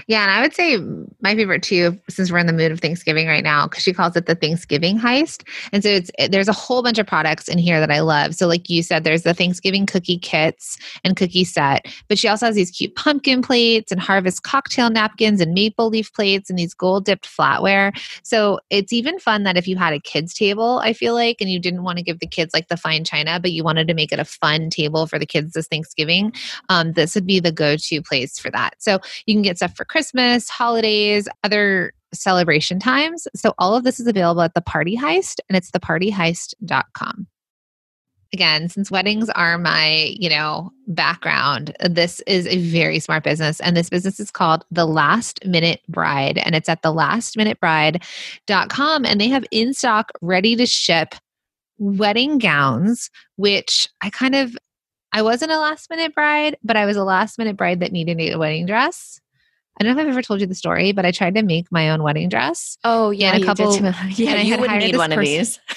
Yeah, 0.07 0.23
and 0.23 0.31
I 0.31 0.41
would 0.41 0.53
say 0.53 0.77
my 1.21 1.35
favorite 1.35 1.63
too, 1.63 1.99
since 2.09 2.31
we're 2.31 2.37
in 2.37 2.47
the 2.47 2.53
mood 2.53 2.71
of 2.71 2.79
Thanksgiving 2.79 3.27
right 3.27 3.43
now, 3.43 3.67
because 3.67 3.83
she 3.83 3.93
calls 3.93 4.15
it 4.15 4.25
the 4.25 4.35
Thanksgiving 4.35 4.97
heist. 4.97 5.47
And 5.71 5.83
so 5.83 5.89
it's 5.89 6.11
there's 6.29 6.47
a 6.47 6.53
whole 6.53 6.81
bunch 6.81 6.97
of 6.97 7.07
products 7.07 7.47
in 7.47 7.57
here 7.57 7.79
that 7.79 7.91
I 7.91 7.99
love. 7.99 8.35
So, 8.35 8.47
like 8.47 8.69
you 8.69 8.83
said, 8.83 9.03
there's 9.03 9.23
the 9.23 9.33
Thanksgiving 9.33 9.85
cookie 9.85 10.17
kits 10.17 10.77
and 11.03 11.15
cookie 11.15 11.43
set, 11.43 11.85
but 12.07 12.17
she 12.17 12.27
also 12.27 12.45
has 12.45 12.55
these 12.55 12.71
cute 12.71 12.95
pumpkin 12.95 13.41
plates 13.41 13.91
and 13.91 13.99
harvest 13.99 14.43
cocktail 14.43 14.89
napkins 14.89 15.41
and 15.41 15.53
maple 15.53 15.89
leaf 15.89 16.13
plates 16.13 16.49
and 16.49 16.57
these 16.57 16.73
gold 16.73 17.05
dipped 17.05 17.27
flatware. 17.27 17.91
So 18.23 18.59
it's 18.69 18.93
even 18.93 19.19
fun 19.19 19.43
that 19.43 19.57
if 19.57 19.67
you 19.67 19.75
had 19.75 19.93
a 19.93 19.99
kids 19.99 20.33
table, 20.33 20.79
I 20.83 20.93
feel 20.93 21.13
like, 21.13 21.37
and 21.41 21.49
you 21.49 21.59
didn't 21.59 21.83
want 21.83 21.97
to 21.97 22.03
give 22.03 22.19
the 22.19 22.27
kids 22.27 22.53
like 22.53 22.67
the 22.67 22.77
fine 22.77 23.03
china, 23.03 23.39
but 23.39 23.51
you 23.51 23.63
wanted 23.63 23.87
to 23.87 23.93
make 23.93 24.11
it 24.11 24.19
a 24.19 24.25
fun 24.25 24.69
table 24.69 25.07
for 25.07 25.19
the 25.19 25.25
kids 25.25 25.53
this 25.53 25.67
Thanksgiving, 25.67 26.33
um, 26.69 26.93
this 26.93 27.15
would 27.15 27.25
be 27.25 27.39
the 27.39 27.51
go-to 27.51 28.01
place 28.01 28.39
for 28.39 28.49
that. 28.51 28.75
So 28.79 28.99
you 29.25 29.35
can 29.35 29.41
get 29.41 29.56
stuff 29.57 29.75
for 29.75 29.85
Christmas, 29.85 30.49
holidays, 30.49 31.27
other 31.43 31.93
celebration 32.13 32.79
times. 32.79 33.27
So 33.35 33.53
all 33.57 33.75
of 33.75 33.83
this 33.83 33.99
is 33.99 34.07
available 34.07 34.41
at 34.41 34.53
the 34.53 34.61
Party 34.61 34.95
Heist, 34.95 35.39
and 35.49 35.57
it's 35.57 35.71
thepartyheist.com. 35.71 37.27
Again, 38.33 38.67
since 38.67 38.91
weddings 38.91 39.29
are 39.29 39.57
my, 39.57 40.13
you 40.19 40.27
know, 40.29 40.73
background, 40.87 41.73
this 41.89 42.19
is 42.27 42.45
a 42.47 42.57
very 42.57 42.99
smart 42.99 43.23
business. 43.23 43.61
And 43.61 43.77
this 43.77 43.89
business 43.89 44.19
is 44.19 44.31
called 44.31 44.65
The 44.69 44.85
Last 44.85 45.39
Minute 45.45 45.79
Bride. 45.87 46.37
And 46.37 46.53
it's 46.53 46.67
at 46.67 46.83
thelastminutebride.com. 46.83 49.05
And 49.05 49.21
they 49.21 49.29
have 49.29 49.45
in 49.51 49.73
stock, 49.73 50.11
ready 50.21 50.57
to 50.57 50.65
ship 50.65 51.15
wedding 51.77 52.37
gowns, 52.37 53.09
which 53.37 53.87
I 54.01 54.09
kind 54.09 54.35
of 54.35 54.57
I 55.13 55.21
wasn't 55.21 55.51
a 55.51 55.59
last 55.59 55.89
minute 55.89 56.13
bride, 56.13 56.57
but 56.63 56.75
I 56.75 56.85
was 56.85 56.97
a 56.97 57.03
last 57.03 57.37
minute 57.37 57.55
bride 57.55 57.79
that 57.79 57.93
needed 57.93 58.19
a 58.19 58.37
wedding 58.37 58.65
dress. 58.65 59.21
I 59.79 59.83
don't 59.83 59.95
know 59.95 60.01
if 60.01 60.05
I've 60.07 60.11
ever 60.11 60.21
told 60.21 60.41
you 60.41 60.47
the 60.47 60.55
story, 60.55 60.91
but 60.91 61.05
I 61.05 61.11
tried 61.11 61.35
to 61.35 61.43
make 61.43 61.71
my 61.71 61.89
own 61.91 62.01
wedding 62.01 62.29
dress. 62.29 62.77
Oh 62.83 63.11
yeah, 63.11 63.33
and 63.33 63.43
a 63.43 63.45
couple. 63.45 63.75
yeah, 63.75 63.87
and 64.31 64.39
I 64.39 64.41
you 64.41 64.51
had 64.51 64.59
would 64.61 64.71
need 64.71 64.97
one 64.97 65.11
of 65.11 65.19
these. 65.19 65.59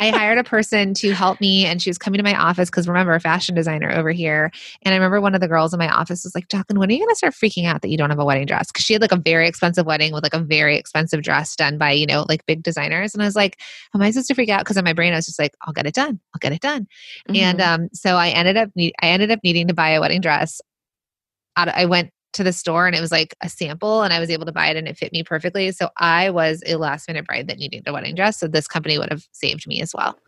I 0.00 0.10
hired 0.10 0.38
a 0.38 0.44
person 0.44 0.92
to 0.94 1.12
help 1.12 1.40
me, 1.40 1.66
and 1.66 1.80
she 1.80 1.88
was 1.88 1.98
coming 1.98 2.18
to 2.18 2.24
my 2.24 2.34
office 2.34 2.68
because 2.68 2.88
remember, 2.88 3.14
a 3.14 3.20
fashion 3.20 3.54
designer 3.54 3.92
over 3.92 4.10
here. 4.10 4.50
And 4.82 4.92
I 4.92 4.96
remember 4.96 5.20
one 5.20 5.36
of 5.36 5.40
the 5.40 5.46
girls 5.46 5.72
in 5.72 5.78
my 5.78 5.88
office 5.88 6.24
was 6.24 6.34
like, 6.34 6.48
Jacqueline, 6.48 6.80
when 6.80 6.88
are 6.88 6.92
you 6.92 6.98
going 6.98 7.10
to 7.10 7.14
start 7.14 7.34
freaking 7.34 7.64
out 7.66 7.80
that 7.82 7.90
you 7.90 7.96
don't 7.96 8.10
have 8.10 8.18
a 8.18 8.24
wedding 8.24 8.46
dress? 8.46 8.72
Because 8.72 8.84
she 8.84 8.92
had 8.92 9.02
like 9.02 9.12
a 9.12 9.16
very 9.16 9.46
expensive 9.46 9.86
wedding 9.86 10.12
with 10.12 10.24
like 10.24 10.34
a 10.34 10.40
very 10.40 10.76
expensive 10.76 11.22
dress 11.22 11.54
done 11.54 11.78
by, 11.78 11.92
you 11.92 12.06
know, 12.06 12.26
like 12.28 12.44
big 12.46 12.64
designers. 12.64 13.14
And 13.14 13.22
I 13.22 13.26
was 13.26 13.36
like, 13.36 13.60
Am 13.94 14.02
I 14.02 14.10
supposed 14.10 14.26
to 14.28 14.34
freak 14.34 14.48
out? 14.48 14.62
Because 14.62 14.76
in 14.76 14.84
my 14.84 14.94
brain, 14.94 15.12
I 15.12 15.16
was 15.16 15.26
just 15.26 15.38
like, 15.38 15.52
I'll 15.62 15.72
get 15.72 15.86
it 15.86 15.94
done. 15.94 16.18
I'll 16.34 16.40
get 16.40 16.52
it 16.52 16.60
done. 16.60 16.88
And 17.28 17.60
Mhm. 17.60 17.66
um, 17.66 17.88
so 17.92 18.16
I 18.16 18.30
ended 18.30 18.56
up 18.56 18.70
need- 18.74 18.94
I 19.00 19.10
ended 19.10 19.30
up 19.30 19.38
needing 19.44 19.68
to 19.68 19.74
buy 19.74 19.90
a 19.90 20.00
wedding 20.00 20.20
dress. 20.20 20.60
I 21.56 21.84
went 21.84 22.10
to 22.34 22.44
the 22.44 22.52
store 22.52 22.86
and 22.86 22.94
it 22.94 23.00
was 23.00 23.12
like 23.12 23.34
a 23.40 23.48
sample 23.48 24.02
and 24.02 24.12
I 24.12 24.20
was 24.20 24.30
able 24.30 24.46
to 24.46 24.52
buy 24.52 24.68
it 24.68 24.76
and 24.76 24.86
it 24.86 24.96
fit 24.96 25.12
me 25.12 25.22
perfectly. 25.22 25.72
So 25.72 25.88
I 25.96 26.30
was 26.30 26.62
a 26.66 26.76
last 26.76 27.08
minute 27.08 27.26
bride 27.26 27.48
that 27.48 27.58
needed 27.58 27.84
a 27.86 27.92
wedding 27.92 28.14
dress. 28.14 28.38
So 28.38 28.46
this 28.46 28.68
company 28.68 28.98
would 28.98 29.10
have 29.10 29.26
saved 29.32 29.66
me 29.66 29.80
as 29.80 29.94
well. 29.94 30.18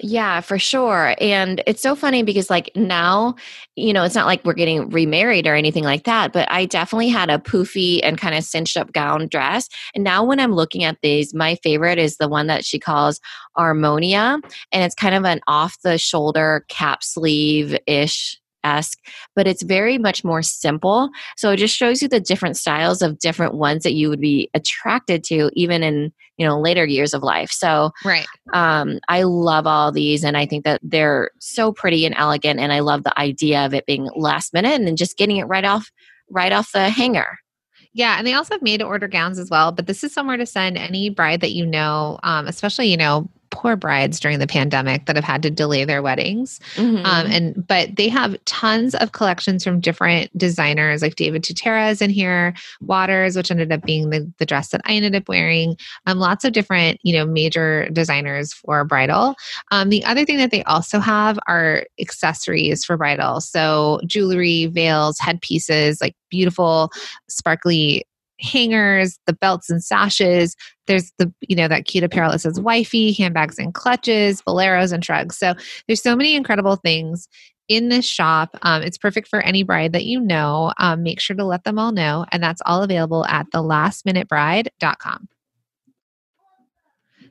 Yeah, 0.00 0.40
for 0.40 0.58
sure. 0.58 1.14
And 1.20 1.62
it's 1.66 1.82
so 1.82 1.94
funny 1.94 2.22
because, 2.22 2.50
like, 2.50 2.70
now, 2.74 3.34
you 3.74 3.92
know, 3.92 4.04
it's 4.04 4.14
not 4.14 4.26
like 4.26 4.44
we're 4.44 4.54
getting 4.54 4.88
remarried 4.90 5.46
or 5.46 5.54
anything 5.54 5.84
like 5.84 6.04
that, 6.04 6.32
but 6.32 6.50
I 6.50 6.66
definitely 6.66 7.08
had 7.08 7.30
a 7.30 7.38
poofy 7.38 8.00
and 8.02 8.18
kind 8.18 8.34
of 8.34 8.44
cinched 8.44 8.76
up 8.76 8.92
gown 8.92 9.28
dress. 9.28 9.68
And 9.94 10.04
now, 10.04 10.24
when 10.24 10.40
I'm 10.40 10.52
looking 10.52 10.84
at 10.84 10.98
these, 11.02 11.34
my 11.34 11.56
favorite 11.56 11.98
is 11.98 12.16
the 12.16 12.28
one 12.28 12.46
that 12.46 12.64
she 12.64 12.78
calls 12.78 13.20
Armonia 13.56 14.42
And 14.72 14.82
it's 14.82 14.94
kind 14.94 15.14
of 15.14 15.24
an 15.24 15.40
off 15.46 15.80
the 15.82 15.98
shoulder 15.98 16.64
cap 16.68 17.02
sleeve 17.02 17.76
ish 17.86 18.38
esque, 18.66 18.98
but 19.34 19.46
it's 19.46 19.62
very 19.62 19.98
much 19.98 20.24
more 20.24 20.42
simple. 20.42 21.10
So 21.36 21.50
it 21.52 21.56
just 21.58 21.76
shows 21.76 22.02
you 22.02 22.08
the 22.08 22.20
different 22.20 22.56
styles 22.56 23.02
of 23.02 23.18
different 23.18 23.54
ones 23.54 23.82
that 23.84 23.94
you 23.94 24.08
would 24.08 24.20
be 24.20 24.50
attracted 24.54 25.22
to, 25.24 25.50
even 25.54 25.82
in, 25.82 26.12
you 26.36 26.46
know, 26.46 26.60
later 26.60 26.84
years 26.84 27.14
of 27.14 27.22
life. 27.22 27.50
So, 27.50 27.92
Right. 28.04 28.26
um, 28.52 28.98
I 29.08 29.22
love 29.22 29.66
all 29.66 29.92
these, 29.92 30.24
and 30.24 30.36
I 30.36 30.46
think 30.46 30.64
that 30.64 30.80
they're 30.82 31.30
so 31.38 31.72
pretty 31.72 32.04
and 32.04 32.14
elegant. 32.18 32.60
And 32.60 32.72
I 32.72 32.80
love 32.80 33.04
the 33.04 33.18
idea 33.18 33.64
of 33.64 33.72
it 33.74 33.86
being 33.86 34.10
last 34.16 34.52
minute 34.52 34.74
and 34.74 34.86
then 34.86 34.96
just 34.96 35.16
getting 35.16 35.36
it 35.36 35.44
right 35.44 35.64
off, 35.64 35.90
right 36.30 36.52
off 36.52 36.72
the 36.72 36.88
hanger. 36.90 37.38
Yeah, 37.92 38.18
and 38.18 38.26
they 38.26 38.34
also 38.34 38.54
have 38.54 38.62
made 38.62 38.80
to 38.80 38.86
order 38.86 39.08
gowns 39.08 39.38
as 39.38 39.48
well. 39.48 39.72
But 39.72 39.86
this 39.86 40.04
is 40.04 40.12
somewhere 40.12 40.36
to 40.36 40.44
send 40.44 40.76
any 40.76 41.08
bride 41.08 41.40
that 41.40 41.52
you 41.52 41.64
know, 41.64 42.18
um, 42.22 42.46
especially 42.46 42.88
you 42.90 42.96
know 42.96 43.30
poor 43.50 43.76
brides 43.76 44.20
during 44.20 44.38
the 44.38 44.46
pandemic 44.46 45.06
that 45.06 45.16
have 45.16 45.24
had 45.24 45.42
to 45.42 45.50
delay 45.50 45.84
their 45.84 46.02
weddings. 46.02 46.60
Um, 46.78 46.96
Mhm. 46.96 47.30
and 47.30 47.66
but 47.66 47.96
they 47.96 48.08
have 48.08 48.36
tons 48.44 48.94
of 48.94 49.12
collections 49.12 49.64
from 49.64 49.80
different 49.80 50.36
designers, 50.36 51.02
like 51.02 51.16
David 51.16 51.42
Tutera 51.42 51.90
is 51.90 52.02
in 52.02 52.10
here, 52.10 52.54
Watters, 52.80 53.36
which 53.36 53.50
ended 53.50 53.72
up 53.72 53.82
being 53.82 54.10
the, 54.10 54.30
the 54.38 54.46
dress 54.46 54.68
that 54.70 54.80
I 54.84 54.92
ended 54.92 55.14
up 55.14 55.28
wearing. 55.28 55.76
Um, 56.06 56.18
lots 56.18 56.44
of 56.44 56.52
different 56.52 57.00
you 57.02 57.12
know 57.16 57.26
major 57.26 57.88
designers 57.92 58.52
for 58.52 58.84
bridal. 58.84 59.34
Um, 59.70 59.88
the 59.90 60.04
other 60.04 60.24
thing 60.24 60.38
that 60.38 60.50
they 60.50 60.62
also 60.64 60.98
have 61.00 61.38
are 61.46 61.84
accessories 62.00 62.84
for 62.84 62.96
bridal, 62.96 63.40
so 63.40 64.00
jewelry, 64.06 64.66
veils, 64.66 65.18
headpieces, 65.18 66.00
like 66.00 66.14
beautiful, 66.30 66.90
sparkly 67.28 68.04
hangers, 68.40 69.18
the 69.26 69.32
belts 69.32 69.70
and 69.70 69.82
sashes. 69.82 70.56
There's 70.86 71.12
the, 71.18 71.32
you 71.40 71.56
know, 71.56 71.68
that 71.68 71.84
cute 71.84 72.04
apparel 72.04 72.32
that 72.32 72.40
says 72.40 72.60
wifey, 72.60 73.12
handbags 73.12 73.58
and 73.58 73.74
clutches, 73.74 74.42
boleros 74.42 74.92
and 74.92 75.04
shrugs. 75.04 75.36
So 75.36 75.54
there's 75.86 76.02
so 76.02 76.16
many 76.16 76.34
incredible 76.34 76.76
things 76.76 77.28
in 77.68 77.88
this 77.88 78.06
shop. 78.06 78.56
Um, 78.62 78.82
it's 78.82 78.98
perfect 78.98 79.28
for 79.28 79.40
any 79.40 79.62
bride 79.62 79.92
that 79.92 80.04
you 80.04 80.20
know. 80.20 80.72
Um, 80.78 81.02
make 81.02 81.20
sure 81.20 81.36
to 81.36 81.44
let 81.44 81.64
them 81.64 81.78
all 81.78 81.92
know. 81.92 82.24
And 82.30 82.42
that's 82.42 82.62
all 82.64 82.82
available 82.82 83.26
at 83.26 83.50
thelastminutebride.com. 83.50 85.28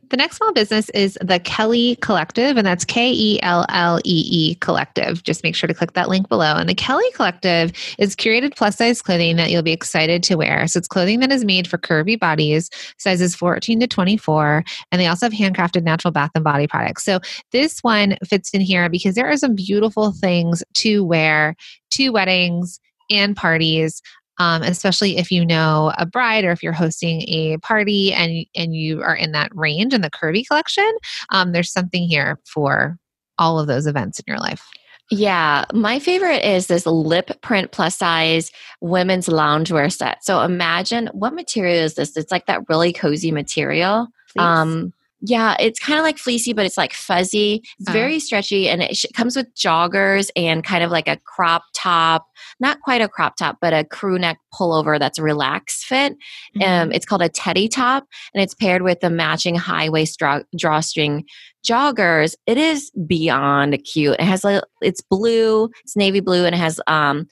The 0.09 0.17
next 0.17 0.37
small 0.37 0.53
business 0.53 0.89
is 0.89 1.17
the 1.21 1.39
Kellee 1.39 1.95
Collective, 1.99 2.57
and 2.57 2.65
that's 2.65 2.85
K 2.85 3.11
E 3.11 3.39
L 3.41 3.65
L 3.69 3.99
E 4.03 4.27
E 4.29 4.55
Collective. 4.55 5.23
Just 5.23 5.43
make 5.43 5.55
sure 5.55 5.67
to 5.67 5.73
click 5.73 5.93
that 5.93 6.09
link 6.09 6.29
below. 6.29 6.55
And 6.55 6.69
the 6.69 6.75
Kellee 6.75 7.11
Collective 7.13 7.71
is 7.97 8.15
curated 8.15 8.55
plus 8.55 8.77
size 8.77 9.01
clothing 9.01 9.35
that 9.37 9.49
you'll 9.49 9.63
be 9.63 9.71
excited 9.71 10.21
to 10.23 10.35
wear. 10.35 10.67
So 10.67 10.77
it's 10.77 10.87
clothing 10.87 11.21
that 11.21 11.31
is 11.31 11.43
made 11.43 11.67
for 11.67 11.77
curvy 11.77 12.19
bodies, 12.19 12.69
sizes 12.97 13.35
14 13.35 13.79
to 13.79 13.87
24, 13.87 14.63
and 14.91 15.01
they 15.01 15.07
also 15.07 15.25
have 15.25 15.33
handcrafted 15.33 15.83
natural 15.83 16.11
bath 16.11 16.31
and 16.35 16.43
body 16.43 16.67
products. 16.67 17.03
So 17.03 17.19
this 17.51 17.79
one 17.79 18.17
fits 18.23 18.51
in 18.51 18.61
here 18.61 18.89
because 18.89 19.15
there 19.15 19.29
are 19.29 19.37
some 19.37 19.55
beautiful 19.55 20.11
things 20.11 20.63
to 20.75 21.03
wear 21.03 21.55
to 21.91 22.09
weddings 22.09 22.79
and 23.09 23.35
parties 23.35 24.01
um, 24.39 24.61
especially 24.63 25.17
if 25.17 25.31
you 25.31 25.45
know 25.45 25.93
a 25.97 26.05
bride 26.05 26.45
or 26.45 26.51
if 26.51 26.61
you're 26.61 26.73
hosting 26.73 27.21
a 27.27 27.57
party 27.57 28.13
and 28.13 28.45
and 28.55 28.75
you 28.75 29.01
are 29.01 29.15
in 29.15 29.31
that 29.31 29.51
range 29.55 29.93
in 29.93 30.01
the 30.01 30.11
curvy 30.11 30.45
collection 30.45 30.89
um, 31.29 31.51
there's 31.51 31.71
something 31.71 32.07
here 32.07 32.39
for 32.45 32.97
all 33.37 33.59
of 33.59 33.67
those 33.67 33.87
events 33.87 34.19
in 34.19 34.23
your 34.27 34.39
life 34.39 34.65
Yeah, 35.11 35.65
my 35.71 35.99
favorite 35.99 36.43
is 36.43 36.65
this 36.65 36.87
lip 36.87 37.29
print 37.41 37.71
plus 37.71 37.95
size 37.95 38.51
women's 38.81 39.27
loungewear 39.27 39.93
set. 39.93 40.25
So 40.25 40.41
imagine 40.41 41.11
what 41.13 41.35
material 41.35 41.83
is 41.83 41.93
this? 41.93 42.17
It's 42.17 42.31
like 42.31 42.47
that 42.47 42.67
really 42.69 42.91
cozy 42.91 43.31
material. 43.31 44.07
Please. 44.33 44.43
Um, 44.43 44.93
yeah, 45.27 45.55
it's 45.59 45.79
kind 45.79 45.97
of 45.97 46.03
like 46.03 46.17
fleecy, 46.17 46.53
but 46.53 46.65
it's 46.65 46.77
like 46.77 46.93
fuzzy. 46.93 47.61
It's 47.79 47.89
Oh. 47.89 47.93
very 47.93 48.19
stretchy, 48.19 48.69
and 48.69 48.83
it 48.83 48.95
sh- 48.95 49.05
comes 49.13 49.35
with 49.35 49.53
joggers 49.55 50.29
and 50.35 50.63
kind 50.63 50.83
of 50.83 50.91
like 50.91 51.07
a 51.07 51.17
crop 51.25 51.63
top. 51.75 52.27
Not 52.59 52.81
quite 52.81 53.01
a 53.01 53.07
crop 53.07 53.35
top, 53.37 53.57
but 53.61 53.73
a 53.73 53.83
crew 53.83 54.19
neck 54.19 54.37
pullover 54.53 54.99
that's 54.99 55.17
a 55.17 55.23
relaxed 55.23 55.85
fit. 55.85 56.13
Mm-hmm. 56.57 56.61
Um, 56.63 56.91
it's 56.91 57.05
called 57.05 57.21
a 57.21 57.29
teddy 57.29 57.67
top, 57.67 58.05
and 58.33 58.43
it's 58.43 58.53
paired 58.53 58.81
with 58.83 58.99
the 58.99 59.09
matching 59.09 59.55
high 59.55 59.89
waist 59.89 60.19
draw- 60.19 60.43
drawstring 60.57 61.25
joggers. 61.67 62.35
It 62.45 62.57
is 62.57 62.91
beyond 63.07 63.77
cute. 63.83 64.15
It 64.19 64.21
has 64.25 64.43
like 64.43 64.63
it's 64.81 65.01
blue, 65.01 65.69
it's 65.83 65.95
navy 65.95 66.19
blue, 66.19 66.45
and 66.45 66.53
it 66.53 66.59
has 66.59 66.79
um, 66.87 67.27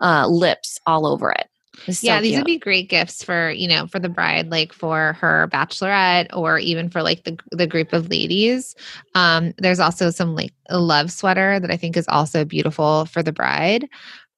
uh, 0.00 0.26
lips 0.26 0.78
all 0.86 1.06
over 1.06 1.30
it. 1.30 1.46
So 1.88 2.06
yeah 2.06 2.20
these 2.20 2.30
cute. 2.30 2.40
would 2.40 2.46
be 2.46 2.58
great 2.58 2.88
gifts 2.88 3.22
for 3.22 3.50
you 3.50 3.68
know 3.68 3.86
for 3.86 3.98
the 3.98 4.08
bride 4.08 4.50
like 4.50 4.72
for 4.72 5.14
her 5.14 5.48
bachelorette 5.52 6.28
or 6.32 6.58
even 6.58 6.88
for 6.88 7.02
like 7.02 7.24
the, 7.24 7.38
the 7.52 7.66
group 7.66 7.92
of 7.92 8.10
ladies. 8.10 8.74
Um 9.14 9.52
there's 9.58 9.80
also 9.80 10.10
some 10.10 10.34
like 10.34 10.52
a 10.68 10.78
love 10.78 11.12
sweater 11.12 11.60
that 11.60 11.70
i 11.70 11.76
think 11.76 11.96
is 11.96 12.08
also 12.08 12.44
beautiful 12.44 13.06
for 13.06 13.22
the 13.22 13.32
bride. 13.32 13.88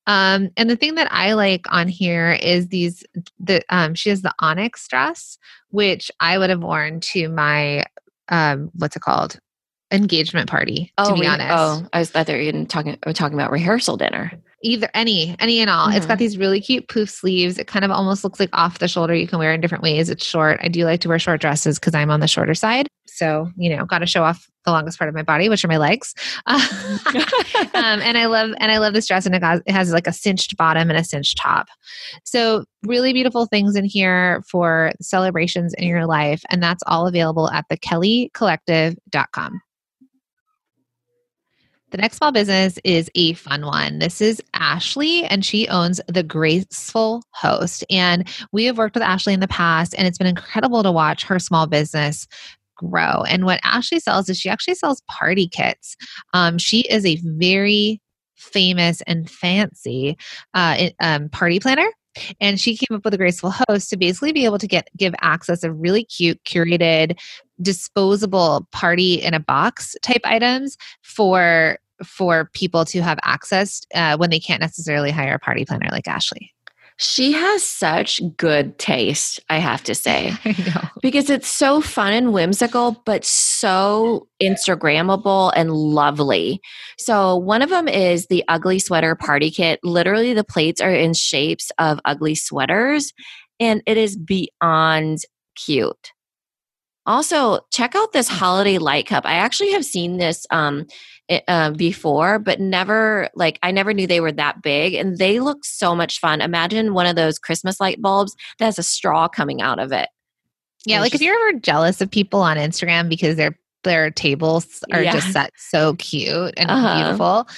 Um 0.06 0.50
and 0.56 0.68
the 0.68 0.76
thing 0.76 0.94
that 0.96 1.08
i 1.12 1.32
like 1.34 1.66
on 1.70 1.88
here 1.88 2.32
is 2.42 2.68
these 2.68 3.04
the 3.38 3.62
um 3.70 3.94
she 3.94 4.10
has 4.10 4.22
the 4.22 4.34
onyx 4.38 4.86
dress 4.88 5.38
which 5.70 6.10
i 6.20 6.38
would 6.38 6.50
have 6.50 6.62
worn 6.62 7.00
to 7.00 7.28
my 7.28 7.84
um 8.28 8.70
what's 8.74 8.96
it 8.96 9.02
called 9.02 9.38
engagement 9.90 10.48
party 10.48 10.92
to 11.02 11.14
be 11.14 11.26
honest 11.26 11.48
Oh, 11.50 11.86
I 11.92 12.00
was 12.00 12.10
thought 12.10 12.26
they 12.26 12.34
were 12.34 12.40
even 12.40 12.66
talking, 12.66 12.98
were 13.06 13.12
talking 13.12 13.34
about 13.34 13.50
rehearsal 13.50 13.96
dinner. 13.96 14.32
Either 14.62 14.90
any, 14.92 15.36
any 15.38 15.60
and 15.60 15.70
all. 15.70 15.86
Mm-hmm. 15.86 15.96
It's 15.96 16.06
got 16.06 16.14
mm-hmm. 16.14 16.18
these 16.18 16.36
really 16.36 16.60
cute 16.60 16.88
poof 16.88 17.08
sleeves. 17.08 17.58
It 17.58 17.68
kind 17.68 17.84
of 17.84 17.90
almost 17.90 18.24
looks 18.24 18.40
like 18.40 18.50
off 18.52 18.80
the 18.80 18.88
shoulder. 18.88 19.14
You 19.14 19.28
can 19.28 19.38
wear 19.38 19.52
in 19.52 19.60
different 19.60 19.84
ways. 19.84 20.10
It's 20.10 20.24
short. 20.24 20.58
I 20.62 20.68
do 20.68 20.84
like 20.84 21.00
to 21.02 21.08
wear 21.08 21.18
short 21.18 21.40
dresses 21.40 21.78
because 21.78 21.94
I'm 21.94 22.10
on 22.10 22.20
the 22.20 22.26
shorter 22.26 22.54
side. 22.54 22.88
So, 23.06 23.50
you 23.56 23.74
know, 23.74 23.84
got 23.84 24.00
to 24.00 24.06
show 24.06 24.24
off 24.24 24.48
the 24.64 24.72
longest 24.72 24.98
part 24.98 25.08
of 25.08 25.14
my 25.14 25.22
body, 25.22 25.48
which 25.48 25.64
are 25.64 25.68
my 25.68 25.76
legs. 25.76 26.14
um, 26.46 26.60
and 27.74 28.18
I 28.18 28.26
love, 28.26 28.50
and 28.58 28.70
I 28.70 28.78
love 28.78 28.94
this 28.94 29.06
dress 29.06 29.26
and 29.26 29.34
it, 29.34 29.40
got, 29.40 29.62
it 29.64 29.72
has 29.72 29.92
like 29.92 30.06
a 30.06 30.12
cinched 30.12 30.56
bottom 30.56 30.90
and 30.90 30.98
a 30.98 31.04
cinched 31.04 31.38
top. 31.38 31.68
So 32.24 32.64
really 32.84 33.12
beautiful 33.12 33.46
things 33.46 33.76
in 33.76 33.84
here 33.84 34.42
for 34.50 34.92
celebrations 35.00 35.72
in 35.74 35.88
your 35.88 36.06
life. 36.06 36.42
And 36.50 36.62
that's 36.62 36.82
all 36.86 37.06
available 37.06 37.50
at 37.50 37.64
thekelleecollective.com. 37.70 39.60
The 41.90 41.96
next 41.96 42.18
small 42.18 42.32
business 42.32 42.78
is 42.84 43.10
a 43.14 43.32
fun 43.32 43.64
one. 43.64 43.98
This 43.98 44.20
is 44.20 44.42
Ashley, 44.52 45.24
and 45.24 45.42
she 45.42 45.66
owns 45.68 46.00
the 46.06 46.22
Graceful 46.22 47.22
Host. 47.30 47.82
And 47.88 48.28
we 48.52 48.64
have 48.64 48.76
worked 48.76 48.94
with 48.94 49.02
Ashley 49.02 49.32
in 49.32 49.40
the 49.40 49.48
past, 49.48 49.94
and 49.96 50.06
it's 50.06 50.18
been 50.18 50.26
incredible 50.26 50.82
to 50.82 50.92
watch 50.92 51.24
her 51.24 51.38
small 51.38 51.66
business 51.66 52.26
grow. 52.76 53.22
And 53.22 53.46
what 53.46 53.60
Ashley 53.64 54.00
sells 54.00 54.28
is 54.28 54.38
she 54.38 54.50
actually 54.50 54.74
sells 54.74 55.02
party 55.08 55.48
kits. 55.48 55.96
Um, 56.34 56.58
she 56.58 56.80
is 56.82 57.06
a 57.06 57.18
very 57.22 58.02
famous 58.36 59.00
and 59.06 59.28
fancy 59.28 60.16
uh, 60.54 60.90
um, 61.00 61.28
party 61.30 61.58
planner 61.58 61.88
and 62.40 62.60
she 62.60 62.76
came 62.76 62.96
up 62.96 63.04
with 63.04 63.14
a 63.14 63.18
graceful 63.18 63.52
host 63.68 63.90
to 63.90 63.96
basically 63.96 64.32
be 64.32 64.44
able 64.44 64.58
to 64.58 64.66
get 64.66 64.88
give 64.96 65.14
access 65.20 65.62
of 65.64 65.78
really 65.78 66.04
cute 66.04 66.42
curated 66.44 67.18
disposable 67.60 68.66
party 68.72 69.14
in 69.14 69.34
a 69.34 69.40
box 69.40 69.96
type 70.02 70.22
items 70.24 70.76
for 71.02 71.78
for 72.04 72.50
people 72.52 72.84
to 72.84 73.02
have 73.02 73.18
access 73.22 73.82
uh, 73.94 74.16
when 74.16 74.30
they 74.30 74.38
can't 74.38 74.60
necessarily 74.60 75.10
hire 75.10 75.34
a 75.34 75.38
party 75.38 75.64
planner 75.64 75.88
like 75.90 76.06
Ashley. 76.06 76.52
She 77.00 77.30
has 77.32 77.62
such 77.62 78.20
good 78.36 78.76
taste, 78.78 79.38
I 79.48 79.58
have 79.58 79.84
to 79.84 79.94
say. 79.94 80.32
Because 81.00 81.30
it's 81.30 81.48
so 81.48 81.80
fun 81.80 82.12
and 82.12 82.32
whimsical, 82.32 83.00
but 83.04 83.24
so 83.58 84.28
Instagrammable 84.42 85.52
and 85.54 85.72
lovely. 85.72 86.60
So, 86.98 87.36
one 87.36 87.62
of 87.62 87.70
them 87.70 87.88
is 87.88 88.26
the 88.26 88.44
ugly 88.48 88.78
sweater 88.78 89.14
party 89.14 89.50
kit. 89.50 89.80
Literally, 89.82 90.34
the 90.34 90.44
plates 90.44 90.80
are 90.80 90.94
in 90.94 91.14
shapes 91.14 91.70
of 91.78 92.00
ugly 92.04 92.34
sweaters, 92.34 93.12
and 93.60 93.82
it 93.86 93.96
is 93.96 94.16
beyond 94.16 95.18
cute. 95.56 96.12
Also, 97.06 97.60
check 97.72 97.94
out 97.94 98.12
this 98.12 98.28
holiday 98.28 98.76
light 98.76 99.06
cup. 99.06 99.24
I 99.24 99.34
actually 99.34 99.72
have 99.72 99.84
seen 99.84 100.18
this 100.18 100.46
um, 100.50 100.86
uh, 101.48 101.70
before, 101.70 102.38
but 102.38 102.60
never 102.60 103.30
like 103.34 103.58
I 103.62 103.70
never 103.70 103.94
knew 103.94 104.06
they 104.06 104.20
were 104.20 104.32
that 104.32 104.62
big, 104.62 104.94
and 104.94 105.16
they 105.16 105.40
look 105.40 105.64
so 105.64 105.94
much 105.94 106.20
fun. 106.20 106.42
Imagine 106.42 106.92
one 106.92 107.06
of 107.06 107.16
those 107.16 107.38
Christmas 107.38 107.80
light 107.80 108.02
bulbs 108.02 108.36
that 108.58 108.66
has 108.66 108.78
a 108.78 108.82
straw 108.82 109.26
coming 109.26 109.62
out 109.62 109.78
of 109.78 109.90
it. 109.90 110.08
Yeah, 110.84 111.00
like 111.00 111.12
just, 111.12 111.22
if 111.22 111.26
you're 111.26 111.48
ever 111.48 111.58
jealous 111.58 112.00
of 112.00 112.10
people 112.10 112.40
on 112.40 112.56
Instagram 112.56 113.08
because 113.08 113.36
their 113.36 113.58
their 113.84 114.10
tables 114.10 114.82
are 114.92 115.02
yeah. 115.02 115.12
just 115.12 115.32
set 115.32 115.52
so 115.56 115.94
cute 115.94 116.54
and 116.56 116.70
uh-huh. 116.70 117.02
beautiful. 117.02 117.48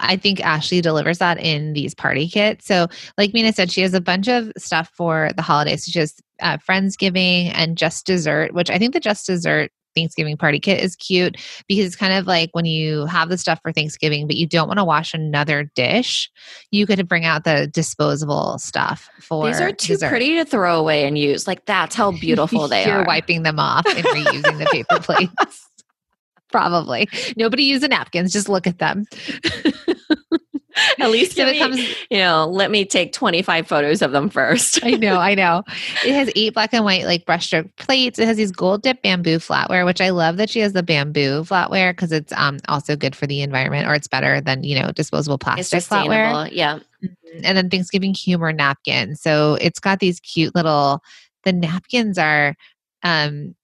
I 0.00 0.16
think 0.16 0.40
Ashley 0.40 0.80
delivers 0.80 1.18
that 1.18 1.38
in 1.38 1.74
these 1.74 1.94
party 1.94 2.26
kits. 2.28 2.66
So, 2.66 2.88
like 3.18 3.34
Mina 3.34 3.52
said, 3.52 3.70
she 3.70 3.82
has 3.82 3.94
a 3.94 4.00
bunch 4.00 4.28
of 4.28 4.50
stuff 4.56 4.90
for 4.94 5.30
the 5.36 5.42
holidays. 5.42 5.84
She 5.84 5.98
has 5.98 6.14
uh, 6.40 6.56
Friendsgiving 6.58 7.52
and 7.54 7.76
Just 7.76 8.06
Dessert, 8.06 8.54
which 8.54 8.70
I 8.70 8.78
think 8.78 8.94
the 8.94 9.00
Just 9.00 9.26
Dessert 9.26 9.70
Thanksgiving 9.94 10.36
party 10.36 10.58
kit 10.58 10.82
is 10.82 10.96
cute 10.96 11.36
because 11.68 11.86
it's 11.86 11.96
kind 11.96 12.12
of 12.12 12.26
like 12.26 12.50
when 12.52 12.64
you 12.64 13.06
have 13.06 13.28
the 13.28 13.38
stuff 13.38 13.60
for 13.62 13.72
Thanksgiving, 13.72 14.26
but 14.26 14.36
you 14.36 14.46
don't 14.46 14.68
want 14.68 14.78
to 14.78 14.84
wash 14.84 15.14
another 15.14 15.70
dish, 15.74 16.30
you 16.70 16.86
could 16.86 17.06
bring 17.08 17.24
out 17.24 17.44
the 17.44 17.66
disposable 17.66 18.58
stuff 18.58 19.08
for. 19.20 19.46
These 19.46 19.60
are 19.60 19.72
too 19.72 19.94
dessert. 19.94 20.08
pretty 20.08 20.36
to 20.36 20.44
throw 20.44 20.78
away 20.78 21.06
and 21.06 21.18
use. 21.18 21.46
Like 21.46 21.64
that's 21.66 21.94
how 21.94 22.12
beautiful 22.20 22.68
they 22.68 22.84
You're 22.84 22.94
are. 22.94 22.98
You're 22.98 23.06
wiping 23.06 23.42
them 23.42 23.58
off 23.58 23.86
and 23.86 24.04
reusing 24.04 24.58
the 24.58 24.66
paper 24.66 24.98
plates. 25.00 25.68
Probably. 26.50 27.08
Nobody 27.36 27.64
use 27.64 27.80
the 27.80 27.88
napkins. 27.88 28.32
Just 28.32 28.48
look 28.48 28.66
at 28.66 28.78
them. 28.78 29.06
At 31.00 31.10
least 31.10 31.38
if 31.38 31.48
it 31.48 31.58
comes, 31.58 31.78
you 32.10 32.18
know, 32.18 32.46
let 32.46 32.70
me 32.70 32.84
take 32.84 33.12
25 33.12 33.66
photos 33.66 34.02
of 34.02 34.12
them 34.12 34.28
first. 34.28 34.84
I 34.84 34.92
know, 34.92 35.16
I 35.16 35.34
know. 35.34 35.62
It 36.04 36.14
has 36.14 36.30
eight 36.34 36.54
black 36.54 36.72
and 36.72 36.84
white 36.84 37.04
like 37.04 37.26
brushstroke 37.26 37.70
plates. 37.76 38.18
It 38.18 38.26
has 38.26 38.36
these 38.36 38.50
gold 38.50 38.82
dip 38.82 39.02
bamboo 39.02 39.38
flatware, 39.38 39.84
which 39.84 40.00
I 40.00 40.10
love 40.10 40.36
that 40.38 40.50
she 40.50 40.60
has 40.60 40.72
the 40.72 40.82
bamboo 40.82 41.44
flatware 41.44 41.92
because 41.92 42.12
it's 42.12 42.32
um 42.32 42.58
also 42.68 42.96
good 42.96 43.14
for 43.14 43.26
the 43.26 43.42
environment 43.42 43.86
or 43.86 43.94
it's 43.94 44.08
better 44.08 44.40
than, 44.40 44.64
you 44.64 44.80
know, 44.80 44.90
disposable 44.90 45.38
plastic 45.38 45.80
flatware. 45.80 46.48
Yeah. 46.50 46.80
Mm-hmm. 47.02 47.40
And 47.44 47.56
then 47.56 47.70
Thanksgiving 47.70 48.14
humor 48.14 48.52
napkins. 48.52 49.20
So 49.20 49.56
it's 49.60 49.78
got 49.78 50.00
these 50.00 50.18
cute 50.20 50.54
little 50.54 51.02
the 51.44 51.52
napkins 51.52 52.18
are 52.18 52.56
um 53.02 53.54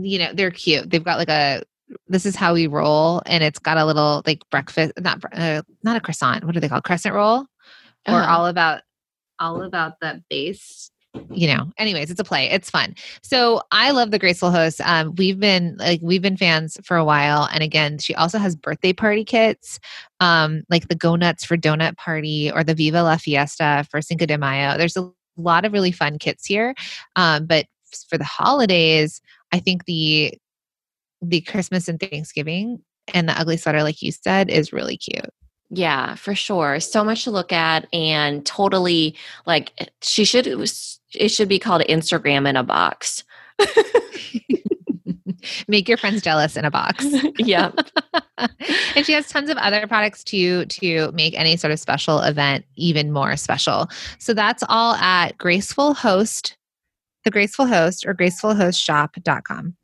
you 0.00 0.18
know, 0.18 0.32
they're 0.32 0.50
cute. 0.50 0.90
They've 0.90 1.02
got 1.04 1.18
like 1.18 1.28
a 1.28 1.62
this 2.06 2.26
is 2.26 2.36
how 2.36 2.54
we 2.54 2.66
roll 2.66 3.22
and 3.26 3.42
it's 3.42 3.58
got 3.58 3.78
a 3.78 3.84
little 3.84 4.22
like 4.26 4.42
breakfast 4.50 4.92
not 4.98 5.22
uh, 5.32 5.62
not 5.82 5.96
a 5.96 6.00
croissant 6.00 6.44
what 6.44 6.56
are 6.56 6.60
they 6.60 6.68
called 6.68 6.84
crescent 6.84 7.14
roll 7.14 7.46
or 8.06 8.14
uh-huh. 8.14 8.36
all 8.36 8.46
about 8.46 8.82
all 9.38 9.62
about 9.62 10.00
the 10.00 10.22
base 10.28 10.90
you 11.30 11.46
know 11.46 11.70
anyways 11.78 12.10
it's 12.10 12.20
a 12.20 12.24
play 12.24 12.50
it's 12.50 12.70
fun 12.70 12.94
so 13.22 13.62
i 13.72 13.90
love 13.90 14.10
the 14.10 14.18
graceful 14.18 14.50
host 14.50 14.80
um, 14.82 15.14
we've 15.16 15.40
been 15.40 15.76
like 15.78 16.00
we've 16.02 16.22
been 16.22 16.36
fans 16.36 16.76
for 16.84 16.96
a 16.96 17.04
while 17.04 17.48
and 17.52 17.62
again 17.62 17.98
she 17.98 18.14
also 18.14 18.38
has 18.38 18.54
birthday 18.54 18.92
party 18.92 19.24
kits 19.24 19.80
um, 20.20 20.62
like 20.68 20.88
the 20.88 20.94
go 20.94 21.16
nuts 21.16 21.44
for 21.44 21.56
donut 21.56 21.96
party 21.96 22.50
or 22.52 22.62
the 22.62 22.74
viva 22.74 23.02
la 23.02 23.16
fiesta 23.16 23.86
for 23.90 24.02
cinco 24.02 24.26
de 24.26 24.36
mayo 24.36 24.76
there's 24.76 24.96
a 24.96 25.10
lot 25.36 25.64
of 25.64 25.72
really 25.72 25.92
fun 25.92 26.18
kits 26.18 26.44
here 26.44 26.74
um, 27.16 27.46
but 27.46 27.66
for 28.08 28.18
the 28.18 28.24
holidays 28.24 29.20
i 29.52 29.58
think 29.58 29.86
the 29.86 30.38
the 31.22 31.40
Christmas 31.40 31.88
and 31.88 31.98
Thanksgiving 32.00 32.80
and 33.14 33.28
the 33.28 33.38
ugly 33.38 33.56
sweater, 33.56 33.82
like 33.82 34.02
you 34.02 34.12
said, 34.12 34.50
is 34.50 34.72
really 34.72 34.96
cute. 34.96 35.30
Yeah, 35.70 36.14
for 36.14 36.34
sure. 36.34 36.80
So 36.80 37.04
much 37.04 37.24
to 37.24 37.30
look 37.30 37.52
at 37.52 37.86
and 37.92 38.44
totally 38.46 39.14
like 39.46 39.72
eh, 39.78 39.86
she 40.02 40.24
should 40.24 40.46
it 40.46 41.28
should 41.28 41.48
be 41.48 41.58
called 41.58 41.82
Instagram 41.82 42.48
in 42.48 42.56
a 42.56 42.62
box. 42.62 43.24
Make 45.68 45.88
your 45.88 45.98
friends 45.98 46.22
jealous 46.22 46.56
in 46.56 46.64
a 46.64 46.70
box. 46.70 47.06
yeah. 47.38 47.70
and 48.38 49.04
she 49.04 49.12
has 49.12 49.28
tons 49.28 49.50
of 49.50 49.56
other 49.58 49.86
products 49.86 50.24
too 50.24 50.64
to 50.66 51.12
make 51.12 51.38
any 51.38 51.56
sort 51.56 51.72
of 51.72 51.78
special 51.78 52.20
event 52.20 52.64
even 52.76 53.12
more 53.12 53.36
special. 53.36 53.88
So 54.18 54.34
that's 54.34 54.64
all 54.68 54.94
at 54.94 55.38
Graceful 55.38 55.94
Host, 55.94 56.56
the 57.24 57.30
Graceful 57.30 57.66
Host 57.66 58.06
or 58.06 58.14
gracefulhostshop.com. 58.14 59.76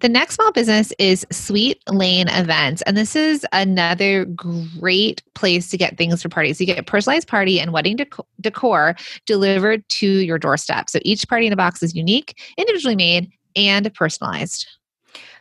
The 0.00 0.08
next 0.08 0.34
small 0.34 0.52
business 0.52 0.92
is 0.98 1.26
Sweet 1.30 1.82
Lane 1.88 2.28
Events. 2.28 2.82
And 2.82 2.96
this 2.96 3.16
is 3.16 3.46
another 3.52 4.24
great 4.26 5.22
place 5.34 5.70
to 5.70 5.76
get 5.76 5.96
things 5.96 6.22
for 6.22 6.28
parties. 6.28 6.60
You 6.60 6.66
get 6.66 6.86
personalized 6.86 7.28
party 7.28 7.60
and 7.60 7.72
wedding 7.72 7.98
decor 8.40 8.96
delivered 9.26 9.88
to 9.88 10.06
your 10.06 10.38
doorstep. 10.38 10.90
So 10.90 10.98
each 11.02 11.28
party 11.28 11.46
in 11.46 11.52
a 11.52 11.56
box 11.56 11.82
is 11.82 11.94
unique, 11.94 12.38
individually 12.56 12.96
made, 12.96 13.30
and 13.54 13.92
personalized. 13.94 14.66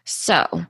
So, 0.05 0.65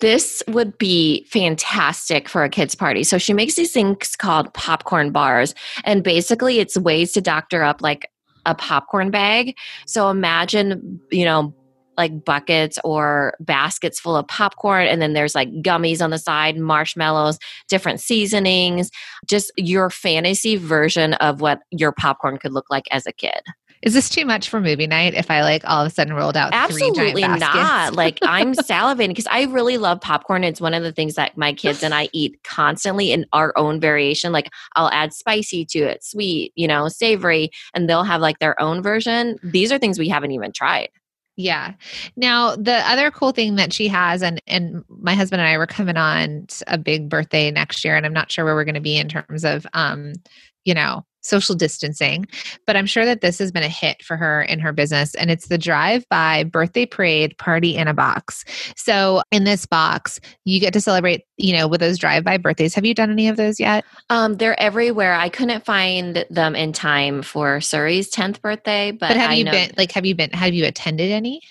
this 0.00 0.42
would 0.46 0.78
be 0.78 1.24
fantastic 1.24 2.28
for 2.28 2.44
a 2.44 2.48
kids 2.48 2.74
party. 2.74 3.02
So 3.02 3.18
she 3.18 3.32
makes 3.32 3.54
these 3.54 3.72
things 3.72 4.14
called 4.14 4.54
popcorn 4.54 5.10
bars 5.10 5.56
and 5.84 6.04
basically 6.04 6.60
it's 6.60 6.78
ways 6.78 7.12
to 7.12 7.20
doctor 7.20 7.64
up 7.64 7.82
like 7.82 8.08
a 8.46 8.54
popcorn 8.54 9.10
bag. 9.10 9.56
So 9.86 10.08
imagine, 10.08 11.00
you 11.10 11.24
know, 11.24 11.54
like 11.98 12.24
buckets 12.24 12.78
or 12.84 13.34
baskets 13.40 14.00
full 14.00 14.16
of 14.16 14.26
popcorn 14.28 14.86
and 14.86 15.02
then 15.02 15.12
there's 15.12 15.34
like 15.34 15.50
gummies 15.62 16.00
on 16.00 16.10
the 16.10 16.18
side 16.18 16.56
marshmallows 16.56 17.38
different 17.68 18.00
seasonings 18.00 18.90
just 19.26 19.52
your 19.56 19.90
fantasy 19.90 20.56
version 20.56 21.14
of 21.14 21.40
what 21.40 21.60
your 21.70 21.92
popcorn 21.92 22.38
could 22.38 22.52
look 22.52 22.66
like 22.70 22.84
as 22.90 23.06
a 23.06 23.12
kid 23.12 23.42
is 23.82 23.94
this 23.94 24.08
too 24.08 24.24
much 24.24 24.48
for 24.48 24.60
movie 24.60 24.86
night 24.86 25.14
if 25.14 25.30
I 25.30 25.42
like 25.42 25.62
all 25.64 25.82
of 25.82 25.86
a 25.86 25.90
sudden 25.90 26.14
rolled 26.14 26.36
out 26.36 26.50
Absolutely 26.52 27.22
not. 27.22 27.94
like 27.94 28.18
I'm 28.22 28.52
salivating 28.54 29.08
because 29.08 29.28
I 29.30 29.44
really 29.44 29.78
love 29.78 30.00
popcorn. 30.00 30.42
It's 30.42 30.60
one 30.60 30.74
of 30.74 30.82
the 30.82 30.92
things 30.92 31.14
that 31.14 31.36
my 31.36 31.52
kids 31.52 31.82
and 31.82 31.94
I 31.94 32.08
eat 32.12 32.42
constantly 32.42 33.12
in 33.12 33.24
our 33.32 33.56
own 33.56 33.80
variation. 33.80 34.32
Like 34.32 34.50
I'll 34.74 34.90
add 34.90 35.12
spicy 35.12 35.64
to 35.66 35.78
it, 35.78 36.02
sweet, 36.02 36.52
you 36.56 36.66
know, 36.66 36.88
savory, 36.88 37.50
and 37.72 37.88
they'll 37.88 38.02
have 38.02 38.20
like 38.20 38.40
their 38.40 38.60
own 38.60 38.82
version. 38.82 39.36
These 39.44 39.70
are 39.70 39.78
things 39.78 39.98
we 39.98 40.08
haven't 40.08 40.32
even 40.32 40.52
tried. 40.52 40.88
Yeah. 41.38 41.74
Now 42.16 42.56
the 42.56 42.78
other 42.90 43.12
cool 43.12 43.30
thing 43.30 43.54
that 43.54 43.72
she 43.72 43.86
has, 43.86 44.24
and 44.24 44.42
and 44.48 44.84
my 44.88 45.14
husband 45.14 45.40
and 45.40 45.48
I 45.48 45.56
were 45.56 45.68
coming 45.68 45.96
on 45.96 46.48
a 46.66 46.76
big 46.76 47.08
birthday 47.08 47.52
next 47.52 47.84
year, 47.84 47.96
and 47.96 48.04
I'm 48.04 48.12
not 48.12 48.32
sure 48.32 48.44
where 48.44 48.56
we're 48.56 48.64
going 48.64 48.74
to 48.74 48.80
be 48.80 48.96
in 48.96 49.08
terms 49.08 49.44
of, 49.44 49.64
um, 49.72 50.14
you 50.64 50.74
know, 50.74 51.06
social 51.28 51.54
distancing. 51.54 52.26
But 52.66 52.76
I'm 52.76 52.86
sure 52.86 53.04
that 53.04 53.20
this 53.20 53.38
has 53.38 53.52
been 53.52 53.62
a 53.62 53.68
hit 53.68 54.02
for 54.02 54.16
her 54.16 54.42
in 54.42 54.58
her 54.60 54.72
business. 54.72 55.14
And 55.14 55.30
it's 55.30 55.48
the 55.48 55.58
drive 55.58 56.04
by 56.08 56.44
birthday 56.44 56.86
parade 56.86 57.36
party 57.38 57.76
in 57.76 57.86
a 57.88 57.94
box. 57.94 58.44
So 58.76 59.22
in 59.30 59.44
this 59.44 59.66
box, 59.66 60.20
you 60.44 60.58
get 60.60 60.72
to 60.72 60.80
celebrate, 60.80 61.22
you 61.36 61.52
know, 61.52 61.68
with 61.68 61.80
those 61.80 61.98
drive 61.98 62.24
by 62.24 62.36
birthdays. 62.38 62.74
Have 62.74 62.84
you 62.86 62.94
done 62.94 63.10
any 63.10 63.28
of 63.28 63.36
those 63.36 63.60
yet? 63.60 63.84
Um, 64.10 64.34
they're 64.36 64.58
everywhere. 64.60 65.14
I 65.14 65.28
couldn't 65.28 65.64
find 65.64 66.24
them 66.30 66.56
in 66.56 66.72
time 66.72 67.22
for 67.22 67.60
Surrey's 67.60 68.10
10th 68.10 68.40
birthday, 68.40 68.90
but, 68.90 69.08
But 69.08 69.16
have 69.16 69.30
I 69.30 69.34
you 69.34 69.44
know- 69.44 69.52
been 69.52 69.72
like 69.76 69.92
have 69.92 70.06
you 70.06 70.14
been 70.14 70.30
have 70.30 70.54
you 70.54 70.64
attended 70.64 71.10
any? 71.10 71.42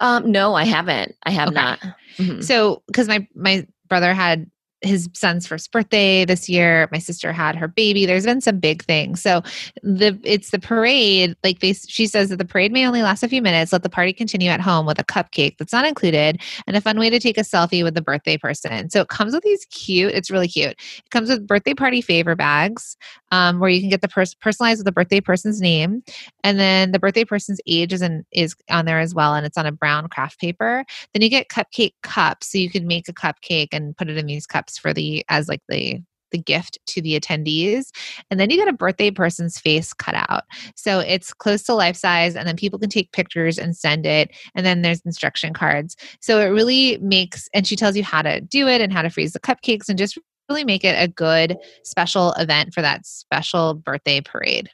Um, 0.00 0.30
no, 0.30 0.54
I 0.54 0.64
haven't. 0.64 1.14
I 1.22 1.30
have 1.30 1.48
Okay. 1.48 1.54
not. 1.54 1.78
Mhm. 2.18 2.44
So, 2.44 2.82
because 2.86 3.08
my 3.08 3.26
my 3.34 3.66
brother 3.88 4.12
had 4.12 4.50
his 4.82 5.08
son's 5.14 5.46
first 5.46 5.72
birthday 5.72 6.24
this 6.24 6.48
year, 6.48 6.88
my 6.92 6.98
sister 6.98 7.32
had 7.32 7.56
her 7.56 7.66
baby. 7.66 8.04
There's 8.04 8.26
been 8.26 8.40
some 8.40 8.58
big 8.58 8.84
things. 8.84 9.22
So 9.22 9.42
the 9.82 10.18
it's 10.22 10.50
the 10.50 10.58
parade. 10.58 11.34
Like 11.42 11.60
they, 11.60 11.72
she 11.72 12.06
says 12.06 12.28
that 12.28 12.36
the 12.36 12.44
parade 12.44 12.72
may 12.72 12.86
only 12.86 13.02
last 13.02 13.22
a 13.22 13.28
few 13.28 13.40
minutes. 13.40 13.72
Let 13.72 13.82
the 13.82 13.88
party 13.88 14.12
continue 14.12 14.50
at 14.50 14.60
home 14.60 14.84
with 14.84 14.98
a 14.98 15.04
cupcake 15.04 15.56
that's 15.58 15.72
not 15.72 15.86
included 15.86 16.40
and 16.66 16.76
a 16.76 16.80
fun 16.80 16.98
way 16.98 17.08
to 17.08 17.18
take 17.18 17.38
a 17.38 17.42
selfie 17.42 17.82
with 17.82 17.94
the 17.94 18.02
birthday 18.02 18.36
person. 18.36 18.90
So 18.90 19.00
it 19.00 19.08
comes 19.08 19.32
with 19.32 19.42
these 19.44 19.64
cute. 19.66 20.12
It's 20.12 20.30
really 20.30 20.48
cute. 20.48 20.72
It 20.98 21.10
comes 21.10 21.30
with 21.30 21.46
birthday 21.46 21.74
party 21.74 22.02
favor 22.02 22.34
bags, 22.34 22.96
um, 23.32 23.60
where 23.60 23.70
you 23.70 23.80
can 23.80 23.88
get 23.88 24.02
the 24.02 24.08
pers- 24.08 24.34
personalized 24.34 24.80
with 24.80 24.86
the 24.86 24.92
birthday 24.92 25.20
person's 25.20 25.60
name, 25.60 26.02
and 26.44 26.60
then 26.60 26.92
the 26.92 26.98
birthday 26.98 27.24
person's 27.24 27.60
age 27.66 27.92
is 27.92 28.02
in, 28.02 28.24
is 28.30 28.54
on 28.70 28.84
there 28.84 29.00
as 29.00 29.14
well, 29.14 29.34
and 29.34 29.46
it's 29.46 29.56
on 29.56 29.66
a 29.66 29.72
brown 29.72 30.08
craft 30.08 30.38
paper. 30.38 30.84
Then 31.14 31.22
you 31.22 31.30
get 31.30 31.48
cupcake 31.48 31.94
cups, 32.02 32.52
so 32.52 32.58
you 32.58 32.70
can 32.70 32.86
make 32.86 33.08
a 33.08 33.12
cupcake 33.12 33.68
and 33.72 33.96
put 33.96 34.08
it 34.08 34.18
in 34.18 34.26
these 34.26 34.46
cups 34.46 34.65
for 34.70 34.92
the 34.92 35.24
as 35.28 35.48
like 35.48 35.62
the 35.68 36.00
the 36.32 36.38
gift 36.38 36.78
to 36.86 37.00
the 37.00 37.18
attendees. 37.18 37.90
And 38.30 38.40
then 38.40 38.50
you 38.50 38.56
get 38.56 38.68
a 38.68 38.72
birthday 38.72 39.10
person's 39.10 39.58
face 39.58 39.92
cut 39.92 40.14
out. 40.28 40.44
So 40.74 40.98
it's 40.98 41.32
close 41.32 41.62
to 41.64 41.74
life 41.74 41.96
size, 41.96 42.36
and 42.36 42.46
then 42.46 42.56
people 42.56 42.78
can 42.78 42.90
take 42.90 43.12
pictures 43.12 43.58
and 43.58 43.76
send 43.76 44.06
it. 44.06 44.30
And 44.54 44.66
then 44.66 44.82
there's 44.82 45.00
instruction 45.02 45.52
cards. 45.54 45.96
So 46.20 46.40
it 46.40 46.46
really 46.46 46.98
makes, 46.98 47.48
and 47.54 47.66
she 47.66 47.76
tells 47.76 47.96
you 47.96 48.02
how 48.02 48.22
to 48.22 48.40
do 48.40 48.66
it 48.68 48.80
and 48.80 48.92
how 48.92 49.02
to 49.02 49.10
freeze 49.10 49.32
the 49.32 49.40
cupcakes 49.40 49.88
and 49.88 49.98
just 49.98 50.18
really 50.48 50.64
make 50.64 50.84
it 50.84 50.96
a 50.98 51.08
good 51.08 51.56
special 51.84 52.32
event 52.34 52.72
for 52.74 52.82
that 52.82 53.06
special 53.06 53.74
birthday 53.74 54.20
parade. 54.20 54.70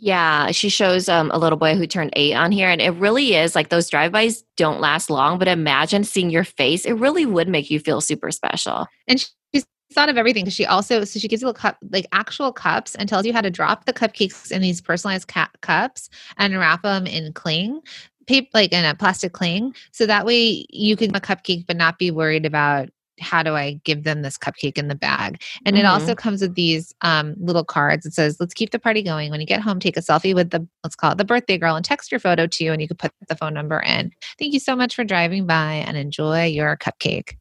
Yeah, 0.00 0.52
she 0.52 0.68
shows 0.68 1.08
um, 1.08 1.28
a 1.32 1.38
little 1.38 1.58
boy 1.58 1.74
who 1.74 1.84
turned 1.84 2.12
eight 2.14 2.34
on 2.34 2.52
here, 2.52 2.68
and 2.68 2.80
it 2.80 2.90
really 2.90 3.34
is 3.34 3.56
like 3.56 3.68
those 3.68 3.90
drive-bys 3.90 4.44
don't 4.56 4.80
last 4.80 5.10
long. 5.10 5.38
But 5.40 5.48
imagine 5.48 6.04
seeing 6.04 6.30
your 6.30 6.44
face; 6.44 6.84
it 6.84 6.92
really 6.92 7.26
would 7.26 7.48
make 7.48 7.68
you 7.68 7.80
feel 7.80 8.00
super 8.00 8.30
special. 8.30 8.86
And 9.08 9.18
she's 9.52 9.66
thought 9.92 10.08
of 10.08 10.16
everything 10.16 10.44
because 10.44 10.54
she 10.54 10.64
also 10.64 11.02
so 11.02 11.18
she 11.18 11.26
gives 11.26 11.42
you 11.42 11.48
a 11.48 11.54
cup 11.54 11.78
like 11.90 12.06
actual 12.12 12.52
cups 12.52 12.94
and 12.94 13.08
tells 13.08 13.26
you 13.26 13.32
how 13.32 13.40
to 13.40 13.50
drop 13.50 13.86
the 13.86 13.92
cupcakes 13.92 14.52
in 14.52 14.62
these 14.62 14.80
personalized 14.80 15.26
ca- 15.26 15.50
cups 15.62 16.08
and 16.36 16.56
wrap 16.56 16.82
them 16.82 17.06
in 17.06 17.32
cling 17.32 17.80
paper 18.26 18.48
like 18.52 18.72
in 18.72 18.84
a 18.84 18.94
plastic 18.94 19.32
cling 19.32 19.74
so 19.90 20.04
that 20.04 20.26
way 20.26 20.66
you 20.68 20.94
can 20.96 21.16
a 21.16 21.20
cupcake 21.20 21.66
but 21.66 21.76
not 21.76 21.98
be 21.98 22.10
worried 22.10 22.44
about 22.44 22.90
how 23.20 23.42
do 23.42 23.54
I 23.54 23.80
give 23.84 24.04
them 24.04 24.22
this 24.22 24.38
cupcake 24.38 24.78
in 24.78 24.88
the 24.88 24.94
bag? 24.94 25.42
And 25.64 25.76
it 25.76 25.84
also 25.84 26.14
comes 26.14 26.40
with 26.40 26.54
these 26.54 26.94
um, 27.02 27.34
little 27.38 27.64
cards. 27.64 28.06
It 28.06 28.14
says, 28.14 28.38
let's 28.40 28.54
keep 28.54 28.70
the 28.70 28.78
party 28.78 29.02
going. 29.02 29.30
When 29.30 29.40
you 29.40 29.46
get 29.46 29.60
home, 29.60 29.80
take 29.80 29.96
a 29.96 30.00
selfie 30.00 30.34
with 30.34 30.50
the, 30.50 30.66
let's 30.84 30.96
call 30.96 31.12
it 31.12 31.18
the 31.18 31.24
birthday 31.24 31.58
girl 31.58 31.76
and 31.76 31.84
text 31.84 32.10
your 32.10 32.20
photo 32.20 32.46
to 32.46 32.64
you 32.64 32.72
and 32.72 32.80
you 32.80 32.88
can 32.88 32.96
put 32.96 33.12
the 33.28 33.36
phone 33.36 33.54
number 33.54 33.80
in. 33.80 34.12
Thank 34.38 34.52
you 34.52 34.60
so 34.60 34.74
much 34.76 34.94
for 34.94 35.04
driving 35.04 35.46
by 35.46 35.74
and 35.86 35.96
enjoy 35.96 36.46
your 36.46 36.76
cupcake. 36.76 37.34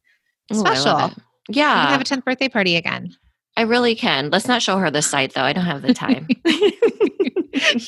Ooh, 0.54 0.60
Special. 0.60 1.06
it. 1.06 1.18
You 1.50 1.56
Yeah, 1.56 1.90
have 1.90 2.02
a 2.02 2.04
10th 2.04 2.26
birthday 2.26 2.50
party 2.50 2.76
again. 2.76 3.16
I 3.56 3.62
really 3.62 3.96
can. 3.96 4.30
Let's 4.30 4.48
not 4.48 4.62
show 4.62 4.78
her 4.78 4.92
the 4.92 5.02
site 5.02 5.34
though. 5.34 5.42
I 5.42 5.54
don't 5.54 5.66
have 5.66 5.82
the 5.82 5.94
time. 5.94 6.28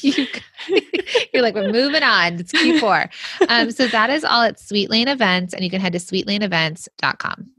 you, 0.01 0.27
you're 1.33 1.43
like, 1.43 1.55
we're 1.55 1.71
moving 1.71 2.03
on. 2.03 2.35
It's 2.39 2.51
Q4. 2.51 3.09
Um, 3.47 3.71
so 3.71 3.87
that 3.87 4.09
is 4.09 4.23
all 4.23 4.41
at 4.41 4.59
Sweet 4.59 4.89
Lane 4.89 5.07
Events, 5.07 5.53
and 5.53 5.63
you 5.63 5.69
can 5.69 5.81
head 5.81 5.93
to 5.93 5.99
sweetlaneevents.com. 5.99 7.49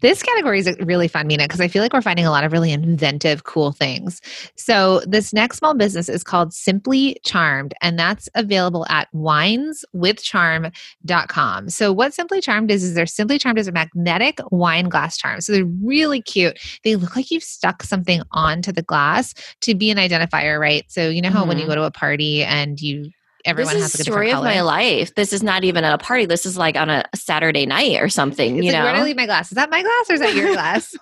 This 0.00 0.22
category 0.22 0.58
is 0.58 0.74
really 0.80 1.08
fun, 1.08 1.26
Mina, 1.26 1.44
because 1.44 1.60
I 1.60 1.68
feel 1.68 1.82
like 1.82 1.92
we're 1.92 2.00
finding 2.02 2.26
a 2.26 2.30
lot 2.30 2.44
of 2.44 2.52
really 2.52 2.72
inventive, 2.72 3.44
cool 3.44 3.72
things. 3.72 4.20
So, 4.56 5.00
this 5.06 5.32
next 5.32 5.58
small 5.58 5.74
business 5.74 6.08
is 6.08 6.24
called 6.24 6.52
Simply 6.52 7.18
Charmed, 7.24 7.74
and 7.82 7.98
that's 7.98 8.28
available 8.34 8.86
at 8.88 9.08
wineswithcharm.com. 9.14 11.68
So, 11.70 11.92
what 11.92 12.14
Simply 12.14 12.40
Charmed 12.40 12.70
is, 12.70 12.84
is 12.84 12.94
they're 12.94 13.06
Simply 13.06 13.38
Charmed 13.38 13.58
is 13.58 13.68
a 13.68 13.72
magnetic 13.72 14.38
wine 14.50 14.88
glass 14.88 15.16
charm. 15.16 15.40
So, 15.40 15.52
they're 15.52 15.64
really 15.64 16.20
cute. 16.22 16.58
They 16.84 16.96
look 16.96 17.16
like 17.16 17.30
you've 17.30 17.42
stuck 17.42 17.82
something 17.82 18.22
onto 18.32 18.72
the 18.72 18.82
glass 18.82 19.32
to 19.62 19.74
be 19.74 19.90
an 19.90 19.96
identifier, 19.98 20.60
right? 20.60 20.84
So, 20.88 21.08
you 21.08 21.22
know 21.22 21.30
how 21.30 21.46
when 21.46 21.58
you 21.58 21.64
Mhm. 21.64 21.68
go 21.68 21.74
to 21.76 21.84
a 21.84 21.90
party 21.90 22.44
and 22.44 22.78
you 22.80 23.10
everyone 23.44 23.74
this 23.74 23.92
has 23.92 24.00
a 24.00 24.02
story 24.02 24.32
of 24.32 24.42
my 24.42 24.60
life. 24.60 25.14
This 25.14 25.32
is 25.32 25.42
not 25.42 25.64
even 25.64 25.84
at 25.84 25.92
a 25.92 25.98
party. 25.98 26.26
This 26.26 26.46
is 26.46 26.56
like 26.56 26.76
on 26.76 26.90
a 26.90 27.04
Saturday 27.14 27.66
night 27.66 28.00
or 28.00 28.08
something. 28.08 28.56
It's 28.56 28.66
you 28.66 28.72
like, 28.72 28.80
know, 28.80 28.84
where 28.84 28.94
did 28.94 29.00
I 29.00 29.04
leave 29.04 29.16
my 29.16 29.26
glass? 29.26 29.50
Is 29.50 29.56
that 29.56 29.70
my 29.70 29.82
glass 29.82 30.10
or 30.10 30.14
is 30.14 30.20
that 30.20 30.34
your 30.34 30.52
glass? 30.52 30.94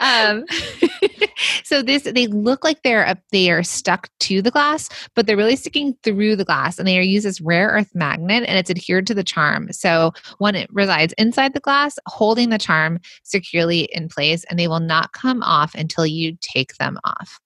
Um, 0.00 0.44
so 1.64 1.82
this 1.82 2.02
they 2.02 2.26
look 2.26 2.64
like 2.64 2.82
they're 2.82 3.06
up, 3.06 3.18
they 3.32 3.50
are 3.50 3.62
stuck 3.62 4.08
to 4.20 4.42
the 4.42 4.50
glass, 4.50 4.88
but 5.14 5.26
they're 5.26 5.36
really 5.36 5.56
sticking 5.56 5.96
through 6.02 6.36
the 6.36 6.44
glass, 6.44 6.78
and 6.78 6.86
they 6.86 6.98
are 6.98 7.02
used 7.02 7.26
as 7.26 7.40
rare 7.40 7.68
earth 7.68 7.90
magnet, 7.94 8.44
and 8.46 8.58
it's 8.58 8.70
adhered 8.70 9.06
to 9.06 9.14
the 9.14 9.24
charm. 9.24 9.72
So 9.72 10.12
when 10.38 10.54
it 10.54 10.68
resides 10.72 11.14
inside 11.18 11.54
the 11.54 11.60
glass, 11.60 11.98
holding 12.06 12.50
the 12.50 12.58
charm 12.58 13.00
securely 13.24 13.88
in 13.92 14.08
place, 14.08 14.44
and 14.44 14.58
they 14.58 14.68
will 14.68 14.80
not 14.80 15.12
come 15.12 15.42
off 15.42 15.74
until 15.74 16.06
you 16.06 16.36
take 16.40 16.76
them 16.76 16.98
off. 17.04 17.40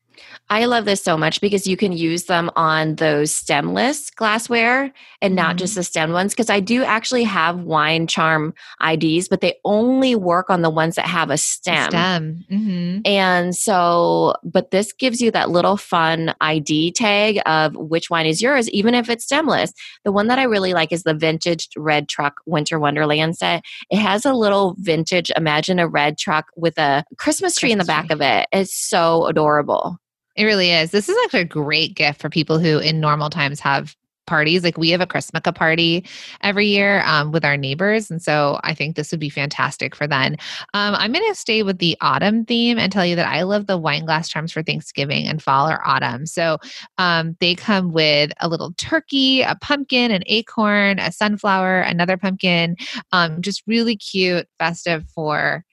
I 0.50 0.66
love 0.66 0.84
this 0.84 1.02
so 1.02 1.16
much 1.16 1.40
because 1.40 1.66
you 1.66 1.76
can 1.76 1.92
use 1.92 2.24
them 2.24 2.50
on 2.56 2.96
those 2.96 3.30
stemless 3.32 4.10
glassware 4.14 4.92
and 5.22 5.34
not 5.34 5.54
Mhm. 5.56 5.58
just 5.60 5.74
the 5.76 5.82
stem 5.82 6.12
ones. 6.12 6.32
Because 6.34 6.50
I 6.50 6.60
do 6.60 6.84
actually 6.84 7.24
have 7.24 7.60
wine 7.60 8.06
charm 8.06 8.52
IDs, 8.80 9.28
but 9.28 9.40
they 9.40 9.54
only 9.64 10.14
work 10.14 10.50
on 10.50 10.60
the 10.62 10.68
ones 10.70 10.96
that 10.96 11.06
have 11.06 11.30
a 11.30 11.38
stem. 11.38 11.90
Stem. 11.90 12.44
hmm 12.50 12.98
And 13.04 13.56
so, 13.56 14.34
but 14.44 14.70
this 14.70 14.92
gives 14.92 15.20
you 15.22 15.30
that 15.30 15.50
little 15.50 15.76
fun 15.76 16.34
ID 16.40 16.92
tag 16.92 17.40
of 17.46 17.74
which 17.76 18.10
wine 18.10 18.26
is 18.26 18.42
yours, 18.42 18.68
even 18.70 18.94
if 18.94 19.08
it's 19.08 19.24
stemless. 19.24 19.72
The 20.04 20.12
one 20.12 20.26
that 20.26 20.38
I 20.38 20.44
really 20.44 20.74
like 20.74 20.92
is 20.92 21.02
the 21.04 21.14
vintage 21.14 21.68
red 21.76 22.08
truck 22.08 22.34
winter 22.46 22.78
wonderland 22.78 23.36
set. 23.38 23.64
It 23.90 23.98
has 23.98 24.24
a 24.24 24.34
little 24.34 24.76
vintage, 24.78 25.30
imagine 25.36 25.78
a 25.78 25.88
red 25.88 26.18
truck 26.18 26.46
with 26.56 26.78
a 26.78 27.04
Christmas 27.16 27.54
tree 27.54 27.72
in 27.72 27.78
the 27.78 27.84
Christmas 27.84 28.08
back 28.08 28.10
of 28.10 28.20
it. 28.20 28.48
It's 28.52 28.74
so 28.74 29.26
adorable. 29.26 29.98
It 30.36 30.44
really 30.44 30.70
is. 30.70 30.90
This 30.90 31.08
is 31.08 31.16
actually 31.24 31.40
a 31.40 31.46
great 31.46 31.94
gift 31.94 32.20
for 32.20 32.30
people 32.30 32.58
who, 32.58 32.78
in 32.78 33.00
normal 33.00 33.30
times, 33.30 33.60
have 33.60 33.94
parties. 34.26 34.62
Like 34.62 34.78
we 34.78 34.90
have 34.90 35.00
a 35.00 35.06
Christmas 35.06 35.42
party 35.54 36.06
every 36.42 36.66
year 36.66 37.02
um, 37.04 37.32
with 37.32 37.44
our 37.44 37.56
neighbors, 37.56 38.10
and 38.10 38.22
so 38.22 38.60
I 38.62 38.72
think 38.72 38.96
this 38.96 39.10
would 39.10 39.20
be 39.20 39.28
fantastic 39.28 39.94
for 39.94 40.06
them. 40.06 40.36
Um, 40.74 40.94
I'm 40.94 41.12
going 41.12 41.28
to 41.28 41.34
stay 41.34 41.62
with 41.62 41.78
the 41.78 41.96
autumn 42.00 42.44
theme 42.44 42.78
and 42.78 42.90
tell 42.92 43.04
you 43.04 43.16
that 43.16 43.26
I 43.26 43.42
love 43.42 43.66
the 43.66 43.76
wine 43.76 44.04
glass 44.04 44.28
charms 44.28 44.52
for 44.52 44.62
Thanksgiving 44.62 45.26
and 45.26 45.42
fall 45.42 45.68
or 45.68 45.86
autumn. 45.86 46.24
So 46.26 46.58
um, 46.98 47.36
they 47.40 47.54
come 47.54 47.92
with 47.92 48.32
a 48.40 48.48
little 48.48 48.72
turkey, 48.78 49.42
a 49.42 49.56
pumpkin, 49.56 50.10
an 50.10 50.22
acorn, 50.26 50.98
a 50.98 51.12
sunflower, 51.12 51.80
another 51.80 52.16
pumpkin. 52.16 52.76
Um, 53.10 53.42
just 53.42 53.62
really 53.66 53.96
cute, 53.96 54.48
festive 54.58 55.04
for 55.10 55.64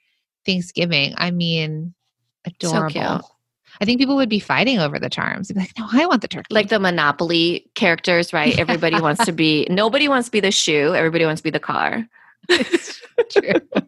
Thanksgiving. 0.46 1.14
I 1.18 1.32
mean, 1.32 1.94
So 2.62 2.70
adorable. 2.70 2.92
cute. 2.92 3.39
I 3.82 3.86
think 3.86 4.00
people 4.00 4.16
would 4.18 4.30
be 4.30 4.40
fighting 4.40 4.80
over 4.80 5.00
the 5.00 5.10
charms. 5.10 5.48
They'd 5.48 5.54
be 5.54 5.62
like, 5.62 5.78
no, 5.78 5.88
I 5.92 6.06
want 6.06 6.22
the 6.22 6.28
turkey. 6.28 6.54
Like 6.54 6.70
the 6.70 6.80
Monopoly 6.80 7.70
characters, 7.76 8.34
right? 8.34 8.58
Everybody 8.60 9.00
wants 9.00 9.26
to 9.26 9.32
be, 9.32 9.68
nobody 9.70 10.08
wants 10.08 10.28
to 10.28 10.32
be 10.32 10.40
the 10.40 10.52
shoe, 10.52 10.96
everybody 10.96 11.26
wants 11.26 11.42
to 11.42 11.44
be 11.44 11.50
the 11.50 11.60
car. 11.60 12.06
It's 12.50 13.02
true. 13.32 13.54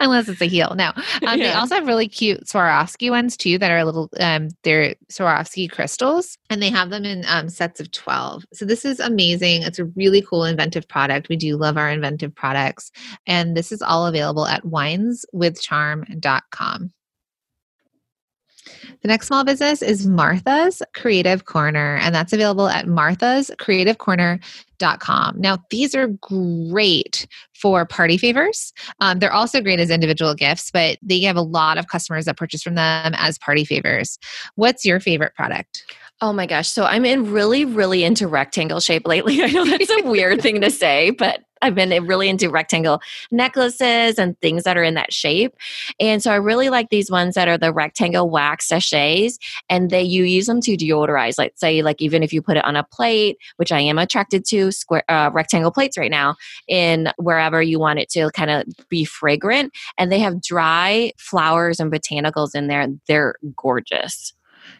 Unless 0.00 0.28
it's 0.28 0.40
a 0.40 0.46
heel. 0.46 0.74
No. 0.74 0.92
Um, 1.26 1.38
They 1.38 1.52
also 1.52 1.74
have 1.74 1.86
really 1.86 2.08
cute 2.08 2.46
Swarovski 2.46 3.10
ones 3.10 3.36
too 3.36 3.58
that 3.58 3.70
are 3.70 3.84
little, 3.84 4.08
um, 4.18 4.48
they're 4.64 4.94
Swarovski 5.12 5.70
crystals 5.70 6.38
and 6.48 6.62
they 6.62 6.70
have 6.70 6.88
them 6.90 7.04
in 7.04 7.24
um, 7.28 7.50
sets 7.50 7.78
of 7.78 7.90
12. 7.90 8.46
So 8.54 8.64
this 8.64 8.86
is 8.86 8.98
amazing. 8.98 9.62
It's 9.62 9.78
a 9.78 9.84
really 9.84 10.22
cool, 10.22 10.44
inventive 10.44 10.88
product. 10.88 11.28
We 11.28 11.36
do 11.36 11.56
love 11.56 11.76
our 11.76 11.90
inventive 11.90 12.34
products. 12.34 12.90
And 13.26 13.54
this 13.56 13.70
is 13.70 13.82
all 13.82 14.06
available 14.06 14.46
at 14.46 14.64
wineswithcharm.com. 14.64 16.92
The 19.02 19.08
next 19.08 19.26
small 19.28 19.44
business 19.44 19.82
is 19.82 20.06
Martha's 20.06 20.82
Creative 20.94 21.44
Corner, 21.44 21.98
and 22.02 22.14
that's 22.14 22.32
available 22.32 22.68
at 22.68 22.86
marthascreativecorner.com. 22.86 25.40
Now, 25.40 25.58
these 25.70 25.94
are 25.94 26.08
great 26.08 27.26
for 27.54 27.86
party 27.86 28.18
favors. 28.18 28.72
Um, 29.00 29.18
they're 29.18 29.32
also 29.32 29.60
great 29.60 29.80
as 29.80 29.90
individual 29.90 30.34
gifts, 30.34 30.70
but 30.70 30.98
they 31.02 31.20
have 31.20 31.36
a 31.36 31.42
lot 31.42 31.78
of 31.78 31.88
customers 31.88 32.24
that 32.24 32.36
purchase 32.36 32.62
from 32.62 32.74
them 32.74 33.14
as 33.16 33.38
party 33.38 33.64
favors. 33.64 34.18
What's 34.56 34.84
your 34.84 35.00
favorite 35.00 35.34
product? 35.34 35.84
Oh 36.20 36.32
my 36.32 36.46
gosh. 36.46 36.68
So 36.68 36.84
I'm 36.84 37.04
in 37.04 37.30
really, 37.30 37.64
really 37.64 38.02
into 38.02 38.26
rectangle 38.26 38.80
shape 38.80 39.06
lately. 39.06 39.40
I 39.42 39.46
know 39.46 39.64
that's 39.64 39.90
a 39.90 40.02
weird 40.02 40.42
thing 40.42 40.60
to 40.62 40.70
say, 40.70 41.10
but 41.10 41.40
I've 41.62 41.74
been 41.74 42.06
really 42.06 42.28
into 42.28 42.50
rectangle 42.50 43.00
necklaces 43.30 44.18
and 44.18 44.38
things 44.40 44.64
that 44.64 44.76
are 44.76 44.82
in 44.82 44.94
that 44.94 45.12
shape. 45.12 45.54
And 46.00 46.22
so 46.22 46.32
I 46.32 46.36
really 46.36 46.70
like 46.70 46.90
these 46.90 47.10
ones 47.10 47.34
that 47.34 47.48
are 47.48 47.58
the 47.58 47.72
rectangle 47.72 48.30
wax 48.30 48.68
sachets 48.68 49.38
and 49.68 49.90
they 49.90 50.02
you 50.02 50.24
use 50.24 50.46
them 50.46 50.60
to 50.62 50.76
deodorize. 50.76 51.38
Like 51.38 51.52
say 51.56 51.82
like 51.82 52.00
even 52.00 52.22
if 52.22 52.32
you 52.32 52.42
put 52.42 52.56
it 52.56 52.64
on 52.64 52.76
a 52.76 52.84
plate, 52.84 53.38
which 53.56 53.72
I 53.72 53.80
am 53.80 53.98
attracted 53.98 54.44
to 54.46 54.72
square 54.72 55.04
uh, 55.08 55.30
rectangle 55.32 55.70
plates 55.70 55.98
right 55.98 56.10
now 56.10 56.36
in 56.66 57.10
wherever 57.16 57.62
you 57.62 57.78
want 57.78 57.98
it 57.98 58.08
to 58.10 58.30
kind 58.30 58.50
of 58.50 58.64
be 58.88 59.04
fragrant 59.04 59.72
and 59.96 60.10
they 60.10 60.18
have 60.18 60.42
dry 60.42 61.12
flowers 61.16 61.80
and 61.80 61.92
botanicals 61.92 62.54
in 62.54 62.68
there. 62.68 62.88
They're 63.06 63.34
gorgeous. 63.56 64.32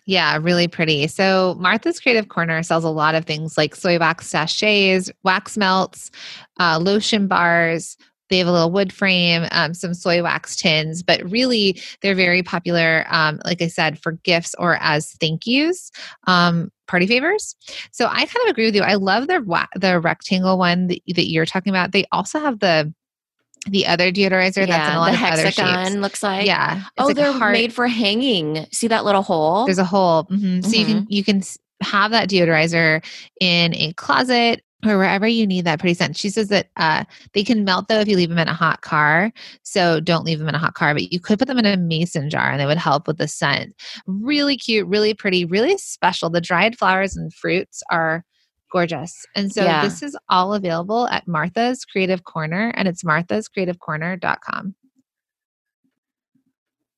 Yeah, 0.06 0.38
really 0.40 0.68
pretty. 0.68 1.06
So 1.06 1.56
Martha's 1.58 2.00
Creative 2.00 2.28
Corner 2.28 2.62
sells 2.62 2.84
a 2.84 2.90
lot 2.90 3.14
of 3.14 3.24
things 3.24 3.58
like 3.58 3.74
soy 3.74 3.98
wax 3.98 4.26
sachets, 4.26 5.10
wax 5.22 5.56
melts, 5.56 6.10
uh, 6.58 6.78
lotion 6.80 7.26
bars. 7.28 7.96
They 8.30 8.38
have 8.38 8.46
a 8.46 8.52
little 8.52 8.70
wood 8.70 8.92
frame, 8.92 9.46
um, 9.52 9.72
some 9.72 9.94
soy 9.94 10.22
wax 10.22 10.54
tins, 10.56 11.02
but 11.02 11.22
really 11.30 11.80
they're 12.02 12.14
very 12.14 12.42
popular, 12.42 13.06
um, 13.08 13.40
like 13.44 13.62
I 13.62 13.68
said, 13.68 13.98
for 13.98 14.12
gifts 14.12 14.54
or 14.58 14.76
as 14.80 15.12
thank 15.20 15.46
yous. 15.46 15.90
Um, 16.26 16.70
party 16.88 17.06
favors. 17.06 17.54
So 17.92 18.06
I 18.06 18.24
kind 18.24 18.44
of 18.44 18.50
agree 18.50 18.64
with 18.64 18.74
you. 18.74 18.82
I 18.82 18.94
love 18.94 19.28
the 19.28 19.68
the 19.76 20.00
rectangle 20.00 20.58
one 20.58 20.88
that, 20.88 21.00
that 21.14 21.28
you're 21.28 21.46
talking 21.46 21.70
about. 21.70 21.92
They 21.92 22.04
also 22.12 22.40
have 22.40 22.60
the 22.60 22.92
the 23.70 23.86
other 23.86 24.10
deodorizer 24.10 24.66
yeah, 24.66 24.66
that's 24.66 24.90
in 24.90 24.96
a 24.96 24.98
lot 24.98 25.06
the 25.06 25.14
of 25.14 25.18
hexagon 25.18 25.74
other 25.74 25.84
shapes. 25.84 25.96
looks 25.96 26.22
like 26.22 26.46
yeah 26.46 26.84
oh 26.98 27.06
like 27.06 27.16
they're 27.16 27.50
made 27.50 27.72
for 27.72 27.86
hanging 27.86 28.66
see 28.72 28.88
that 28.88 29.04
little 29.04 29.22
hole 29.22 29.64
there's 29.64 29.78
a 29.78 29.84
hole 29.84 30.24
mm-hmm. 30.24 30.46
Mm-hmm. 30.46 30.60
so 30.62 30.76
you 30.76 30.86
can 30.86 30.96
mm-hmm. 30.96 31.12
you 31.12 31.24
can 31.24 31.42
have 31.82 32.10
that 32.10 32.28
deodorizer 32.28 33.04
in 33.40 33.74
a 33.74 33.92
closet 33.94 34.62
or 34.86 34.96
wherever 34.96 35.26
you 35.26 35.46
need 35.46 35.64
that 35.64 35.80
pretty 35.80 35.94
scent. 35.94 36.16
She 36.16 36.30
says 36.30 36.48
that 36.48 36.68
uh, 36.76 37.04
they 37.32 37.42
can 37.42 37.64
melt 37.64 37.88
though 37.88 37.98
if 37.98 38.08
you 38.08 38.16
leave 38.16 38.28
them 38.28 38.38
in 38.38 38.48
a 38.48 38.54
hot 38.54 38.82
car. 38.82 39.32
So 39.62 39.98
don't 39.98 40.24
leave 40.24 40.38
them 40.38 40.48
in 40.48 40.54
a 40.54 40.58
hot 40.58 40.74
car, 40.74 40.94
but 40.94 41.12
you 41.12 41.18
could 41.18 41.38
put 41.38 41.48
them 41.48 41.58
in 41.58 41.66
a 41.66 41.76
mason 41.76 42.30
jar 42.30 42.50
and 42.50 42.60
they 42.60 42.66
would 42.66 42.78
help 42.78 43.06
with 43.08 43.18
the 43.18 43.26
scent. 43.26 43.74
Really 44.06 44.56
cute, 44.56 44.86
really 44.86 45.14
pretty, 45.14 45.44
really 45.44 45.76
special. 45.78 46.30
The 46.30 46.40
dried 46.40 46.78
flowers 46.78 47.16
and 47.16 47.34
fruits 47.34 47.82
are 47.90 48.24
gorgeous. 48.70 49.26
And 49.34 49.52
so 49.52 49.64
yeah. 49.64 49.82
this 49.82 50.02
is 50.02 50.16
all 50.28 50.54
available 50.54 51.08
at 51.08 51.26
Martha's 51.26 51.84
Creative 51.84 52.24
Corner 52.24 52.72
and 52.76 52.88
it's 52.88 53.02
marthascreativecorner.com. 53.02 54.74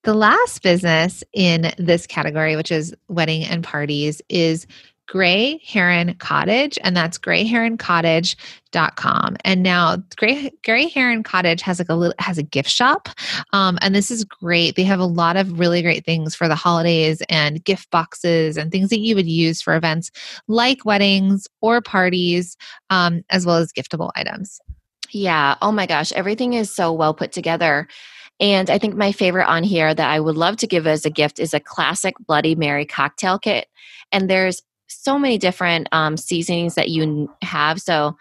The 0.02 0.14
last 0.14 0.62
business 0.62 1.22
in 1.34 1.72
this 1.76 2.06
category, 2.06 2.56
which 2.56 2.72
is 2.72 2.94
wedding 3.08 3.44
and 3.44 3.62
parties, 3.62 4.22
is 4.30 4.66
Gray 5.10 5.60
Heron 5.66 6.14
Cottage, 6.14 6.78
and 6.84 6.96
that's 6.96 7.18
greyheroncottage.com. 7.18 9.36
And 9.44 9.62
now 9.64 9.96
Gray, 10.16 10.52
Grey 10.64 10.88
Heron 10.88 11.24
Cottage 11.24 11.62
has 11.62 11.80
like 11.80 11.88
a 11.88 11.96
little 11.96 12.14
has 12.20 12.38
a 12.38 12.44
gift 12.44 12.70
shop. 12.70 13.08
Um, 13.52 13.76
and 13.82 13.92
this 13.92 14.12
is 14.12 14.22
great. 14.22 14.76
They 14.76 14.84
have 14.84 15.00
a 15.00 15.04
lot 15.04 15.36
of 15.36 15.58
really 15.58 15.82
great 15.82 16.04
things 16.04 16.36
for 16.36 16.46
the 16.46 16.54
holidays 16.54 17.24
and 17.28 17.64
gift 17.64 17.90
boxes 17.90 18.56
and 18.56 18.70
things 18.70 18.90
that 18.90 19.00
you 19.00 19.16
would 19.16 19.26
use 19.26 19.60
for 19.60 19.74
events 19.74 20.12
like 20.46 20.84
weddings 20.84 21.48
or 21.60 21.80
parties, 21.80 22.56
um, 22.90 23.24
as 23.30 23.44
well 23.44 23.56
as 23.56 23.72
giftable 23.72 24.12
items. 24.14 24.60
Yeah. 25.10 25.56
Oh 25.60 25.72
my 25.72 25.86
gosh. 25.86 26.12
Everything 26.12 26.52
is 26.52 26.72
so 26.72 26.92
well 26.92 27.14
put 27.14 27.32
together. 27.32 27.88
And 28.38 28.70
I 28.70 28.78
think 28.78 28.94
my 28.94 29.10
favorite 29.10 29.48
on 29.48 29.64
here 29.64 29.92
that 29.92 30.08
I 30.08 30.20
would 30.20 30.36
love 30.36 30.56
to 30.58 30.68
give 30.68 30.86
as 30.86 31.04
a 31.04 31.10
gift 31.10 31.40
is 31.40 31.52
a 31.52 31.58
classic 31.58 32.14
Bloody 32.28 32.54
Mary 32.54 32.86
cocktail 32.86 33.40
kit. 33.40 33.66
And 34.12 34.30
there's 34.30 34.62
so 34.90 35.18
many 35.18 35.38
different 35.38 35.88
um, 35.92 36.16
seasonings 36.16 36.74
that 36.74 36.90
you 36.90 37.28
have. 37.42 37.80
So 37.80 38.16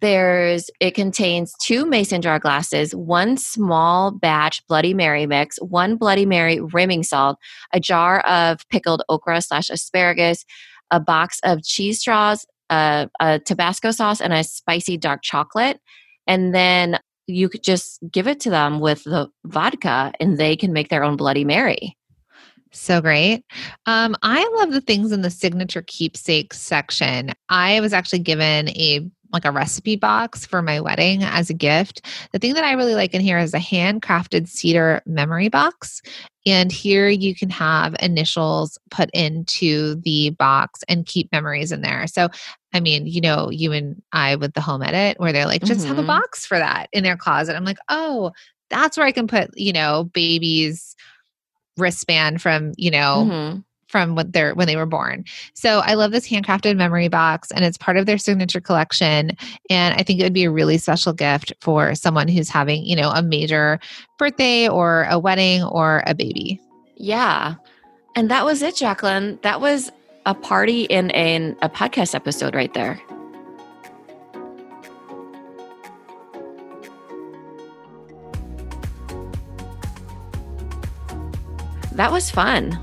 there's 0.00 0.68
it 0.80 0.96
contains 0.96 1.54
two 1.62 1.86
mason 1.86 2.22
jar 2.22 2.38
glasses, 2.38 2.94
one 2.94 3.36
small 3.36 4.10
batch 4.10 4.66
Bloody 4.66 4.94
Mary 4.94 5.26
mix, 5.26 5.58
one 5.58 5.96
Bloody 5.96 6.26
Mary 6.26 6.60
rimming 6.60 7.04
salt, 7.04 7.38
a 7.72 7.78
jar 7.78 8.20
of 8.20 8.68
pickled 8.68 9.02
okra 9.08 9.40
slash 9.40 9.70
asparagus, 9.70 10.44
a 10.90 10.98
box 10.98 11.38
of 11.44 11.62
cheese 11.62 12.00
straws, 12.00 12.44
a, 12.68 13.08
a 13.20 13.38
Tabasco 13.38 13.92
sauce, 13.92 14.20
and 14.20 14.32
a 14.32 14.42
spicy 14.42 14.96
dark 14.96 15.22
chocolate. 15.22 15.80
And 16.26 16.52
then 16.52 16.98
you 17.28 17.48
could 17.48 17.62
just 17.62 18.00
give 18.10 18.26
it 18.26 18.40
to 18.40 18.50
them 18.50 18.80
with 18.80 19.04
the 19.04 19.28
vodka, 19.44 20.12
and 20.18 20.36
they 20.36 20.56
can 20.56 20.72
make 20.72 20.88
their 20.88 21.04
own 21.04 21.16
Bloody 21.16 21.44
Mary. 21.44 21.96
So 22.72 23.00
great. 23.00 23.44
Um, 23.86 24.16
I 24.22 24.48
love 24.56 24.72
the 24.72 24.80
things 24.80 25.12
in 25.12 25.22
the 25.22 25.30
signature 25.30 25.84
keepsakes 25.86 26.60
section. 26.60 27.32
I 27.48 27.80
was 27.80 27.92
actually 27.92 28.20
given 28.20 28.70
a 28.70 29.08
like 29.32 29.44
a 29.44 29.50
recipe 29.50 29.96
box 29.96 30.44
for 30.44 30.60
my 30.60 30.80
wedding 30.80 31.22
as 31.22 31.48
a 31.48 31.54
gift. 31.54 32.06
The 32.32 32.38
thing 32.38 32.54
that 32.54 32.64
I 32.64 32.72
really 32.72 32.94
like 32.94 33.14
in 33.14 33.20
here 33.20 33.38
is 33.38 33.54
a 33.54 33.58
handcrafted 33.58 34.46
cedar 34.46 35.02
memory 35.06 35.48
box. 35.48 36.02
And 36.44 36.70
here 36.70 37.08
you 37.08 37.34
can 37.34 37.48
have 37.50 37.96
initials 38.00 38.78
put 38.90 39.10
into 39.14 39.94
the 39.96 40.30
box 40.30 40.80
and 40.88 41.06
keep 41.06 41.32
memories 41.32 41.72
in 41.72 41.80
there. 41.80 42.06
So, 42.06 42.28
I 42.74 42.80
mean, 42.80 43.06
you 43.06 43.20
know, 43.20 43.50
you 43.50 43.72
and 43.72 44.02
I 44.12 44.36
with 44.36 44.54
the 44.54 44.60
home 44.60 44.82
edit, 44.82 45.18
where 45.18 45.32
they're 45.32 45.46
like, 45.46 45.62
just 45.62 45.80
mm-hmm. 45.80 45.88
have 45.88 45.98
a 45.98 46.02
mm-hmm. 46.02 46.08
box 46.08 46.44
for 46.44 46.58
that 46.58 46.88
in 46.92 47.04
their 47.04 47.16
closet. 47.16 47.56
I'm 47.56 47.64
like, 47.64 47.78
oh, 47.88 48.32
that's 48.68 48.96
where 48.96 49.06
I 49.06 49.12
can 49.12 49.26
put, 49.26 49.56
you 49.56 49.72
know, 49.72 50.04
babies 50.12 50.94
wristband 51.76 52.42
from 52.42 52.72
you 52.76 52.90
know 52.90 53.26
mm-hmm. 53.28 53.58
from 53.88 54.14
what 54.14 54.32
they're 54.32 54.54
when 54.54 54.66
they 54.66 54.76
were 54.76 54.86
born. 54.86 55.24
So 55.54 55.80
i 55.80 55.94
love 55.94 56.12
this 56.12 56.28
handcrafted 56.28 56.76
memory 56.76 57.08
box 57.08 57.50
and 57.50 57.64
it's 57.64 57.78
part 57.78 57.96
of 57.96 58.06
their 58.06 58.18
signature 58.18 58.60
collection. 58.60 59.32
And 59.70 59.94
i 59.94 60.02
think 60.02 60.20
it 60.20 60.24
would 60.24 60.32
be 60.32 60.44
a 60.44 60.50
really 60.50 60.78
special 60.78 61.12
gift 61.12 61.52
for 61.60 61.94
someone 61.94 62.28
who's 62.28 62.48
having 62.48 62.84
you 62.84 62.96
know 62.96 63.10
a 63.10 63.22
major 63.22 63.78
birthday 64.18 64.68
or 64.68 65.06
a 65.10 65.18
wedding 65.18 65.62
or 65.62 66.02
a 66.06 66.14
baby. 66.14 66.60
Yeah. 66.96 67.54
And 68.14 68.30
that 68.30 68.44
was 68.44 68.62
it 68.62 68.76
jacqueline. 68.76 69.38
That 69.42 69.60
was 69.60 69.90
a 70.26 70.34
party 70.34 70.82
in 70.82 71.10
a, 71.12 71.54
a 71.62 71.68
podcast 71.68 72.14
episode 72.14 72.54
right 72.54 72.72
there 72.74 73.00
That 81.96 82.10
was 82.10 82.30
fun. 82.30 82.78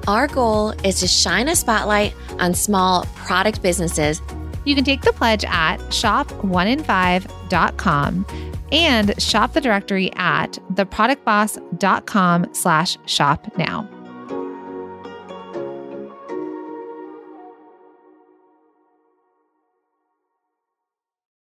Our 0.08 0.26
goal 0.26 0.70
is 0.84 0.98
to 1.00 1.06
shine 1.06 1.48
a 1.48 1.54
spotlight 1.54 2.14
on 2.38 2.54
small 2.54 3.04
product 3.14 3.60
businesses. 3.60 4.22
You 4.64 4.74
can 4.74 4.82
take 4.82 5.02
the 5.02 5.12
pledge 5.12 5.44
at 5.44 5.76
shop1in5.com 5.90 8.26
and 8.72 9.22
shop 9.22 9.52
the 9.52 9.60
directory 9.60 10.10
at 10.14 10.52
theproductboss.com 10.72 12.54
slash 12.54 12.96
shop 13.04 13.54
now. 13.58 13.86